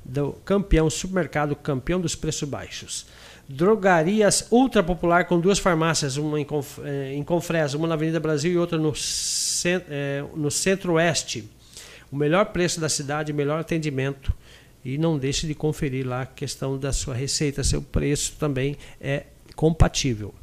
do 0.05 0.33
Campeão 0.45 0.91
Supermercado, 0.91 1.55
campeão 1.55 2.01
dos 2.01 2.17
preços 2.17 2.49
baixos. 2.49 3.07
Drogarias 3.49 4.47
ultra 4.51 4.83
popular 4.83 5.27
com 5.27 5.39
duas 5.39 5.59
farmácias, 5.59 6.17
uma 6.17 6.41
em, 6.41 6.45
Conf, 6.45 6.79
eh, 6.85 7.13
em 7.15 7.23
Confresa, 7.23 7.77
uma 7.77 7.87
na 7.87 7.95
Avenida 7.95 8.19
Brasil 8.19 8.53
e 8.53 8.59
outra 8.59 8.79
no, 8.79 8.95
cen, 8.95 9.83
eh, 9.89 10.25
no 10.35 10.51
Centro-Oeste. 10.51 11.49
O 12.11 12.17
melhor 12.17 12.47
preço 12.47 12.81
da 12.81 12.89
cidade, 12.89 13.33
melhor 13.33 13.61
atendimento. 13.61 14.33
E 14.85 14.97
não 14.97 15.19
deixe 15.19 15.47
de 15.47 15.55
conferir 15.55 16.07
lá 16.07 16.23
a 16.23 16.27
questão 16.27 16.79
da 16.79 16.93
sua 16.93 17.15
receita, 17.15 17.63
seu 17.63 17.83
preço 17.83 18.35
também 18.39 18.77
é 19.01 19.25
compatível. 19.55 20.35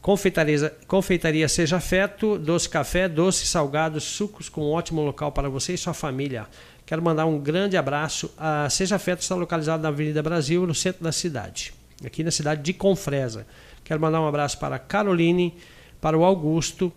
Confeitaria, 0.00 0.74
confeitaria 0.86 1.46
Seja 1.46 1.76
Afeto, 1.76 2.38
doce 2.38 2.68
café, 2.68 3.06
doce 3.06 3.46
salgados, 3.46 4.02
sucos 4.04 4.48
com 4.48 4.62
um 4.62 4.70
ótimo 4.70 5.02
local 5.02 5.30
para 5.30 5.48
você 5.48 5.74
e 5.74 5.78
sua 5.78 5.92
família. 5.92 6.46
Quero 6.86 7.02
mandar 7.02 7.26
um 7.26 7.38
grande 7.38 7.76
abraço. 7.76 8.32
A 8.38 8.68
Seja 8.70 8.96
Afeto 8.96 9.20
está 9.20 9.34
localizada 9.34 9.82
na 9.82 9.90
Avenida 9.90 10.22
Brasil, 10.22 10.66
no 10.66 10.74
centro 10.74 11.04
da 11.04 11.12
cidade, 11.12 11.74
aqui 12.04 12.24
na 12.24 12.30
cidade 12.30 12.62
de 12.62 12.72
Confresa. 12.72 13.46
Quero 13.84 14.00
mandar 14.00 14.22
um 14.22 14.26
abraço 14.26 14.58
para 14.58 14.76
a 14.76 14.78
Caroline, 14.78 15.54
para 16.00 16.16
o 16.16 16.24
Augusto 16.24 16.90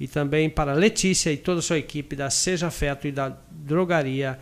e 0.00 0.08
também 0.08 0.50
para 0.50 0.72
a 0.72 0.74
Letícia 0.74 1.32
e 1.32 1.36
toda 1.36 1.60
a 1.60 1.62
sua 1.62 1.78
equipe 1.78 2.16
da 2.16 2.28
Seja 2.28 2.66
Afeto 2.66 3.06
e 3.06 3.12
da 3.12 3.36
drogaria 3.50 4.36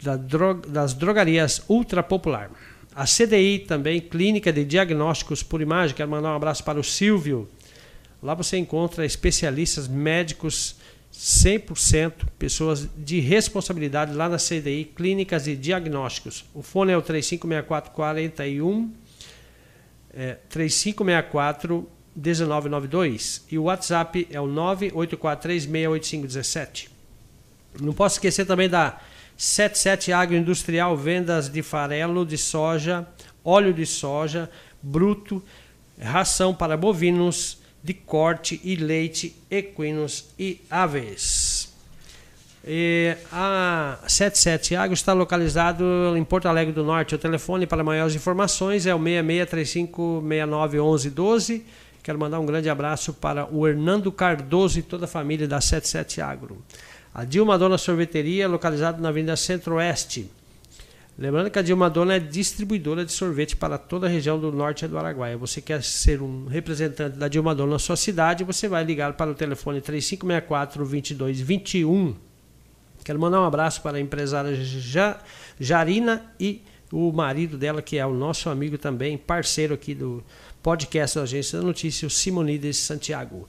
da 0.00 0.16
dro, 0.16 0.54
das 0.54 0.94
drogarias 0.94 1.62
Ultra 1.68 2.02
Popular. 2.02 2.50
A 2.96 3.04
CDI 3.04 3.58
também, 3.58 4.00
Clínica 4.00 4.50
de 4.50 4.64
Diagnósticos 4.64 5.42
por 5.42 5.60
Imagem, 5.60 5.94
quero 5.94 6.10
mandar 6.10 6.32
um 6.32 6.36
abraço 6.36 6.64
para 6.64 6.80
o 6.80 6.82
Silvio. 6.82 7.46
Lá 8.22 8.32
você 8.32 8.56
encontra 8.56 9.04
especialistas 9.04 9.86
médicos 9.86 10.76
100%, 11.12 12.24
pessoas 12.38 12.88
de 12.96 13.20
responsabilidade 13.20 14.14
lá 14.14 14.30
na 14.30 14.38
CDI, 14.38 14.90
Clínicas 14.96 15.44
de 15.44 15.54
Diagnósticos. 15.54 16.46
O 16.54 16.62
fone 16.62 16.90
é 16.90 16.96
o 16.96 17.02
3564 17.02 17.92
41 17.92 18.90
é, 20.14 20.38
3564 20.48 21.86
1992 22.16 23.44
e 23.50 23.58
o 23.58 23.64
WhatsApp 23.64 24.26
é 24.30 24.40
o 24.40 24.46
984368517. 24.46 26.88
Não 27.78 27.92
posso 27.92 28.14
esquecer 28.14 28.46
também 28.46 28.70
da 28.70 28.98
77 29.36 30.12
Agroindustrial, 30.12 30.96
vendas 30.96 31.48
de 31.48 31.62
farelo 31.62 32.24
de 32.24 32.38
soja, 32.38 33.06
óleo 33.44 33.72
de 33.72 33.84
soja, 33.84 34.50
bruto, 34.82 35.42
ração 36.00 36.54
para 36.54 36.76
bovinos 36.76 37.58
de 37.82 37.94
corte 37.94 38.60
e 38.64 38.76
leite, 38.76 39.36
equinos 39.50 40.26
e 40.38 40.60
aves. 40.70 41.76
E 42.68 43.16
a 43.30 43.96
77 44.08 44.74
Agro 44.74 44.94
está 44.94 45.12
localizado 45.12 45.84
em 46.16 46.24
Porto 46.24 46.48
Alegre 46.48 46.72
do 46.72 46.82
Norte. 46.82 47.14
O 47.14 47.18
telefone 47.18 47.64
para 47.64 47.84
maiores 47.84 48.16
informações 48.16 48.86
é 48.86 48.94
o 48.94 48.98
6635691112. 48.98 51.62
Quero 52.02 52.18
mandar 52.18 52.40
um 52.40 52.46
grande 52.46 52.68
abraço 52.68 53.12
para 53.12 53.46
o 53.54 53.68
Hernando 53.68 54.10
Cardoso 54.10 54.80
e 54.80 54.82
toda 54.82 55.04
a 55.04 55.08
família 55.08 55.46
da 55.46 55.60
77 55.60 56.20
Agro. 56.20 56.60
A 57.18 57.24
Dilma 57.24 57.56
Dona 57.56 57.78
Sorveteria, 57.78 58.46
localizada 58.46 59.00
na 59.00 59.08
Avenida 59.08 59.34
Centro-Oeste. 59.36 60.30
Lembrando 61.18 61.50
que 61.50 61.58
a 61.58 61.62
Dilma 61.62 61.88
Dona 61.88 62.16
é 62.16 62.18
distribuidora 62.18 63.06
de 63.06 63.12
sorvete 63.12 63.56
para 63.56 63.78
toda 63.78 64.06
a 64.06 64.10
região 64.10 64.38
do 64.38 64.52
norte 64.52 64.86
do 64.86 64.98
Araguaia. 64.98 65.34
Você 65.38 65.62
quer 65.62 65.82
ser 65.82 66.20
um 66.20 66.44
representante 66.44 67.16
da 67.16 67.26
Dilma 67.26 67.54
Dona 67.54 67.72
na 67.72 67.78
sua 67.78 67.96
cidade, 67.96 68.44
você 68.44 68.68
vai 68.68 68.84
ligar 68.84 69.14
para 69.14 69.30
o 69.30 69.34
telefone 69.34 69.80
3564-2221. 69.80 72.14
Quero 73.02 73.18
mandar 73.18 73.40
um 73.40 73.46
abraço 73.46 73.80
para 73.80 73.96
a 73.96 74.00
empresária 74.00 74.54
Jarina 75.58 76.22
e 76.38 76.60
o 76.92 77.10
marido 77.12 77.56
dela, 77.56 77.80
que 77.80 77.96
é 77.96 78.04
o 78.04 78.12
nosso 78.12 78.50
amigo 78.50 78.76
também, 78.76 79.16
parceiro 79.16 79.72
aqui 79.72 79.94
do 79.94 80.22
podcast 80.62 81.16
da 81.16 81.22
Agência 81.22 81.60
da 81.60 81.64
Notícia, 81.64 82.06
o 82.06 82.10
Simonides 82.10 82.76
Santiago. 82.76 83.48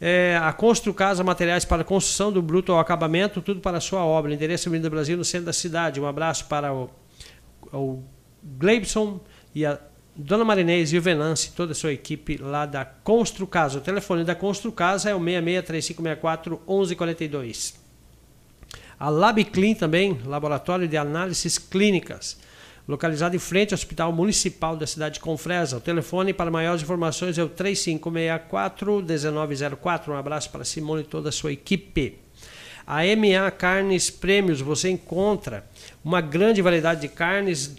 É, 0.00 0.38
a 0.40 0.52
Constru 0.52 0.94
Casa, 0.94 1.24
materiais 1.24 1.64
para 1.64 1.82
construção 1.82 2.30
do 2.30 2.40
bruto 2.40 2.72
ao 2.72 2.78
acabamento, 2.78 3.40
tudo 3.40 3.60
para 3.60 3.78
a 3.78 3.80
sua 3.80 4.04
obra. 4.04 4.32
Endereço 4.32 4.68
Avenida 4.68 4.88
Brasil, 4.88 5.16
no 5.16 5.24
centro 5.24 5.46
da 5.46 5.52
cidade. 5.52 6.00
Um 6.00 6.06
abraço 6.06 6.46
para 6.46 6.72
o, 6.72 6.88
o 7.72 8.02
Gleibson 8.42 9.20
e 9.54 9.66
a 9.66 9.78
Dona 10.14 10.44
Marinês 10.44 10.92
e 10.92 10.98
o 10.98 11.02
Venance, 11.02 11.52
toda 11.52 11.72
a 11.72 11.74
sua 11.74 11.92
equipe 11.92 12.36
lá 12.36 12.66
da 12.66 12.84
Constru 12.84 13.46
Casa. 13.46 13.78
O 13.78 13.80
telefone 13.80 14.24
da 14.24 14.34
Constru 14.34 14.72
Casa 14.72 15.10
é 15.10 15.14
o 15.14 15.18
663564 15.18 16.60
1142. 16.66 17.74
A 18.98 19.08
LabClean 19.08 19.74
também, 19.74 20.20
Laboratório 20.24 20.88
de 20.88 20.96
Análises 20.96 21.56
Clínicas 21.56 22.38
localizado 22.88 23.36
em 23.36 23.38
frente 23.38 23.72
ao 23.74 23.76
Hospital 23.76 24.10
Municipal 24.12 24.74
da 24.74 24.86
cidade 24.86 25.16
de 25.16 25.20
Confresa. 25.20 25.76
O 25.76 25.80
telefone 25.80 26.32
para 26.32 26.50
maiores 26.50 26.82
informações 26.82 27.36
é 27.36 27.42
o 27.42 27.50
3564-1904. 27.50 30.08
Um 30.08 30.14
abraço 30.14 30.48
para 30.50 30.64
Simone 30.64 31.02
e 31.02 31.04
toda 31.04 31.28
a 31.28 31.32
sua 31.32 31.52
equipe. 31.52 32.16
A 32.86 33.00
MA 33.04 33.50
Carnes 33.50 34.08
Prêmios, 34.08 34.62
você 34.62 34.88
encontra 34.88 35.66
uma 36.02 36.22
grande 36.22 36.62
variedade 36.62 37.02
de 37.02 37.08
carnes, 37.08 37.76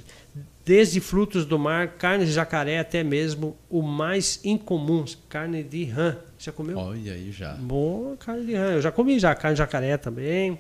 desde 0.63 0.99
frutos 0.99 1.45
do 1.45 1.57
mar, 1.57 1.93
carnes 1.93 2.27
de 2.27 2.35
jacaré, 2.35 2.77
até 2.77 3.03
mesmo 3.03 3.57
o 3.67 3.81
mais 3.81 4.39
incomum, 4.43 5.03
carne 5.27 5.63
de 5.63 5.85
rã. 5.85 6.17
Já 6.37 6.51
comeu? 6.51 6.77
Olha 6.77 7.13
aí 7.13 7.31
já. 7.31 7.53
Boa 7.53 8.15
carne 8.17 8.45
de 8.45 8.53
rã. 8.53 8.73
Eu 8.73 8.81
já 8.83 8.91
comi 8.91 9.17
já 9.17 9.33
carne 9.33 9.55
de 9.55 9.57
jacaré 9.57 9.97
também. 9.97 10.59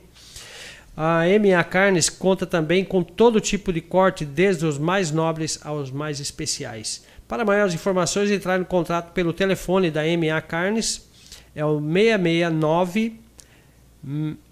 A 1.01 1.21
MA 1.39 1.63
Carnes 1.63 2.09
conta 2.09 2.45
também 2.45 2.83
com 2.83 3.01
todo 3.01 3.39
tipo 3.39 3.71
de 3.71 3.79
corte, 3.79 4.25
desde 4.25 4.65
os 4.65 4.77
mais 4.77 5.11
nobres 5.11 5.57
aos 5.63 5.89
mais 5.89 6.19
especiais. 6.19 7.05
Para 7.25 7.45
maiores 7.45 7.73
informações, 7.73 8.29
entrar 8.29 8.59
em 8.59 8.65
contato 8.65 9.13
pelo 9.13 9.31
telefone 9.31 9.89
da 9.89 10.01
MA 10.03 10.41
Carnes, 10.41 11.07
é 11.55 11.63
o 11.63 11.79
669 11.79 13.17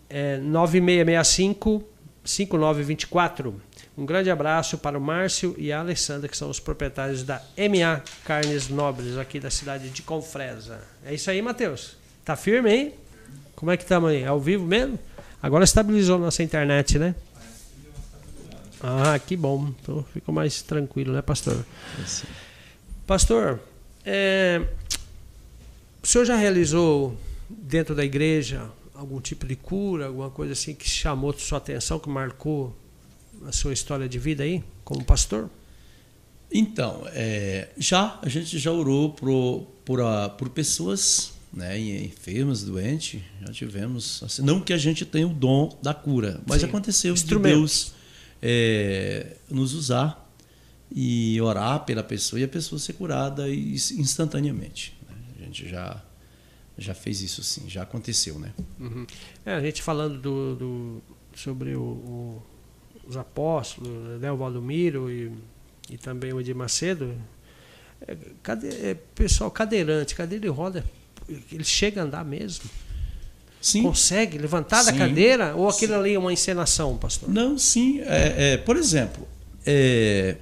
é, 0.09 0.37
9665 0.37 1.83
5924. 2.23 3.61
Um 3.97 4.05
grande 4.05 4.31
abraço 4.31 4.77
para 4.77 4.97
o 4.97 5.01
Márcio 5.01 5.53
e 5.57 5.73
a 5.73 5.81
Alessandra, 5.81 6.29
que 6.29 6.37
são 6.37 6.49
os 6.49 6.61
proprietários 6.61 7.23
da 7.23 7.41
MA 7.57 8.01
Carnes 8.23 8.69
Nobres, 8.69 9.17
aqui 9.17 9.37
da 9.37 9.49
cidade 9.49 9.89
de 9.89 10.01
Confresa. 10.01 10.79
É 11.05 11.13
isso 11.13 11.29
aí, 11.29 11.41
Matheus. 11.41 11.97
Tá 12.23 12.37
firme, 12.37 12.73
hein? 12.73 12.93
Como 13.53 13.69
é 13.69 13.75
que 13.75 13.83
estamos 13.83 14.11
aí? 14.11 14.23
Ao 14.23 14.39
vivo 14.39 14.65
mesmo? 14.65 14.97
Agora 15.41 15.63
estabilizou 15.63 16.17
nossa 16.17 16.41
internet, 16.41 16.97
né? 16.97 17.15
Ah, 18.81 19.17
que 19.19 19.35
bom. 19.35 19.73
Então 19.81 20.03
ficou 20.13 20.33
mais 20.33 20.61
tranquilo, 20.61 21.13
né, 21.13 21.21
pastor? 21.21 21.65
Pastor, 23.05 23.59
é, 24.05 24.61
o 26.03 26.07
senhor 26.07 26.25
já 26.25 26.35
realizou 26.35 27.17
dentro 27.49 27.95
da 27.95 28.03
igreja 28.03 28.69
algum 28.93 29.21
tipo 29.21 29.45
de 29.45 29.55
cura, 29.55 30.07
alguma 30.07 30.29
coisa 30.29 30.53
assim 30.53 30.73
que 30.73 30.89
chamou 30.89 31.31
sua 31.38 31.59
atenção, 31.59 31.99
que 31.99 32.09
marcou 32.09 32.75
a 33.45 33.51
sua 33.51 33.73
história 33.73 34.09
de 34.09 34.17
vida 34.17 34.43
aí, 34.43 34.63
como 34.83 35.03
pastor? 35.03 35.49
Então, 36.51 37.03
é, 37.07 37.69
já 37.77 38.19
a 38.21 38.29
gente 38.29 38.57
já 38.57 38.71
orou 38.71 39.11
por, 39.11 39.67
por, 39.85 40.01
a, 40.01 40.29
por 40.29 40.49
pessoas 40.49 41.33
né, 41.51 41.79
enfermas, 41.79 42.63
doentes, 42.63 43.21
já 43.41 43.51
tivemos. 43.51 44.21
Assim, 44.23 44.41
não 44.41 44.59
que 44.59 44.73
a 44.73 44.77
gente 44.77 45.05
tenha 45.05 45.27
o 45.27 45.33
dom 45.33 45.77
da 45.81 45.93
cura, 45.93 46.41
mas 46.45 46.61
Sim. 46.61 46.67
aconteceu 46.67 47.13
de 47.13 47.39
Deus 47.39 47.93
é, 48.41 49.37
nos 49.49 49.73
usar 49.73 50.25
e 50.91 51.39
orar 51.41 51.85
pela 51.85 52.03
pessoa 52.03 52.39
e 52.39 52.43
a 52.43 52.47
pessoa 52.47 52.79
ser 52.79 52.93
curada 52.93 53.49
instantaneamente. 53.49 54.97
Né? 55.09 55.15
A 55.39 55.43
gente 55.43 55.69
já 55.69 56.03
já 56.79 56.93
fez 56.93 57.21
isso 57.21 57.41
sim, 57.41 57.67
já 57.67 57.81
aconteceu, 57.81 58.37
né? 58.37 58.53
Uhum. 58.79 59.07
É, 59.43 59.53
a 59.53 59.61
gente 59.61 59.81
falando 59.81 60.21
do, 60.21 60.55
do 60.55 61.01
sobre 61.33 61.75
o, 61.75 61.81
o 61.81 62.43
os 63.07 63.15
apóstolos, 63.15 64.19
né, 64.19 64.31
o 64.31 64.37
Valdomiro 64.37 65.09
e, 65.09 65.31
e 65.89 65.97
também 65.97 66.33
o 66.33 66.41
Edir 66.41 66.55
Macedo, 66.55 67.15
é, 68.05 68.17
cade, 68.43 68.67
é, 68.67 68.95
pessoal 69.15 69.49
cadeirante, 69.49 70.13
cadeira 70.13 70.41
de 70.41 70.49
roda, 70.49 70.83
ele 71.28 71.63
chega 71.63 72.01
a 72.01 72.03
andar 72.05 72.23
mesmo? 72.23 72.69
Sim. 73.61 73.84
Consegue 73.84 74.38
levantar 74.38 74.84
sim. 74.84 74.91
da 74.91 74.97
cadeira? 74.97 75.55
Ou 75.55 75.67
aquilo 75.67 75.93
sim. 75.93 75.99
ali 75.99 76.13
é 76.13 76.19
uma 76.19 76.32
encenação, 76.32 76.97
pastor? 76.97 77.30
Não, 77.30 77.57
sim. 77.57 77.99
É, 78.01 78.53
é, 78.53 78.57
por 78.57 78.78
exemplo, 78.78 79.28
é, 79.65 80.38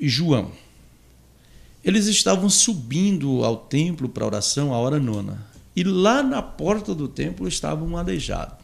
João. 0.00 0.50
Eles 1.84 2.06
estavam 2.06 2.48
subindo 2.48 3.44
ao 3.44 3.56
templo 3.56 4.08
para 4.08 4.24
oração 4.24 4.72
a 4.72 4.78
hora 4.78 4.98
nona. 4.98 5.46
E 5.74 5.82
lá 5.82 6.22
na 6.22 6.42
porta 6.42 6.94
do 6.94 7.08
templo 7.08 7.48
estava 7.48 7.84
um 7.84 7.96
aleijado. 7.96 8.62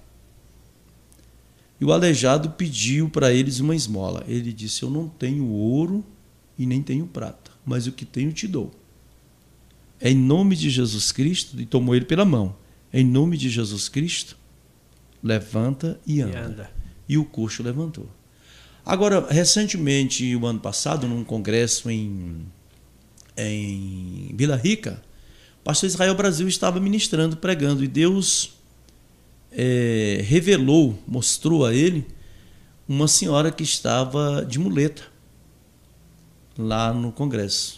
E 1.80 1.84
o 1.84 1.92
aleijado 1.92 2.50
pediu 2.50 3.08
para 3.08 3.32
eles 3.32 3.60
uma 3.60 3.74
esmola. 3.74 4.24
Ele 4.26 4.52
disse: 4.52 4.82
Eu 4.82 4.90
não 4.90 5.08
tenho 5.08 5.46
ouro 5.48 6.04
e 6.58 6.66
nem 6.66 6.82
tenho 6.82 7.06
prata, 7.06 7.50
mas 7.64 7.86
o 7.86 7.92
que 7.92 8.04
tenho 8.04 8.32
te 8.32 8.46
dou. 8.46 8.72
É 10.00 10.10
em 10.10 10.16
nome 10.16 10.54
de 10.54 10.70
Jesus 10.70 11.12
Cristo, 11.12 11.60
e 11.60 11.66
tomou 11.66 11.94
ele 11.94 12.04
pela 12.04 12.24
mão. 12.24 12.54
É 12.92 13.00
em 13.00 13.04
nome 13.04 13.36
de 13.36 13.48
Jesus 13.48 13.88
Cristo, 13.88 14.36
levanta 15.22 16.00
e 16.06 16.20
anda. 16.20 16.38
E, 16.38 16.40
anda. 16.40 16.70
e 17.08 17.18
o 17.18 17.24
coxo 17.24 17.62
levantou. 17.62 18.08
Agora, 18.84 19.26
recentemente, 19.28 20.34
o 20.34 20.46
ano 20.46 20.60
passado, 20.60 21.06
num 21.06 21.22
congresso 21.22 21.90
em, 21.90 22.46
em 23.36 24.34
Vila 24.34 24.56
Rica, 24.56 25.02
o 25.60 25.64
pastor 25.64 25.88
Israel 25.88 26.14
Brasil 26.14 26.48
estava 26.48 26.80
ministrando, 26.80 27.36
pregando, 27.36 27.84
e 27.84 27.88
Deus 27.88 28.54
é, 29.52 30.22
revelou, 30.24 30.98
mostrou 31.06 31.66
a 31.66 31.74
ele 31.74 32.06
uma 32.88 33.06
senhora 33.06 33.50
que 33.50 33.62
estava 33.62 34.44
de 34.48 34.58
muleta 34.58 35.02
lá 36.56 36.92
no 36.92 37.12
Congresso. 37.12 37.77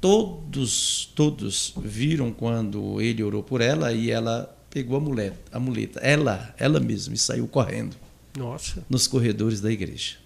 Todos, 0.00 1.12
todos 1.14 1.74
viram 1.76 2.32
quando 2.32 3.00
ele 3.00 3.22
orou 3.22 3.42
por 3.42 3.60
ela 3.60 3.92
e 3.92 4.10
ela 4.10 4.56
pegou 4.70 4.96
a 4.96 5.00
muleta, 5.00 5.38
a 5.52 5.60
muleta, 5.60 6.00
ela, 6.00 6.54
ela 6.56 6.80
mesma, 6.80 7.14
e 7.14 7.18
saiu 7.18 7.46
correndo. 7.46 7.96
Nossa. 8.36 8.84
Nos 8.88 9.06
corredores 9.06 9.60
da 9.60 9.70
igreja. 9.70 10.16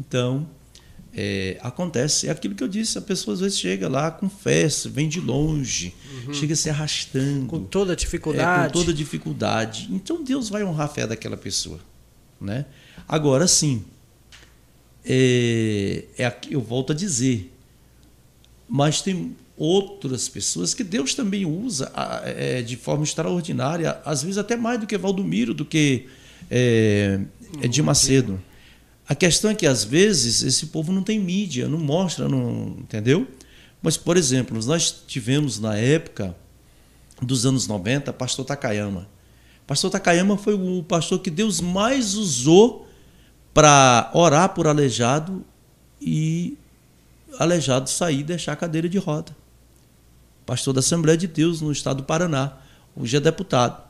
Então, 0.00 0.48
é, 1.14 1.58
acontece, 1.60 2.26
é 2.26 2.30
aquilo 2.30 2.54
que 2.54 2.64
eu 2.64 2.68
disse, 2.68 2.96
a 2.96 3.02
pessoa 3.02 3.34
às 3.34 3.40
vezes 3.40 3.58
chega 3.58 3.88
lá 3.88 4.10
com 4.10 4.30
festa, 4.30 4.88
vem 4.88 5.08
de 5.08 5.20
longe, 5.20 5.94
uhum. 6.26 6.32
chega 6.32 6.56
se 6.56 6.70
arrastando. 6.70 7.46
Com 7.46 7.62
toda 7.64 7.94
dificuldade. 7.94 8.64
É, 8.64 8.66
com 8.68 8.72
toda 8.72 8.94
dificuldade. 8.94 9.88
Então 9.92 10.24
Deus 10.24 10.48
vai 10.48 10.64
honrar 10.64 10.86
a 10.86 10.88
fé 10.88 11.06
daquela 11.06 11.36
pessoa. 11.36 11.78
Né? 12.40 12.64
Agora 13.06 13.46
sim, 13.46 13.84
é, 15.04 16.04
é, 16.16 16.34
eu 16.50 16.60
volto 16.60 16.92
a 16.92 16.96
dizer, 16.96 17.51
mas 18.74 19.02
tem 19.02 19.36
outras 19.54 20.30
pessoas 20.30 20.72
que 20.72 20.82
Deus 20.82 21.14
também 21.14 21.44
usa 21.44 21.92
é, 22.24 22.62
de 22.62 22.74
forma 22.74 23.04
extraordinária, 23.04 24.00
às 24.02 24.22
vezes 24.22 24.38
até 24.38 24.56
mais 24.56 24.80
do 24.80 24.86
que 24.86 24.96
Valdomiro, 24.96 25.52
do 25.52 25.62
que 25.62 26.06
é, 26.50 27.20
de 27.68 27.82
Macedo. 27.82 28.42
A 29.06 29.14
questão 29.14 29.50
é 29.50 29.54
que 29.54 29.66
às 29.66 29.84
vezes 29.84 30.42
esse 30.42 30.68
povo 30.68 30.90
não 30.90 31.02
tem 31.02 31.18
mídia, 31.18 31.68
não 31.68 31.76
mostra, 31.76 32.26
não, 32.26 32.78
entendeu? 32.78 33.28
Mas, 33.82 33.98
por 33.98 34.16
exemplo, 34.16 34.58
nós 34.64 35.04
tivemos 35.06 35.58
na 35.58 35.76
época 35.76 36.34
dos 37.20 37.44
anos 37.44 37.66
90, 37.66 38.10
pastor 38.14 38.46
Takayama. 38.46 39.06
Pastor 39.66 39.90
Takayama 39.90 40.38
foi 40.38 40.54
o 40.54 40.82
pastor 40.82 41.18
que 41.18 41.30
Deus 41.30 41.60
mais 41.60 42.14
usou 42.14 42.88
para 43.52 44.10
orar 44.14 44.54
por 44.54 44.66
aleijado 44.66 45.44
e 46.00 46.56
aleijado 47.38 47.88
sair 47.88 48.20
e 48.20 48.24
deixar 48.24 48.52
a 48.52 48.56
cadeira 48.56 48.88
de 48.88 48.98
roda. 48.98 49.34
Pastor 50.44 50.74
da 50.74 50.80
Assembleia 50.80 51.16
de 51.16 51.26
Deus 51.26 51.60
no 51.60 51.70
estado 51.70 51.98
do 51.98 52.02
Paraná, 52.04 52.58
hoje 52.96 53.16
é 53.16 53.20
deputado. 53.20 53.82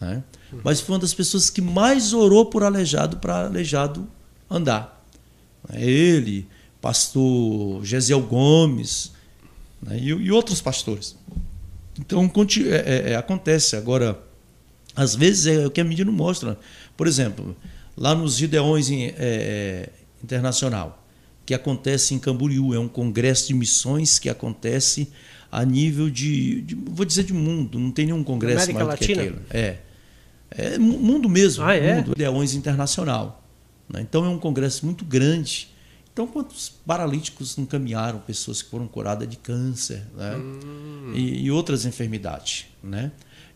Né? 0.00 0.22
Mas 0.64 0.80
foi 0.80 0.94
uma 0.94 1.00
das 1.00 1.14
pessoas 1.14 1.50
que 1.50 1.60
mais 1.60 2.12
orou 2.12 2.46
por 2.46 2.62
aleijado 2.62 3.18
para 3.18 3.46
aleijado 3.46 4.08
andar. 4.50 5.04
Ele, 5.72 6.46
pastor 6.80 7.84
Gesiel 7.84 8.22
Gomes 8.22 9.12
né? 9.82 9.98
e, 9.98 10.08
e, 10.08 10.32
outros 10.32 10.60
pastores. 10.60 11.16
Então 11.98 12.30
é, 12.66 12.76
é, 12.76 13.12
é, 13.12 13.16
acontece. 13.16 13.76
Agora, 13.76 14.18
às 14.94 15.14
vezes 15.14 15.46
é 15.46 15.66
o 15.66 15.70
que 15.70 15.80
a 15.80 15.84
mídia 15.84 16.04
não 16.04 16.12
mostra. 16.12 16.58
Por 16.96 17.06
exemplo, 17.06 17.56
lá 17.96 18.14
nos 18.14 18.36
Gideões 18.36 18.90
é, 18.90 19.14
é, 19.18 19.88
Internacional, 20.22 20.97
que 21.48 21.54
acontece 21.54 22.12
em 22.12 22.18
Camboriú, 22.18 22.74
é 22.74 22.78
um 22.78 22.86
congresso 22.86 23.48
de 23.48 23.54
missões 23.54 24.18
que 24.18 24.28
acontece 24.28 25.08
a 25.50 25.64
nível 25.64 26.10
de, 26.10 26.60
de 26.60 26.74
vou 26.74 27.06
dizer 27.06 27.24
de 27.24 27.32
mundo, 27.32 27.78
não 27.78 27.90
tem 27.90 28.04
nenhum 28.04 28.22
congresso 28.22 28.64
América 28.64 28.74
maior 28.74 28.88
Latina? 28.90 29.22
do 29.22 29.32
que 29.32 29.38
aquele. 29.38 29.64
É. 29.66 29.78
É 30.50 30.78
mundo 30.78 31.26
mesmo, 31.26 31.64
ah, 31.64 31.74
é? 31.74 31.96
mundo, 31.96 32.12
Leões 32.18 32.52
Internacional. 32.52 33.42
Né? 33.88 34.02
Então 34.02 34.26
é 34.26 34.28
um 34.28 34.38
congresso 34.38 34.84
muito 34.84 35.06
grande. 35.06 35.70
Então, 36.12 36.26
quantos 36.26 36.68
paralíticos 36.68 37.56
não 37.56 37.64
caminharam, 37.64 38.18
pessoas 38.18 38.60
que 38.60 38.68
foram 38.68 38.86
curadas 38.86 39.26
de 39.26 39.38
câncer 39.38 40.02
né? 40.14 40.36
Hum. 40.36 41.12
E, 41.14 41.44
e, 41.44 41.50
outras 41.50 41.86
enfermidades. 41.86 42.66
Né? 42.82 43.10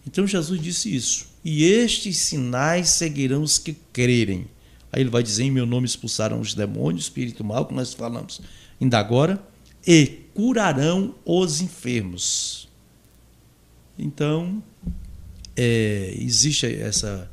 Então 0.06 0.26
Jesus 0.26 0.58
disse 0.62 0.96
isso. 0.96 1.26
E 1.44 1.64
estes 1.64 2.16
sinais 2.16 2.88
seguirão 2.88 3.42
os 3.42 3.58
que 3.58 3.76
crerem. 3.92 4.46
Aí 4.92 5.00
ele 5.00 5.10
vai 5.10 5.22
dizer: 5.22 5.44
em 5.44 5.50
meu 5.50 5.64
nome 5.64 5.86
expulsarão 5.86 6.40
os 6.40 6.54
demônios, 6.54 7.04
espírito 7.04 7.42
mal, 7.42 7.66
que 7.66 7.74
nós 7.74 7.94
falamos 7.94 8.40
ainda 8.80 8.98
agora, 8.98 9.42
e 9.86 10.22
curarão 10.34 11.14
os 11.24 11.60
enfermos. 11.60 12.68
Então, 13.98 14.62
é, 15.56 16.14
existe 16.18 16.66
essa, 16.66 17.30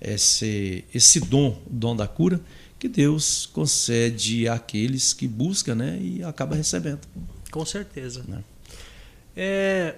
esse, 0.00 0.84
esse 0.94 1.20
dom, 1.20 1.60
o 1.66 1.72
dom 1.72 1.94
da 1.94 2.06
cura, 2.06 2.40
que 2.78 2.88
Deus 2.88 3.46
concede 3.46 4.48
àqueles 4.48 5.12
que 5.12 5.26
buscam 5.26 5.74
né, 5.74 5.98
e 6.00 6.22
acaba 6.22 6.54
recebendo. 6.54 7.00
Com 7.50 7.64
certeza. 7.64 8.24
Né? 8.26 8.44
É, 9.36 9.94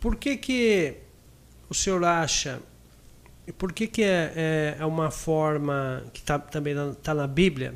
por 0.00 0.16
que, 0.16 0.36
que 0.36 0.94
o 1.68 1.74
senhor 1.74 2.02
acha, 2.04 2.60
por 3.52 3.72
que, 3.72 3.86
que 3.86 4.02
é, 4.02 4.32
é, 4.36 4.76
é 4.80 4.84
uma 4.84 5.10
forma 5.10 6.04
que 6.12 6.22
tá, 6.22 6.38
também 6.38 6.74
está 6.92 7.14
na 7.14 7.26
Bíblia, 7.26 7.74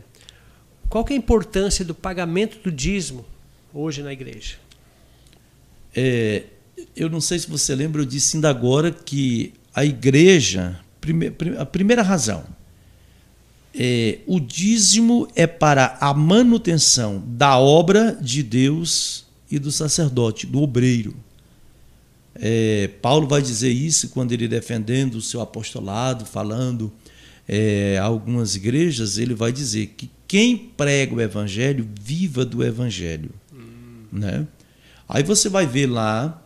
qual 0.89 1.05
que 1.05 1.13
é 1.13 1.17
a 1.17 1.19
importância 1.19 1.85
do 1.85 1.95
pagamento 1.95 2.59
do 2.59 2.71
dízimo 2.71 3.25
hoje 3.73 4.03
na 4.03 4.13
igreja? 4.13 4.57
É, 5.95 6.45
eu 6.95 7.09
não 7.09 7.21
sei 7.21 7.39
se 7.39 7.49
você 7.49 7.75
lembra, 7.75 8.03
eu 8.03 8.07
disse 8.07 8.37
ainda 8.37 8.51
agora 8.51 8.91
que 8.91 9.55
a 9.75 9.85
igreja, 9.85 10.79
a 11.59 11.67
primeira 11.67 12.03
razão, 12.03 12.45
é, 13.75 14.19
o 14.27 14.39
dízimo 14.39 15.27
é 15.35 15.47
para 15.47 15.97
a 16.01 16.13
manutenção 16.13 17.23
da 17.27 17.59
obra 17.59 18.17
de 18.21 18.43
Deus 18.43 19.25
e 19.51 19.59
do 19.59 19.73
sacerdote, 19.73 20.47
do 20.47 20.63
obreiro. 20.63 21.15
É, 22.35 22.89
Paulo 23.01 23.27
vai 23.27 23.43
dizer 23.43 23.71
isso 23.71 24.09
quando 24.09 24.33
ele 24.33 24.49
defendendo 24.49 25.17
o 25.17 25.21
seu 25.23 25.41
apostolado, 25.41 26.25
falando 26.25 26.93
é, 27.47 27.99
algumas 27.99 28.57
igrejas, 28.57 29.19
ele 29.19 29.35
vai 29.35 29.53
dizer 29.53 29.95
que 29.97 30.11
quem 30.27 30.57
prega 30.57 31.15
o 31.15 31.21
evangelho, 31.21 31.89
viva 32.01 32.45
do 32.45 32.65
evangelho. 32.65 33.31
Hum. 33.53 34.05
Né? 34.11 34.47
Aí 35.09 35.23
você 35.23 35.49
vai 35.49 35.67
ver 35.67 35.87
lá 35.87 36.43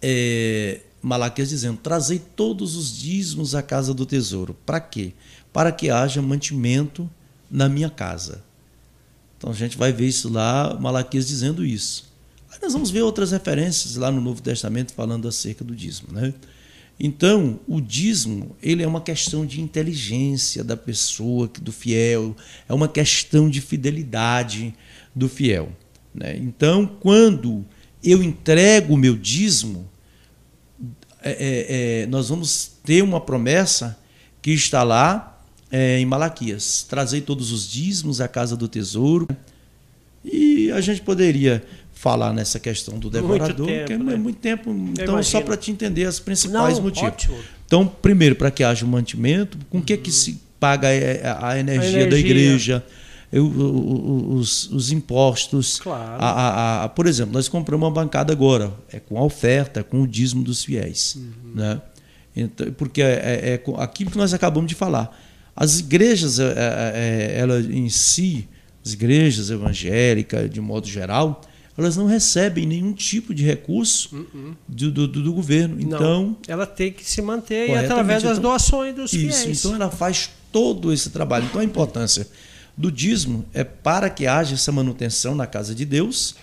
é, 0.00 0.80
Malaquias 1.02 1.50
dizendo: 1.50 1.78
Trazei 1.78 2.18
todos 2.18 2.76
os 2.76 2.96
dízimos 2.96 3.54
à 3.54 3.62
casa 3.62 3.92
do 3.92 4.06
tesouro. 4.06 4.56
Para 4.64 4.80
quê? 4.80 5.12
Para 5.52 5.72
que 5.72 5.90
haja 5.90 6.22
mantimento 6.22 7.08
na 7.50 7.68
minha 7.68 7.90
casa. 7.90 8.42
Então 9.36 9.50
a 9.50 9.54
gente 9.54 9.76
vai 9.78 9.92
ver 9.92 10.06
isso 10.06 10.28
lá, 10.28 10.76
Malaquias 10.80 11.26
dizendo 11.28 11.64
isso. 11.64 12.07
Nós 12.60 12.72
vamos 12.72 12.90
ver 12.90 13.02
outras 13.02 13.30
referências 13.30 13.96
lá 13.96 14.10
no 14.10 14.20
Novo 14.20 14.42
Testamento 14.42 14.92
falando 14.92 15.28
acerca 15.28 15.64
do 15.64 15.74
dízimo. 15.74 16.12
Né? 16.12 16.34
Então, 16.98 17.60
o 17.68 17.80
dízimo 17.80 18.56
ele 18.62 18.82
é 18.82 18.86
uma 18.86 19.00
questão 19.00 19.46
de 19.46 19.60
inteligência 19.60 20.64
da 20.64 20.76
pessoa, 20.76 21.48
do 21.60 21.70
fiel, 21.70 22.36
é 22.68 22.74
uma 22.74 22.88
questão 22.88 23.48
de 23.48 23.60
fidelidade 23.60 24.74
do 25.14 25.28
fiel. 25.28 25.70
Né? 26.12 26.36
Então, 26.36 26.86
quando 26.86 27.64
eu 28.02 28.22
entrego 28.22 28.94
o 28.94 28.96
meu 28.96 29.16
dízimo, 29.16 29.88
é, 31.22 31.30
é, 31.30 32.02
é, 32.02 32.06
nós 32.06 32.28
vamos 32.28 32.72
ter 32.84 33.02
uma 33.02 33.20
promessa 33.20 33.98
que 34.42 34.50
está 34.50 34.82
lá 34.82 35.40
é, 35.70 35.98
em 35.98 36.06
Malaquias: 36.06 36.84
trazei 36.88 37.20
todos 37.20 37.52
os 37.52 37.68
dízimos 37.68 38.20
à 38.20 38.26
casa 38.26 38.56
do 38.56 38.68
tesouro. 38.68 39.28
E 40.24 40.70
a 40.72 40.80
gente 40.80 41.00
poderia 41.00 41.64
falar 41.98 42.32
nessa 42.32 42.60
questão 42.60 42.96
do 42.96 43.10
devorador, 43.10 43.66
tempo, 43.66 43.86
que 43.86 43.92
é 43.92 43.98
né? 43.98 44.14
muito 44.14 44.38
tempo. 44.38 44.70
Então, 44.70 45.20
só 45.20 45.40
para 45.40 45.56
te 45.56 45.72
entender 45.72 46.04
as 46.04 46.20
principais 46.20 46.76
Não, 46.76 46.84
motivos. 46.84 47.08
Ótimo. 47.08 47.38
Então, 47.66 47.86
primeiro, 47.86 48.36
para 48.36 48.52
que 48.52 48.62
haja 48.62 48.86
um 48.86 48.88
mantimento, 48.88 49.58
com 49.68 49.78
o 49.78 49.80
uhum. 49.80 49.84
que, 49.84 49.96
que 49.96 50.12
se 50.12 50.40
paga 50.60 50.86
a, 50.86 50.90
a, 50.90 50.94
energia, 50.94 51.50
a 51.50 51.56
energia 51.58 52.06
da 52.06 52.16
igreja? 52.16 52.84
eu, 53.32 53.44
os, 53.46 54.70
os, 54.70 54.92
impostos. 54.92 55.80
Claro. 55.80 56.22
A, 56.22 56.84
a, 56.84 56.88
por 56.88 57.08
exemplo, 57.08 57.32
nós 57.32 57.48
compramos 57.48 57.84
uma 57.84 57.92
bancada 57.92 58.32
agora, 58.32 58.72
é 58.92 59.00
com 59.00 59.18
a 59.18 59.24
oferta, 59.24 59.82
com 59.82 60.02
o 60.02 60.06
dízimo 60.06 60.44
dos 60.44 60.64
fiéis. 60.64 61.16
Uhum. 61.16 61.54
Né? 61.56 61.82
Então, 62.36 62.72
porque 62.74 63.02
é, 63.02 63.06
é, 63.06 63.54
é, 63.54 63.82
aquilo 63.82 64.12
que 64.12 64.18
nós 64.18 64.32
acabamos 64.32 64.68
de 64.68 64.76
falar. 64.76 65.18
As 65.54 65.80
igrejas, 65.80 66.38
é, 66.38 67.34
ela 67.36 67.60
em 67.60 67.88
si, 67.88 68.48
as 68.86 68.92
igrejas 68.92 69.50
evangélicas, 69.50 70.48
de 70.48 70.60
modo 70.60 70.86
geral, 70.86 71.42
elas 71.78 71.96
não 71.96 72.06
recebem 72.06 72.66
nenhum 72.66 72.92
tipo 72.92 73.32
de 73.32 73.44
recurso 73.44 74.12
uhum. 74.12 74.54
do, 74.66 74.90
do, 74.90 75.06
do, 75.06 75.32
governo. 75.32 75.80
Então, 75.80 76.00
não, 76.00 76.36
ela 76.48 76.66
tem 76.66 76.92
que 76.92 77.08
se 77.08 77.22
manter 77.22 77.72
através 77.78 78.20
das 78.24 78.38
então, 78.38 78.50
doações 78.50 78.94
dos 78.96 79.12
isso, 79.12 79.42
fiéis. 79.42 79.64
Então 79.64 79.76
ela 79.76 79.88
faz 79.88 80.28
todo 80.50 80.92
esse 80.92 81.10
trabalho. 81.10 81.46
Então 81.46 81.60
a 81.60 81.64
importância 81.64 82.26
do 82.76 82.90
dízimo 82.90 83.46
é 83.54 83.62
para 83.62 84.10
que 84.10 84.26
haja 84.26 84.54
essa 84.54 84.72
manutenção 84.72 85.36
na 85.36 85.46
casa 85.46 85.72
de 85.72 85.84
Deus 85.84 86.34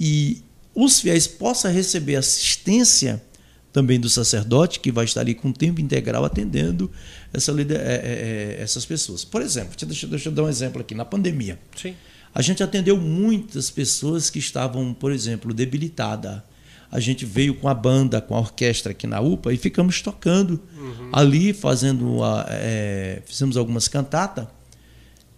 e 0.00 0.42
os 0.74 1.00
fiéis 1.00 1.26
possam 1.26 1.70
receber 1.70 2.16
assistência 2.16 3.22
também 3.70 4.00
do 4.00 4.08
sacerdote, 4.08 4.80
que 4.80 4.90
vai 4.90 5.04
estar 5.04 5.20
ali 5.20 5.34
com 5.34 5.52
tempo 5.52 5.82
integral 5.82 6.24
atendendo 6.24 6.90
essa, 7.32 7.52
é, 7.52 7.54
é, 7.54 8.56
é, 8.58 8.62
essas 8.62 8.86
pessoas. 8.86 9.22
Por 9.22 9.42
exemplo, 9.42 9.76
deixa, 9.86 10.06
deixa 10.06 10.28
eu 10.30 10.32
dar 10.32 10.44
um 10.44 10.48
exemplo 10.48 10.80
aqui, 10.80 10.94
na 10.94 11.04
pandemia. 11.04 11.58
Sim. 11.76 11.94
A 12.38 12.42
gente 12.42 12.62
atendeu 12.62 12.96
muitas 12.96 13.68
pessoas 13.68 14.30
que 14.30 14.38
estavam, 14.38 14.94
por 14.94 15.10
exemplo, 15.10 15.52
debilitadas. 15.52 16.40
A 16.88 17.00
gente 17.00 17.26
veio 17.26 17.52
com 17.52 17.68
a 17.68 17.74
banda, 17.74 18.20
com 18.20 18.36
a 18.36 18.38
orquestra 18.38 18.92
aqui 18.92 19.08
na 19.08 19.20
UPA 19.20 19.52
e 19.52 19.56
ficamos 19.56 20.00
tocando 20.00 20.60
uhum. 20.78 21.08
ali, 21.12 21.52
fazendo 21.52 22.22
a, 22.22 22.46
é, 22.48 23.22
fizemos 23.26 23.56
algumas 23.56 23.88
cantatas 23.88 24.46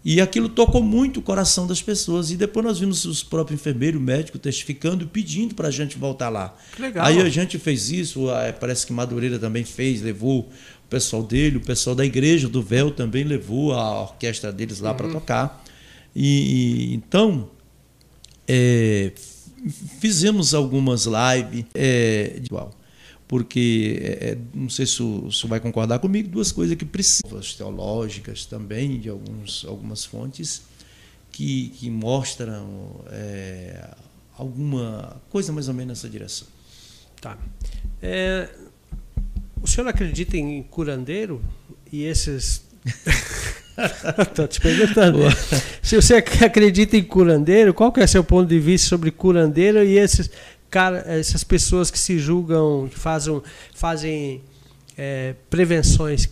e 0.04 0.20
aquilo 0.20 0.50
tocou 0.50 0.82
muito 0.82 1.20
o 1.20 1.22
coração 1.22 1.66
das 1.66 1.80
pessoas. 1.80 2.30
E 2.30 2.36
depois 2.36 2.66
nós 2.66 2.78
vimos 2.78 3.06
os 3.06 3.22
próprios 3.22 3.58
enfermeiros, 3.58 3.98
médico 3.98 4.38
testificando, 4.38 5.06
pedindo 5.06 5.54
para 5.54 5.68
a 5.68 5.70
gente 5.70 5.96
voltar 5.96 6.28
lá. 6.28 6.54
Legal. 6.78 7.06
Aí 7.06 7.18
a 7.18 7.30
gente 7.30 7.58
fez 7.58 7.90
isso, 7.90 8.26
parece 8.60 8.86
que 8.86 8.92
Madureira 8.92 9.38
também 9.38 9.64
fez, 9.64 10.02
levou 10.02 10.40
o 10.40 10.88
pessoal 10.90 11.22
dele, 11.22 11.56
o 11.56 11.60
pessoal 11.62 11.96
da 11.96 12.04
igreja 12.04 12.46
do 12.46 12.60
Véu 12.60 12.90
também 12.90 13.24
levou 13.24 13.72
a 13.72 14.02
orquestra 14.02 14.52
deles 14.52 14.80
lá 14.80 14.90
uhum. 14.90 14.96
para 14.98 15.08
tocar. 15.08 15.64
E, 16.14 16.94
então 16.94 17.50
é, 18.46 19.12
fizemos 20.00 20.54
algumas 20.54 21.06
lives 21.06 21.66
é, 21.74 22.40
igual 22.44 22.72
porque 23.30 24.00
é, 24.02 24.30
é, 24.30 24.38
não 24.52 24.68
sei 24.68 24.84
se 24.84 25.00
o 25.00 25.30
senhor 25.30 25.50
vai 25.50 25.60
concordar 25.60 26.00
comigo, 26.00 26.28
duas 26.28 26.50
coisas 26.50 26.76
que 26.76 26.84
precisam, 26.84 27.40
teológicas 27.56 28.44
também, 28.44 28.98
de 28.98 29.08
alguns, 29.08 29.64
algumas 29.64 30.04
fontes, 30.04 30.62
que, 31.30 31.68
que 31.68 31.88
mostram 31.88 33.04
é, 33.08 33.88
alguma 34.36 35.22
coisa 35.30 35.52
mais 35.52 35.68
ou 35.68 35.74
menos 35.74 35.98
nessa 35.98 36.10
direção. 36.10 36.48
Tá. 37.20 37.38
É, 38.02 38.52
o 39.62 39.66
senhor 39.68 39.86
acredita 39.86 40.36
em 40.36 40.64
curandeiro 40.64 41.40
e 41.92 42.02
esses. 42.02 42.64
Estou 44.18 44.48
te 44.48 44.60
perguntando. 44.60 45.18
Se 45.82 45.96
você 45.96 46.14
acredita 46.14 46.96
em 46.96 47.02
curandeiro, 47.02 47.74
qual 47.74 47.90
que 47.92 48.00
é 48.00 48.06
seu 48.06 48.22
ponto 48.22 48.48
de 48.48 48.58
vista 48.58 48.88
sobre 48.88 49.10
curandeiro 49.10 49.82
e 49.82 49.98
esses 49.98 50.30
cara, 50.70 51.04
essas 51.06 51.42
pessoas 51.42 51.90
que 51.90 51.98
se 51.98 52.18
julgam, 52.18 52.88
que 52.88 52.98
fazem, 52.98 53.42
fazem 53.74 54.40
é, 54.96 55.34
prevenções, 55.50 56.28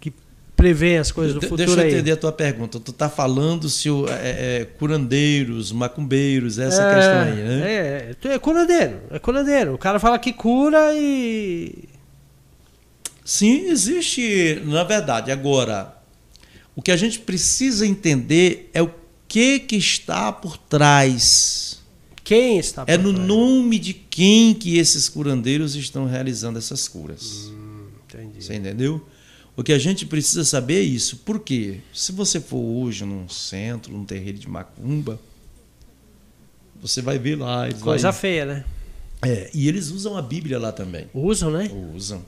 que 0.00 0.12
prevêem 0.56 0.98
as 0.98 1.12
coisas 1.12 1.34
do 1.34 1.42
futuro. 1.42 1.58
Deixa 1.58 1.82
eu 1.82 1.88
entender 1.88 2.12
a 2.12 2.16
tua 2.16 2.32
pergunta. 2.32 2.80
Tu 2.80 2.90
está 2.90 3.10
falando 3.10 3.68
se 3.68 3.90
o, 3.90 4.08
é, 4.08 4.60
é, 4.60 4.64
curandeiros, 4.64 5.70
macumbeiros, 5.70 6.58
essa 6.58 6.82
é, 6.82 6.94
questão 6.94 7.20
aí, 7.20 7.34
né? 7.34 8.14
É, 8.24 8.34
é 8.34 8.38
curandeiro, 8.38 9.00
é 9.10 9.18
curandeiro. 9.18 9.74
O 9.74 9.78
cara 9.78 10.00
fala 10.00 10.18
que 10.18 10.32
cura 10.32 10.94
e. 10.94 11.84
Sim, 13.24 13.66
existe, 13.68 14.62
na 14.64 14.84
verdade. 14.84 15.32
Agora, 15.32 15.95
o 16.76 16.82
que 16.82 16.92
a 16.92 16.96
gente 16.96 17.18
precisa 17.18 17.84
entender 17.84 18.70
é 18.72 18.80
o 18.80 18.90
que, 19.26 19.58
que 19.58 19.74
está 19.74 20.30
por 20.30 20.56
trás 20.56 21.66
quem 22.26 22.58
está 22.58 22.84
por 22.84 22.90
É 22.90 22.98
no 22.98 23.14
trás? 23.14 23.28
nome 23.28 23.78
de 23.78 23.94
quem 23.94 24.52
que 24.52 24.78
esses 24.78 25.08
curandeiros 25.08 25.76
estão 25.76 26.06
realizando 26.06 26.58
essas 26.58 26.88
curas. 26.88 27.52
Hum, 27.52 27.86
entendi. 28.04 28.44
Você 28.44 28.56
entendeu? 28.56 29.06
O 29.56 29.62
que 29.62 29.72
a 29.72 29.78
gente 29.78 30.04
precisa 30.04 30.44
saber 30.44 30.80
é 30.80 30.82
isso. 30.82 31.18
Por 31.18 31.38
quê? 31.38 31.78
Se 31.94 32.10
você 32.10 32.40
for 32.40 32.58
hoje 32.58 33.04
num 33.04 33.28
centro, 33.28 33.92
num 33.92 34.04
terreiro 34.04 34.38
de 34.38 34.48
macumba, 34.48 35.20
você 36.82 37.00
vai 37.00 37.16
ver 37.16 37.36
lá. 37.38 37.72
Coisa 37.80 38.10
vai... 38.10 38.20
feia, 38.20 38.44
né? 38.44 38.64
É, 39.22 39.48
e 39.54 39.68
eles 39.68 39.90
usam 39.90 40.16
a 40.16 40.20
Bíblia 40.20 40.58
lá 40.58 40.72
também. 40.72 41.06
Usam, 41.14 41.52
né? 41.52 41.70
Usam. 41.94 42.26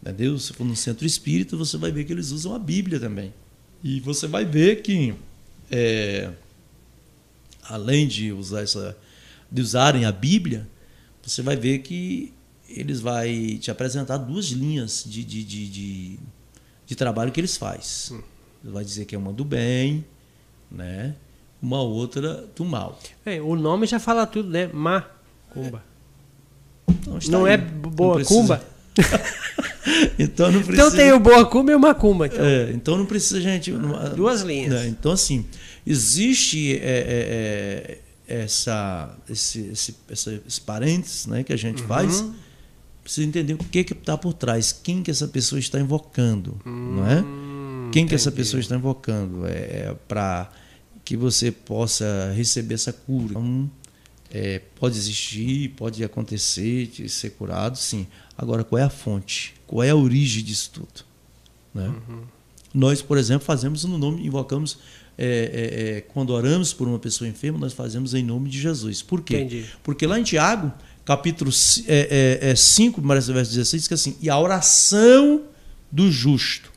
Entendeu? 0.00 0.38
Se 0.38 0.52
for 0.52 0.64
no 0.64 0.76
centro 0.76 1.04
espírita, 1.04 1.56
você 1.56 1.76
vai 1.76 1.90
ver 1.90 2.04
que 2.04 2.12
eles 2.12 2.30
usam 2.30 2.54
a 2.54 2.60
Bíblia 2.60 3.00
também. 3.00 3.34
E 3.86 4.00
você 4.00 4.26
vai 4.26 4.44
ver 4.44 4.82
que, 4.82 5.14
é, 5.70 6.32
além 7.62 8.08
de 8.08 8.32
usar 8.32 8.62
essa 8.62 8.98
de 9.48 9.62
usarem 9.62 10.04
a 10.04 10.10
Bíblia, 10.10 10.68
você 11.22 11.40
vai 11.40 11.54
ver 11.54 11.78
que 11.78 12.32
eles 12.68 13.00
vai 13.00 13.58
te 13.60 13.70
apresentar 13.70 14.16
duas 14.16 14.46
linhas 14.46 15.04
de, 15.06 15.22
de, 15.22 15.44
de, 15.44 15.68
de, 15.68 16.18
de 16.84 16.96
trabalho 16.96 17.30
que 17.30 17.38
eles 17.38 17.56
fazem. 17.56 18.18
Hum. 18.18 18.22
Ele 18.64 18.72
vai 18.72 18.84
dizer 18.84 19.04
que 19.04 19.14
é 19.14 19.18
uma 19.18 19.32
do 19.32 19.44
bem, 19.44 20.04
né? 20.68 21.14
uma 21.62 21.80
outra 21.80 22.44
do 22.56 22.64
mal. 22.64 22.98
É, 23.24 23.40
o 23.40 23.54
nome 23.54 23.86
já 23.86 24.00
fala 24.00 24.26
tudo, 24.26 24.50
né? 24.50 24.66
Macumba. 24.66 25.84
É. 26.88 26.92
Não, 27.08 27.18
não 27.28 27.46
é 27.46 27.56
boa 27.56 28.24
cumba? 28.24 28.60
então 30.18 30.50
não 30.50 30.62
precisa. 30.62 30.86
Então 30.86 30.96
tem 30.96 31.12
o 31.12 31.20
boa 31.20 31.46
cumba 31.46 31.72
e 31.72 31.74
o 31.74 31.80
macumba. 31.80 32.26
Então, 32.26 32.44
é, 32.44 32.70
então 32.72 32.98
não 32.98 33.06
precisa 33.06 33.40
gente. 33.40 33.72
Duas 34.14 34.42
linhas. 34.42 34.72
Né? 34.72 34.88
Então 34.88 35.12
assim 35.12 35.44
existe 35.86 36.76
é, 36.76 36.78
é, 36.78 37.98
é 37.98 37.98
essa, 38.26 39.16
esse, 39.30 39.60
esse, 39.68 39.96
essa, 40.10 40.32
esses 40.34 40.58
parentes 40.58 41.26
né, 41.26 41.44
que 41.44 41.52
a 41.52 41.56
gente 41.56 41.82
uhum. 41.82 41.88
faz, 41.88 42.24
precisa 43.02 43.26
entender 43.26 43.54
o 43.54 43.58
que 43.58 43.78
está 43.78 44.18
por 44.18 44.34
trás, 44.34 44.72
quem 44.72 45.02
que 45.02 45.10
essa 45.10 45.28
pessoa 45.28 45.58
está 45.58 45.78
invocando, 45.78 46.60
uhum. 46.66 46.96
não 46.96 47.06
é? 47.06 47.20
Hum, 47.20 47.90
quem 47.92 48.02
entendi. 48.02 48.08
que 48.08 48.14
essa 48.16 48.32
pessoa 48.32 48.60
está 48.60 48.74
invocando? 48.74 49.46
É, 49.46 49.50
é 49.50 49.96
para 50.08 50.50
que 51.04 51.16
você 51.16 51.52
possa 51.52 52.32
receber 52.34 52.74
essa 52.74 52.92
cura. 52.92 53.30
Então, 53.30 53.70
é, 54.36 54.60
pode 54.78 54.98
existir, 54.98 55.70
pode 55.70 56.04
acontecer, 56.04 56.88
de 56.88 57.08
ser 57.08 57.30
curado, 57.30 57.78
sim. 57.78 58.06
Agora, 58.36 58.62
qual 58.62 58.78
é 58.78 58.82
a 58.82 58.90
fonte? 58.90 59.54
Qual 59.66 59.82
é 59.82 59.88
a 59.88 59.96
origem 59.96 60.44
disso 60.44 60.72
tudo? 60.74 61.06
Né? 61.74 61.88
Uhum. 61.88 62.20
Nós, 62.74 63.00
por 63.00 63.16
exemplo, 63.16 63.46
fazemos 63.46 63.84
no 63.84 63.96
nome, 63.96 64.26
invocamos, 64.26 64.78
é, 65.16 65.24
é, 65.24 65.96
é, 65.96 66.00
quando 66.02 66.34
oramos 66.34 66.74
por 66.74 66.86
uma 66.86 66.98
pessoa 66.98 67.26
enferma, 67.26 67.58
nós 67.58 67.72
fazemos 67.72 68.12
em 68.12 68.22
nome 68.22 68.50
de 68.50 68.60
Jesus. 68.60 69.00
Por 69.00 69.22
quê? 69.22 69.38
Entendi. 69.38 69.64
Porque 69.82 70.06
lá 70.06 70.20
em 70.20 70.22
Tiago, 70.22 70.70
capítulo 71.06 71.50
5, 71.50 71.90
é, 71.90 72.42
é, 72.42 72.52
verso 72.52 73.32
16, 73.32 73.70
diz 73.70 73.88
que 73.88 73.94
assim, 73.94 74.18
e 74.20 74.28
a 74.28 74.38
oração 74.38 75.44
do 75.90 76.12
justo 76.12 76.70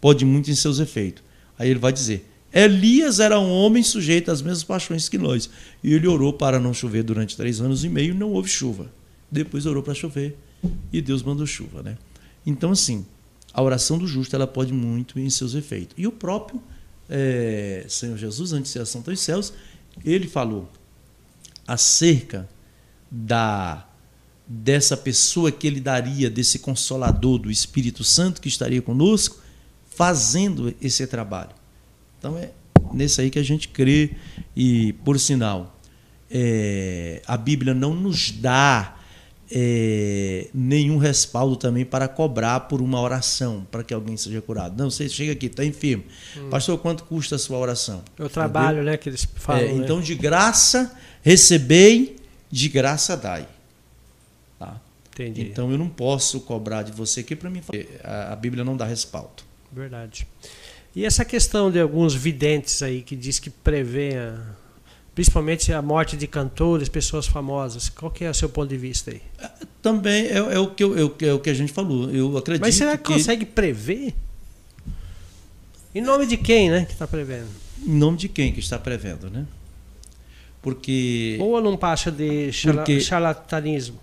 pode 0.00 0.24
muito 0.24 0.50
em 0.50 0.54
seus 0.56 0.80
efeitos. 0.80 1.22
Aí 1.56 1.70
ele 1.70 1.78
vai 1.78 1.92
dizer, 1.92 2.28
Elias 2.58 3.20
era 3.20 3.38
um 3.38 3.50
homem 3.50 3.82
sujeito 3.82 4.30
às 4.30 4.42
mesmas 4.42 4.64
paixões 4.64 5.08
que 5.08 5.16
nós. 5.16 5.48
E 5.82 5.92
ele 5.92 6.08
orou 6.08 6.32
para 6.32 6.58
não 6.58 6.74
chover 6.74 7.04
durante 7.04 7.36
três 7.36 7.60
anos 7.60 7.84
e 7.84 7.88
meio, 7.88 8.14
não 8.14 8.32
houve 8.32 8.48
chuva. 8.48 8.90
Depois 9.30 9.64
orou 9.64 9.82
para 9.82 9.94
chover 9.94 10.36
e 10.92 11.00
Deus 11.00 11.22
mandou 11.22 11.46
chuva, 11.46 11.82
né? 11.82 11.96
Então, 12.44 12.72
assim, 12.72 13.06
a 13.52 13.62
oração 13.62 13.96
do 13.96 14.08
justo 14.08 14.34
ela 14.34 14.46
pode 14.46 14.72
muito 14.72 15.20
em 15.20 15.30
seus 15.30 15.54
efeitos. 15.54 15.94
E 15.96 16.06
o 16.06 16.10
próprio 16.10 16.60
é, 17.08 17.84
Senhor 17.88 18.16
Jesus, 18.16 18.52
antes 18.52 18.72
de 18.72 18.78
assunto 18.78 19.10
aos 19.10 19.20
céus, 19.20 19.52
ele 20.04 20.26
falou 20.26 20.68
acerca 21.66 22.48
da 23.10 23.84
dessa 24.50 24.96
pessoa 24.96 25.52
que 25.52 25.66
ele 25.66 25.78
daria, 25.78 26.30
desse 26.30 26.58
consolador 26.58 27.38
do 27.38 27.50
Espírito 27.50 28.02
Santo 28.02 28.40
que 28.40 28.48
estaria 28.48 28.80
conosco, 28.80 29.36
fazendo 29.90 30.74
esse 30.80 31.06
trabalho. 31.06 31.57
Então 32.18 32.36
é 32.38 32.50
nesse 32.92 33.20
aí 33.20 33.30
que 33.30 33.38
a 33.38 33.42
gente 33.42 33.68
crê 33.68 34.10
e, 34.56 34.92
por 35.04 35.18
sinal, 35.18 35.78
é, 36.30 37.22
a 37.26 37.36
Bíblia 37.36 37.74
não 37.74 37.94
nos 37.94 38.30
dá 38.30 38.96
é, 39.50 40.48
nenhum 40.52 40.98
respaldo 40.98 41.56
também 41.56 41.84
para 41.84 42.06
cobrar 42.06 42.60
por 42.60 42.82
uma 42.82 43.00
oração 43.00 43.66
para 43.70 43.82
que 43.82 43.94
alguém 43.94 44.16
seja 44.16 44.40
curado. 44.42 44.76
Não, 44.76 44.90
você 44.90 45.08
chega 45.08 45.32
aqui, 45.32 45.46
está 45.46 45.64
enfermo. 45.64 46.04
Hum. 46.36 46.50
Pastor, 46.50 46.78
quanto 46.78 47.04
custa 47.04 47.36
a 47.36 47.38
sua 47.38 47.58
oração? 47.58 48.02
O 48.18 48.28
trabalho, 48.28 48.78
Entendeu? 48.78 48.92
né, 48.92 48.96
que 48.96 49.08
eles 49.08 49.26
falam. 49.36 49.62
É, 49.62 49.72
né? 49.72 49.84
Então, 49.84 50.00
de 50.00 50.14
graça 50.14 50.94
recebei, 51.22 52.16
de 52.50 52.68
graça 52.68 53.16
dai. 53.16 53.48
Tá? 54.58 54.78
Entendi. 55.12 55.42
Então, 55.42 55.70
eu 55.70 55.78
não 55.78 55.88
posso 55.88 56.40
cobrar 56.40 56.82
de 56.82 56.92
você 56.92 57.20
aqui 57.20 57.34
para 57.34 57.48
mim. 57.48 57.62
A, 58.04 58.32
a 58.32 58.36
Bíblia 58.36 58.64
não 58.64 58.76
dá 58.76 58.84
respaldo. 58.84 59.42
Verdade. 59.72 60.26
E 60.98 61.04
essa 61.04 61.24
questão 61.24 61.70
de 61.70 61.78
alguns 61.78 62.12
videntes 62.12 62.82
aí 62.82 63.02
que 63.02 63.14
diz 63.14 63.38
que 63.38 63.50
prevê 63.50 64.16
a, 64.16 64.36
principalmente 65.14 65.72
a 65.72 65.80
morte 65.80 66.16
de 66.16 66.26
cantores, 66.26 66.88
pessoas 66.88 67.24
famosas. 67.24 67.88
Qual 67.88 68.10
que 68.10 68.24
é 68.24 68.30
o 68.30 68.34
seu 68.34 68.48
ponto 68.48 68.68
de 68.68 68.76
vista 68.76 69.12
aí? 69.12 69.22
Também 69.80 70.26
é, 70.26 70.38
é 70.38 70.58
o, 70.58 70.72
que 70.72 70.82
eu, 70.82 70.98
é, 70.98 71.26
é 71.26 71.32
o 71.32 71.38
que 71.38 71.50
a 71.50 71.54
gente 71.54 71.72
falou. 71.72 72.10
Eu 72.10 72.36
acredito 72.36 72.62
Mas 72.62 72.74
será 72.74 72.96
que, 72.96 73.04
que... 73.04 73.12
consegue 73.12 73.46
prever? 73.46 74.12
Em 75.94 76.00
nome 76.00 76.26
de 76.26 76.36
quem, 76.36 76.68
né, 76.68 76.84
que 76.84 76.94
está 76.94 77.06
prevendo? 77.06 77.46
Em 77.80 77.94
nome 77.94 78.18
de 78.18 78.28
quem 78.28 78.52
que 78.52 78.58
está 78.58 78.76
prevendo, 78.76 79.30
né? 79.30 79.46
Porque 80.60 81.38
ou 81.40 81.60
não 81.60 81.76
passa 81.76 82.10
de 82.10 82.50
porque... 82.64 83.00
charlatanismo? 83.00 84.00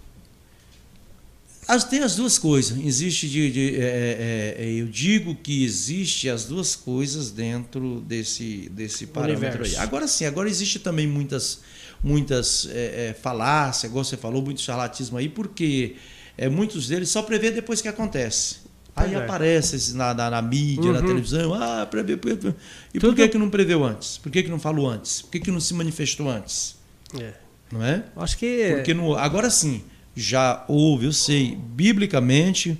As, 1.67 1.83
tem 1.83 2.01
as 2.01 2.15
duas 2.15 2.37
coisas. 2.37 2.77
Existe 2.77 3.27
de, 3.27 3.51
de 3.51 3.75
é, 3.75 4.55
é, 4.59 4.65
é, 4.65 4.71
eu 4.71 4.87
digo 4.87 5.35
que 5.35 5.63
existe 5.63 6.29
as 6.29 6.45
duas 6.45 6.75
coisas 6.75 7.31
dentro 7.31 8.01
desse 8.01 8.69
desse 8.69 9.07
parâmetro 9.07 9.63
aí. 9.63 9.75
Agora 9.77 10.07
sim, 10.07 10.25
agora 10.25 10.47
existe 10.47 10.79
também 10.79 11.07
muitas 11.07 11.61
muitas 12.03 12.67
é, 12.71 13.09
é, 13.09 13.13
falácias, 13.13 13.89
igual 13.89 14.03
você 14.03 14.15
falou, 14.15 14.41
muito 14.41 14.61
charlatismo 14.61 15.17
aí, 15.17 15.27
porque 15.27 15.95
é, 16.37 16.47
muitos 16.47 16.87
deles 16.87 17.09
só 17.09 17.23
prevê 17.23 17.49
depois 17.49 17.81
que 17.81 17.87
acontece. 17.87 18.57
Aí 18.95 19.13
é. 19.13 19.17
aparece 19.17 19.93
na, 19.93 20.13
na, 20.13 20.29
na 20.29 20.41
mídia, 20.41 20.85
uhum. 20.85 20.93
na 20.93 21.01
televisão, 21.01 21.53
ah, 21.53 21.85
prevê, 21.85 22.15
prevê. 22.15 22.53
E 22.93 22.99
Tudo... 22.99 23.09
por 23.09 23.15
que, 23.15 23.27
que 23.27 23.37
não 23.37 23.49
preveu 23.49 23.83
antes? 23.83 24.17
Por 24.17 24.31
que, 24.31 24.43
que 24.43 24.49
não 24.49 24.59
falou 24.59 24.87
antes? 24.87 25.21
Por 25.23 25.31
que, 25.31 25.39
que 25.39 25.51
não 25.51 25.59
se 25.59 25.73
manifestou 25.73 26.29
antes? 26.29 26.77
É. 27.19 27.33
Não 27.71 27.83
é? 27.83 28.05
Acho 28.15 28.37
que. 28.37 28.73
Porque 28.75 28.93
no, 28.93 29.15
agora 29.15 29.49
sim, 29.49 29.83
já 30.15 30.63
houve, 30.67 31.05
eu 31.05 31.13
sei, 31.13 31.55
biblicamente. 31.55 32.79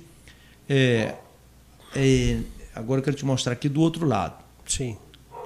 É, 0.68 1.14
é, 1.94 2.40
agora 2.74 3.00
eu 3.00 3.04
quero 3.04 3.16
te 3.16 3.24
mostrar 3.24 3.52
aqui 3.52 3.68
do 3.68 3.80
outro 3.80 4.06
lado. 4.06 4.42
Sim. 4.66 4.96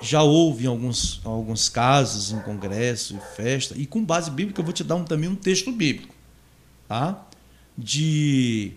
Já 0.00 0.22
houve 0.22 0.64
em 0.64 0.66
alguns, 0.68 1.20
alguns 1.24 1.68
casos, 1.68 2.32
em 2.32 2.40
congresso 2.40 3.16
e 3.16 3.36
festa, 3.36 3.74
e 3.76 3.84
com 3.84 4.02
base 4.02 4.30
bíblica 4.30 4.60
eu 4.60 4.64
vou 4.64 4.72
te 4.72 4.82
dar 4.82 4.94
um, 4.94 5.04
também 5.04 5.28
um 5.28 5.34
texto 5.34 5.70
bíblico, 5.70 6.14
tá? 6.88 7.26
De 7.76 8.72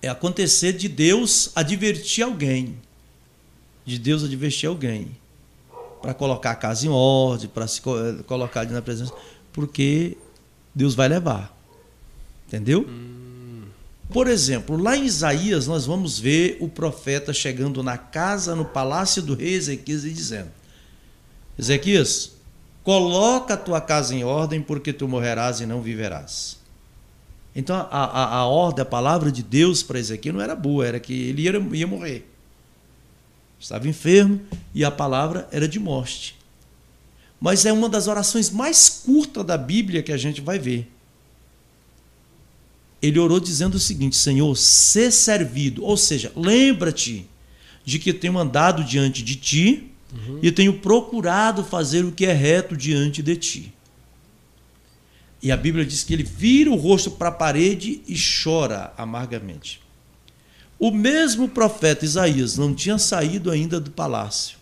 é 0.00 0.08
acontecer 0.08 0.74
de 0.74 0.88
Deus 0.88 1.50
advertir 1.56 2.22
alguém, 2.22 2.76
de 3.84 3.98
Deus 3.98 4.22
advertir 4.22 4.68
alguém, 4.68 5.16
para 6.00 6.12
colocar 6.12 6.50
a 6.50 6.54
casa 6.54 6.86
em 6.86 6.90
ordem, 6.90 7.48
para 7.48 7.66
se 7.66 7.80
colocar 8.26 8.60
ali 8.60 8.72
na 8.72 8.82
presença, 8.82 9.12
porque 9.52 10.16
Deus 10.74 10.94
vai 10.94 11.08
levar. 11.08 11.53
Entendeu? 12.54 12.88
Por 14.08 14.28
exemplo, 14.28 14.76
lá 14.76 14.96
em 14.96 15.06
Isaías, 15.06 15.66
nós 15.66 15.86
vamos 15.86 16.20
ver 16.20 16.56
o 16.60 16.68
profeta 16.68 17.32
chegando 17.32 17.82
na 17.82 17.98
casa, 17.98 18.54
no 18.54 18.64
palácio 18.64 19.20
do 19.20 19.34
rei 19.34 19.54
Ezequias 19.54 20.04
e 20.04 20.10
dizendo: 20.10 20.50
Ezequias, 21.58 22.30
coloca 22.84 23.54
a 23.54 23.56
tua 23.56 23.80
casa 23.80 24.14
em 24.14 24.22
ordem, 24.22 24.62
porque 24.62 24.92
tu 24.92 25.08
morrerás 25.08 25.60
e 25.60 25.66
não 25.66 25.82
viverás. 25.82 26.56
Então, 27.56 27.74
a, 27.74 28.04
a, 28.04 28.36
a 28.36 28.46
ordem, 28.46 28.82
a 28.82 28.86
palavra 28.86 29.32
de 29.32 29.42
Deus 29.42 29.82
para 29.82 29.98
Ezequias 29.98 30.32
não 30.32 30.40
era 30.40 30.54
boa, 30.54 30.86
era 30.86 31.00
que 31.00 31.12
ele 31.12 31.42
ia, 31.42 31.58
ia 31.72 31.86
morrer. 31.88 32.30
Estava 33.58 33.88
enfermo 33.88 34.40
e 34.72 34.84
a 34.84 34.92
palavra 34.92 35.48
era 35.50 35.66
de 35.66 35.80
morte. 35.80 36.38
Mas 37.40 37.66
é 37.66 37.72
uma 37.72 37.88
das 37.88 38.06
orações 38.06 38.48
mais 38.48 39.02
curtas 39.04 39.44
da 39.44 39.58
Bíblia 39.58 40.04
que 40.04 40.12
a 40.12 40.16
gente 40.16 40.40
vai 40.40 40.56
ver 40.56 40.93
ele 43.04 43.18
orou 43.18 43.38
dizendo 43.38 43.74
o 43.74 43.80
seguinte: 43.80 44.16
Senhor, 44.16 44.56
ser 44.56 45.10
servido, 45.10 45.84
ou 45.84 45.96
seja, 45.96 46.32
lembra-te 46.34 47.26
de 47.84 47.98
que 47.98 48.12
tenho 48.12 48.38
andado 48.38 48.82
diante 48.82 49.22
de 49.22 49.36
ti 49.36 49.90
uhum. 50.12 50.38
e 50.42 50.50
tenho 50.50 50.78
procurado 50.78 51.62
fazer 51.62 52.04
o 52.04 52.12
que 52.12 52.24
é 52.24 52.32
reto 52.32 52.76
diante 52.76 53.22
de 53.22 53.36
ti. 53.36 53.74
E 55.42 55.52
a 55.52 55.56
Bíblia 55.56 55.84
diz 55.84 56.02
que 56.02 56.14
ele 56.14 56.22
vira 56.22 56.70
o 56.70 56.76
rosto 56.76 57.10
para 57.10 57.28
a 57.28 57.32
parede 57.32 58.00
e 58.08 58.16
chora 58.16 58.94
amargamente. 58.96 59.82
O 60.78 60.90
mesmo 60.90 61.46
profeta 61.46 62.06
Isaías 62.06 62.56
não 62.56 62.74
tinha 62.74 62.98
saído 62.98 63.50
ainda 63.50 63.78
do 63.78 63.90
palácio. 63.90 64.56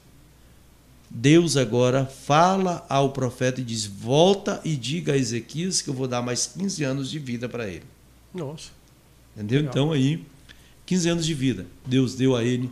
Deus 1.09 1.57
agora 1.57 2.07
fala 2.07 2.84
ao 2.88 3.11
profeta 3.11 3.61
e 3.61 3.64
diz: 3.64 3.84
Volta 3.86 4.61
e 4.64 4.74
diga 4.74 5.12
a 5.12 5.16
Ezequias 5.16 5.80
que 5.80 5.90
eu 5.90 5.95
vou 5.95 6.09
dar 6.09 6.22
mais 6.22 6.47
15 6.47 6.82
anos 6.82 7.11
de 7.11 7.20
vida 7.20 7.49
para 7.49 7.68
ele. 7.68 7.84
Nossa. 8.35 8.70
Entendeu? 9.37 9.59
Legal. 9.59 9.70
Então 9.70 9.93
aí, 9.93 10.24
15 10.87 11.09
anos 11.09 11.26
de 11.26 11.35
vida. 11.35 11.66
Deus 11.87 12.14
deu 12.14 12.37
a 12.37 12.45
ele 12.45 12.68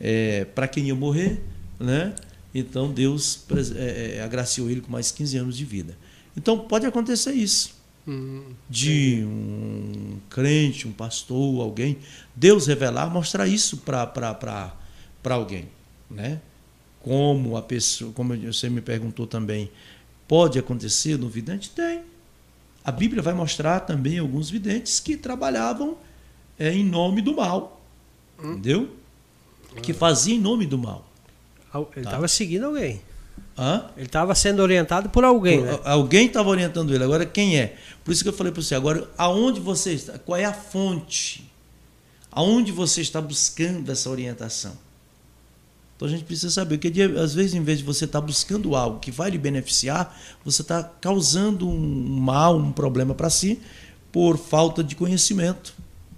é, 0.00 0.44
para 0.44 0.66
quem 0.66 0.88
ia 0.88 0.94
morrer, 0.94 1.40
né? 1.78 2.14
Então 2.54 2.92
Deus 2.92 3.44
é, 3.76 4.16
é, 4.16 4.22
agraciou 4.22 4.68
ele 4.68 4.80
com 4.80 4.90
mais 4.90 5.10
15 5.10 5.36
anos 5.38 5.56
de 5.56 5.64
vida. 5.64 5.96
Então 6.36 6.58
pode 6.58 6.86
acontecer 6.86 7.32
isso. 7.32 7.80
Hum, 8.06 8.42
de 8.68 9.22
um 9.24 10.18
crente, 10.28 10.88
um 10.88 10.92
pastor, 10.92 11.60
alguém, 11.60 11.98
Deus 12.34 12.66
revelar, 12.66 13.08
mostrar 13.08 13.46
isso 13.46 13.76
para 13.76 14.44
alguém. 15.30 15.68
Né? 16.10 16.40
Como 17.00 17.56
a 17.56 17.62
pessoa, 17.62 18.12
como 18.12 18.36
você 18.36 18.68
me 18.68 18.80
perguntou 18.80 19.26
também, 19.26 19.70
pode 20.26 20.58
acontecer 20.58 21.16
no 21.16 21.28
vidente? 21.28 21.70
Tem. 21.70 22.02
A 22.84 22.90
Bíblia 22.90 23.22
vai 23.22 23.32
mostrar 23.34 23.80
também 23.80 24.18
alguns 24.18 24.50
videntes 24.50 24.98
que 24.98 25.16
trabalhavam 25.16 25.96
é, 26.58 26.72
em 26.72 26.84
nome 26.84 27.22
do 27.22 27.36
mal. 27.36 27.80
Hum. 28.42 28.52
Entendeu? 28.52 28.90
Que 29.82 29.92
faziam 29.92 30.36
em 30.36 30.40
nome 30.40 30.66
do 30.66 30.76
mal. 30.76 31.06
Ele 31.74 32.04
estava 32.04 32.22
tá? 32.22 32.28
seguindo 32.28 32.66
alguém. 32.66 33.00
Hã? 33.56 33.86
Ele 33.96 34.06
estava 34.06 34.34
sendo 34.34 34.60
orientado 34.60 35.08
por 35.08 35.24
alguém. 35.24 35.60
Por, 35.60 35.66
né? 35.66 35.78
Alguém 35.84 36.26
estava 36.26 36.48
orientando 36.48 36.94
ele. 36.94 37.04
Agora, 37.04 37.24
quem 37.24 37.58
é? 37.58 37.76
Por 38.04 38.12
isso 38.12 38.22
que 38.22 38.28
eu 38.28 38.32
falei 38.32 38.52
para 38.52 38.62
você. 38.62 38.74
Agora, 38.74 39.08
aonde 39.16 39.60
você 39.60 39.92
está? 39.92 40.18
Qual 40.18 40.38
é 40.38 40.44
a 40.44 40.52
fonte? 40.52 41.50
Aonde 42.30 42.72
você 42.72 43.00
está 43.00 43.20
buscando 43.20 43.90
essa 43.90 44.10
orientação? 44.10 44.76
Então 46.02 46.08
a 46.08 46.16
gente 46.16 46.24
precisa 46.24 46.50
saber 46.50 46.78
que 46.78 47.00
às 47.00 47.32
vezes, 47.32 47.54
em 47.54 47.62
vez 47.62 47.78
de 47.78 47.84
você 47.84 48.06
estar 48.06 48.20
tá 48.20 48.26
buscando 48.26 48.74
algo 48.74 48.98
que 48.98 49.12
vai 49.12 49.30
lhe 49.30 49.38
beneficiar, 49.38 50.20
você 50.44 50.60
está 50.60 50.82
causando 50.82 51.68
um 51.68 52.18
mal, 52.18 52.58
um 52.58 52.72
problema 52.72 53.14
para 53.14 53.30
si, 53.30 53.60
por 54.10 54.36
falta 54.36 54.82
de 54.82 54.96
conhecimento, 54.96 55.72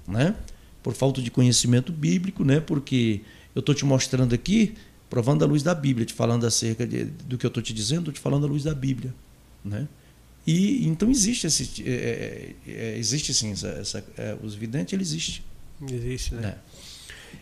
né? 0.08 0.34
Por 0.82 0.94
falta 0.94 1.20
de 1.20 1.30
conhecimento 1.30 1.92
bíblico, 1.92 2.46
né? 2.46 2.60
Porque 2.60 3.20
eu 3.54 3.60
estou 3.60 3.74
te 3.74 3.84
mostrando 3.84 4.34
aqui, 4.34 4.74
provando 5.10 5.44
a 5.44 5.46
luz 5.46 5.62
da 5.62 5.74
Bíblia, 5.74 6.06
te 6.06 6.14
falando 6.14 6.46
acerca 6.46 6.86
de, 6.86 7.04
do 7.04 7.36
que 7.36 7.44
eu 7.44 7.48
estou 7.48 7.62
te 7.62 7.74
dizendo, 7.74 8.00
estou 8.00 8.14
te 8.14 8.20
falando 8.20 8.46
a 8.46 8.48
luz 8.48 8.62
da 8.62 8.74
Bíblia, 8.74 9.14
né? 9.62 9.86
E 10.46 10.88
então 10.88 11.10
existe 11.10 11.46
esse, 11.46 11.84
é, 11.86 12.54
é, 12.66 12.72
é 12.72 12.98
existe 12.98 13.34
sim 13.34 13.52
essa, 13.52 13.68
essa 13.68 14.04
é, 14.16 14.34
os 14.42 14.54
videntes, 14.54 14.94
ele 14.94 15.02
existe. 15.02 15.44
Existe, 15.86 16.36
né? 16.36 16.56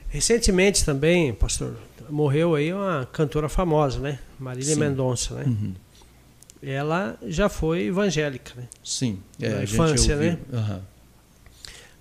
Recentemente 0.08 0.84
também, 0.84 1.32
pastor, 1.32 1.78
morreu 2.12 2.54
aí 2.54 2.72
uma 2.72 3.08
cantora 3.12 3.48
famosa, 3.48 3.98
né? 3.98 4.18
Marília 4.38 4.74
Sim. 4.74 4.80
Mendonça, 4.80 5.34
né? 5.34 5.44
Uhum. 5.46 5.74
Ela 6.62 7.18
já 7.26 7.48
foi 7.48 7.86
evangélica, 7.86 8.52
né? 8.56 8.68
Sim. 8.84 9.18
É, 9.40 9.48
Na 9.48 9.62
infância, 9.64 10.14
né? 10.16 10.38
Aham. 10.52 10.80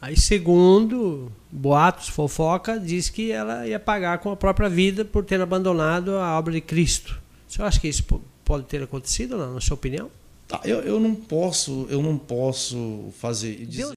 Aí, 0.01 0.19
segundo 0.19 1.31
boatos, 1.51 2.07
fofoca, 2.09 2.79
diz 2.79 3.09
que 3.09 3.31
ela 3.31 3.67
ia 3.67 3.79
pagar 3.79 4.17
com 4.19 4.31
a 4.31 4.35
própria 4.35 4.67
vida 4.69 5.05
por 5.05 5.23
ter 5.23 5.39
abandonado 5.39 6.15
a 6.17 6.37
obra 6.37 6.53
de 6.53 6.61
Cristo. 6.61 7.19
Você 7.47 7.61
acha 7.61 7.79
que 7.79 7.87
isso 7.87 8.03
po- 8.03 8.21
pode 8.43 8.65
ter 8.65 8.81
acontecido, 8.83 9.37
não, 9.37 9.53
na 9.53 9.61
sua 9.61 9.75
opinião? 9.75 10.09
Tá, 10.47 10.59
eu, 10.65 10.79
eu 10.81 10.99
não 10.99 11.13
posso, 11.15 11.85
eu 11.89 12.01
não 12.01 12.17
posso 12.17 13.09
fazer. 13.19 13.55
dizer- 13.65 13.77
Deus 13.83 13.89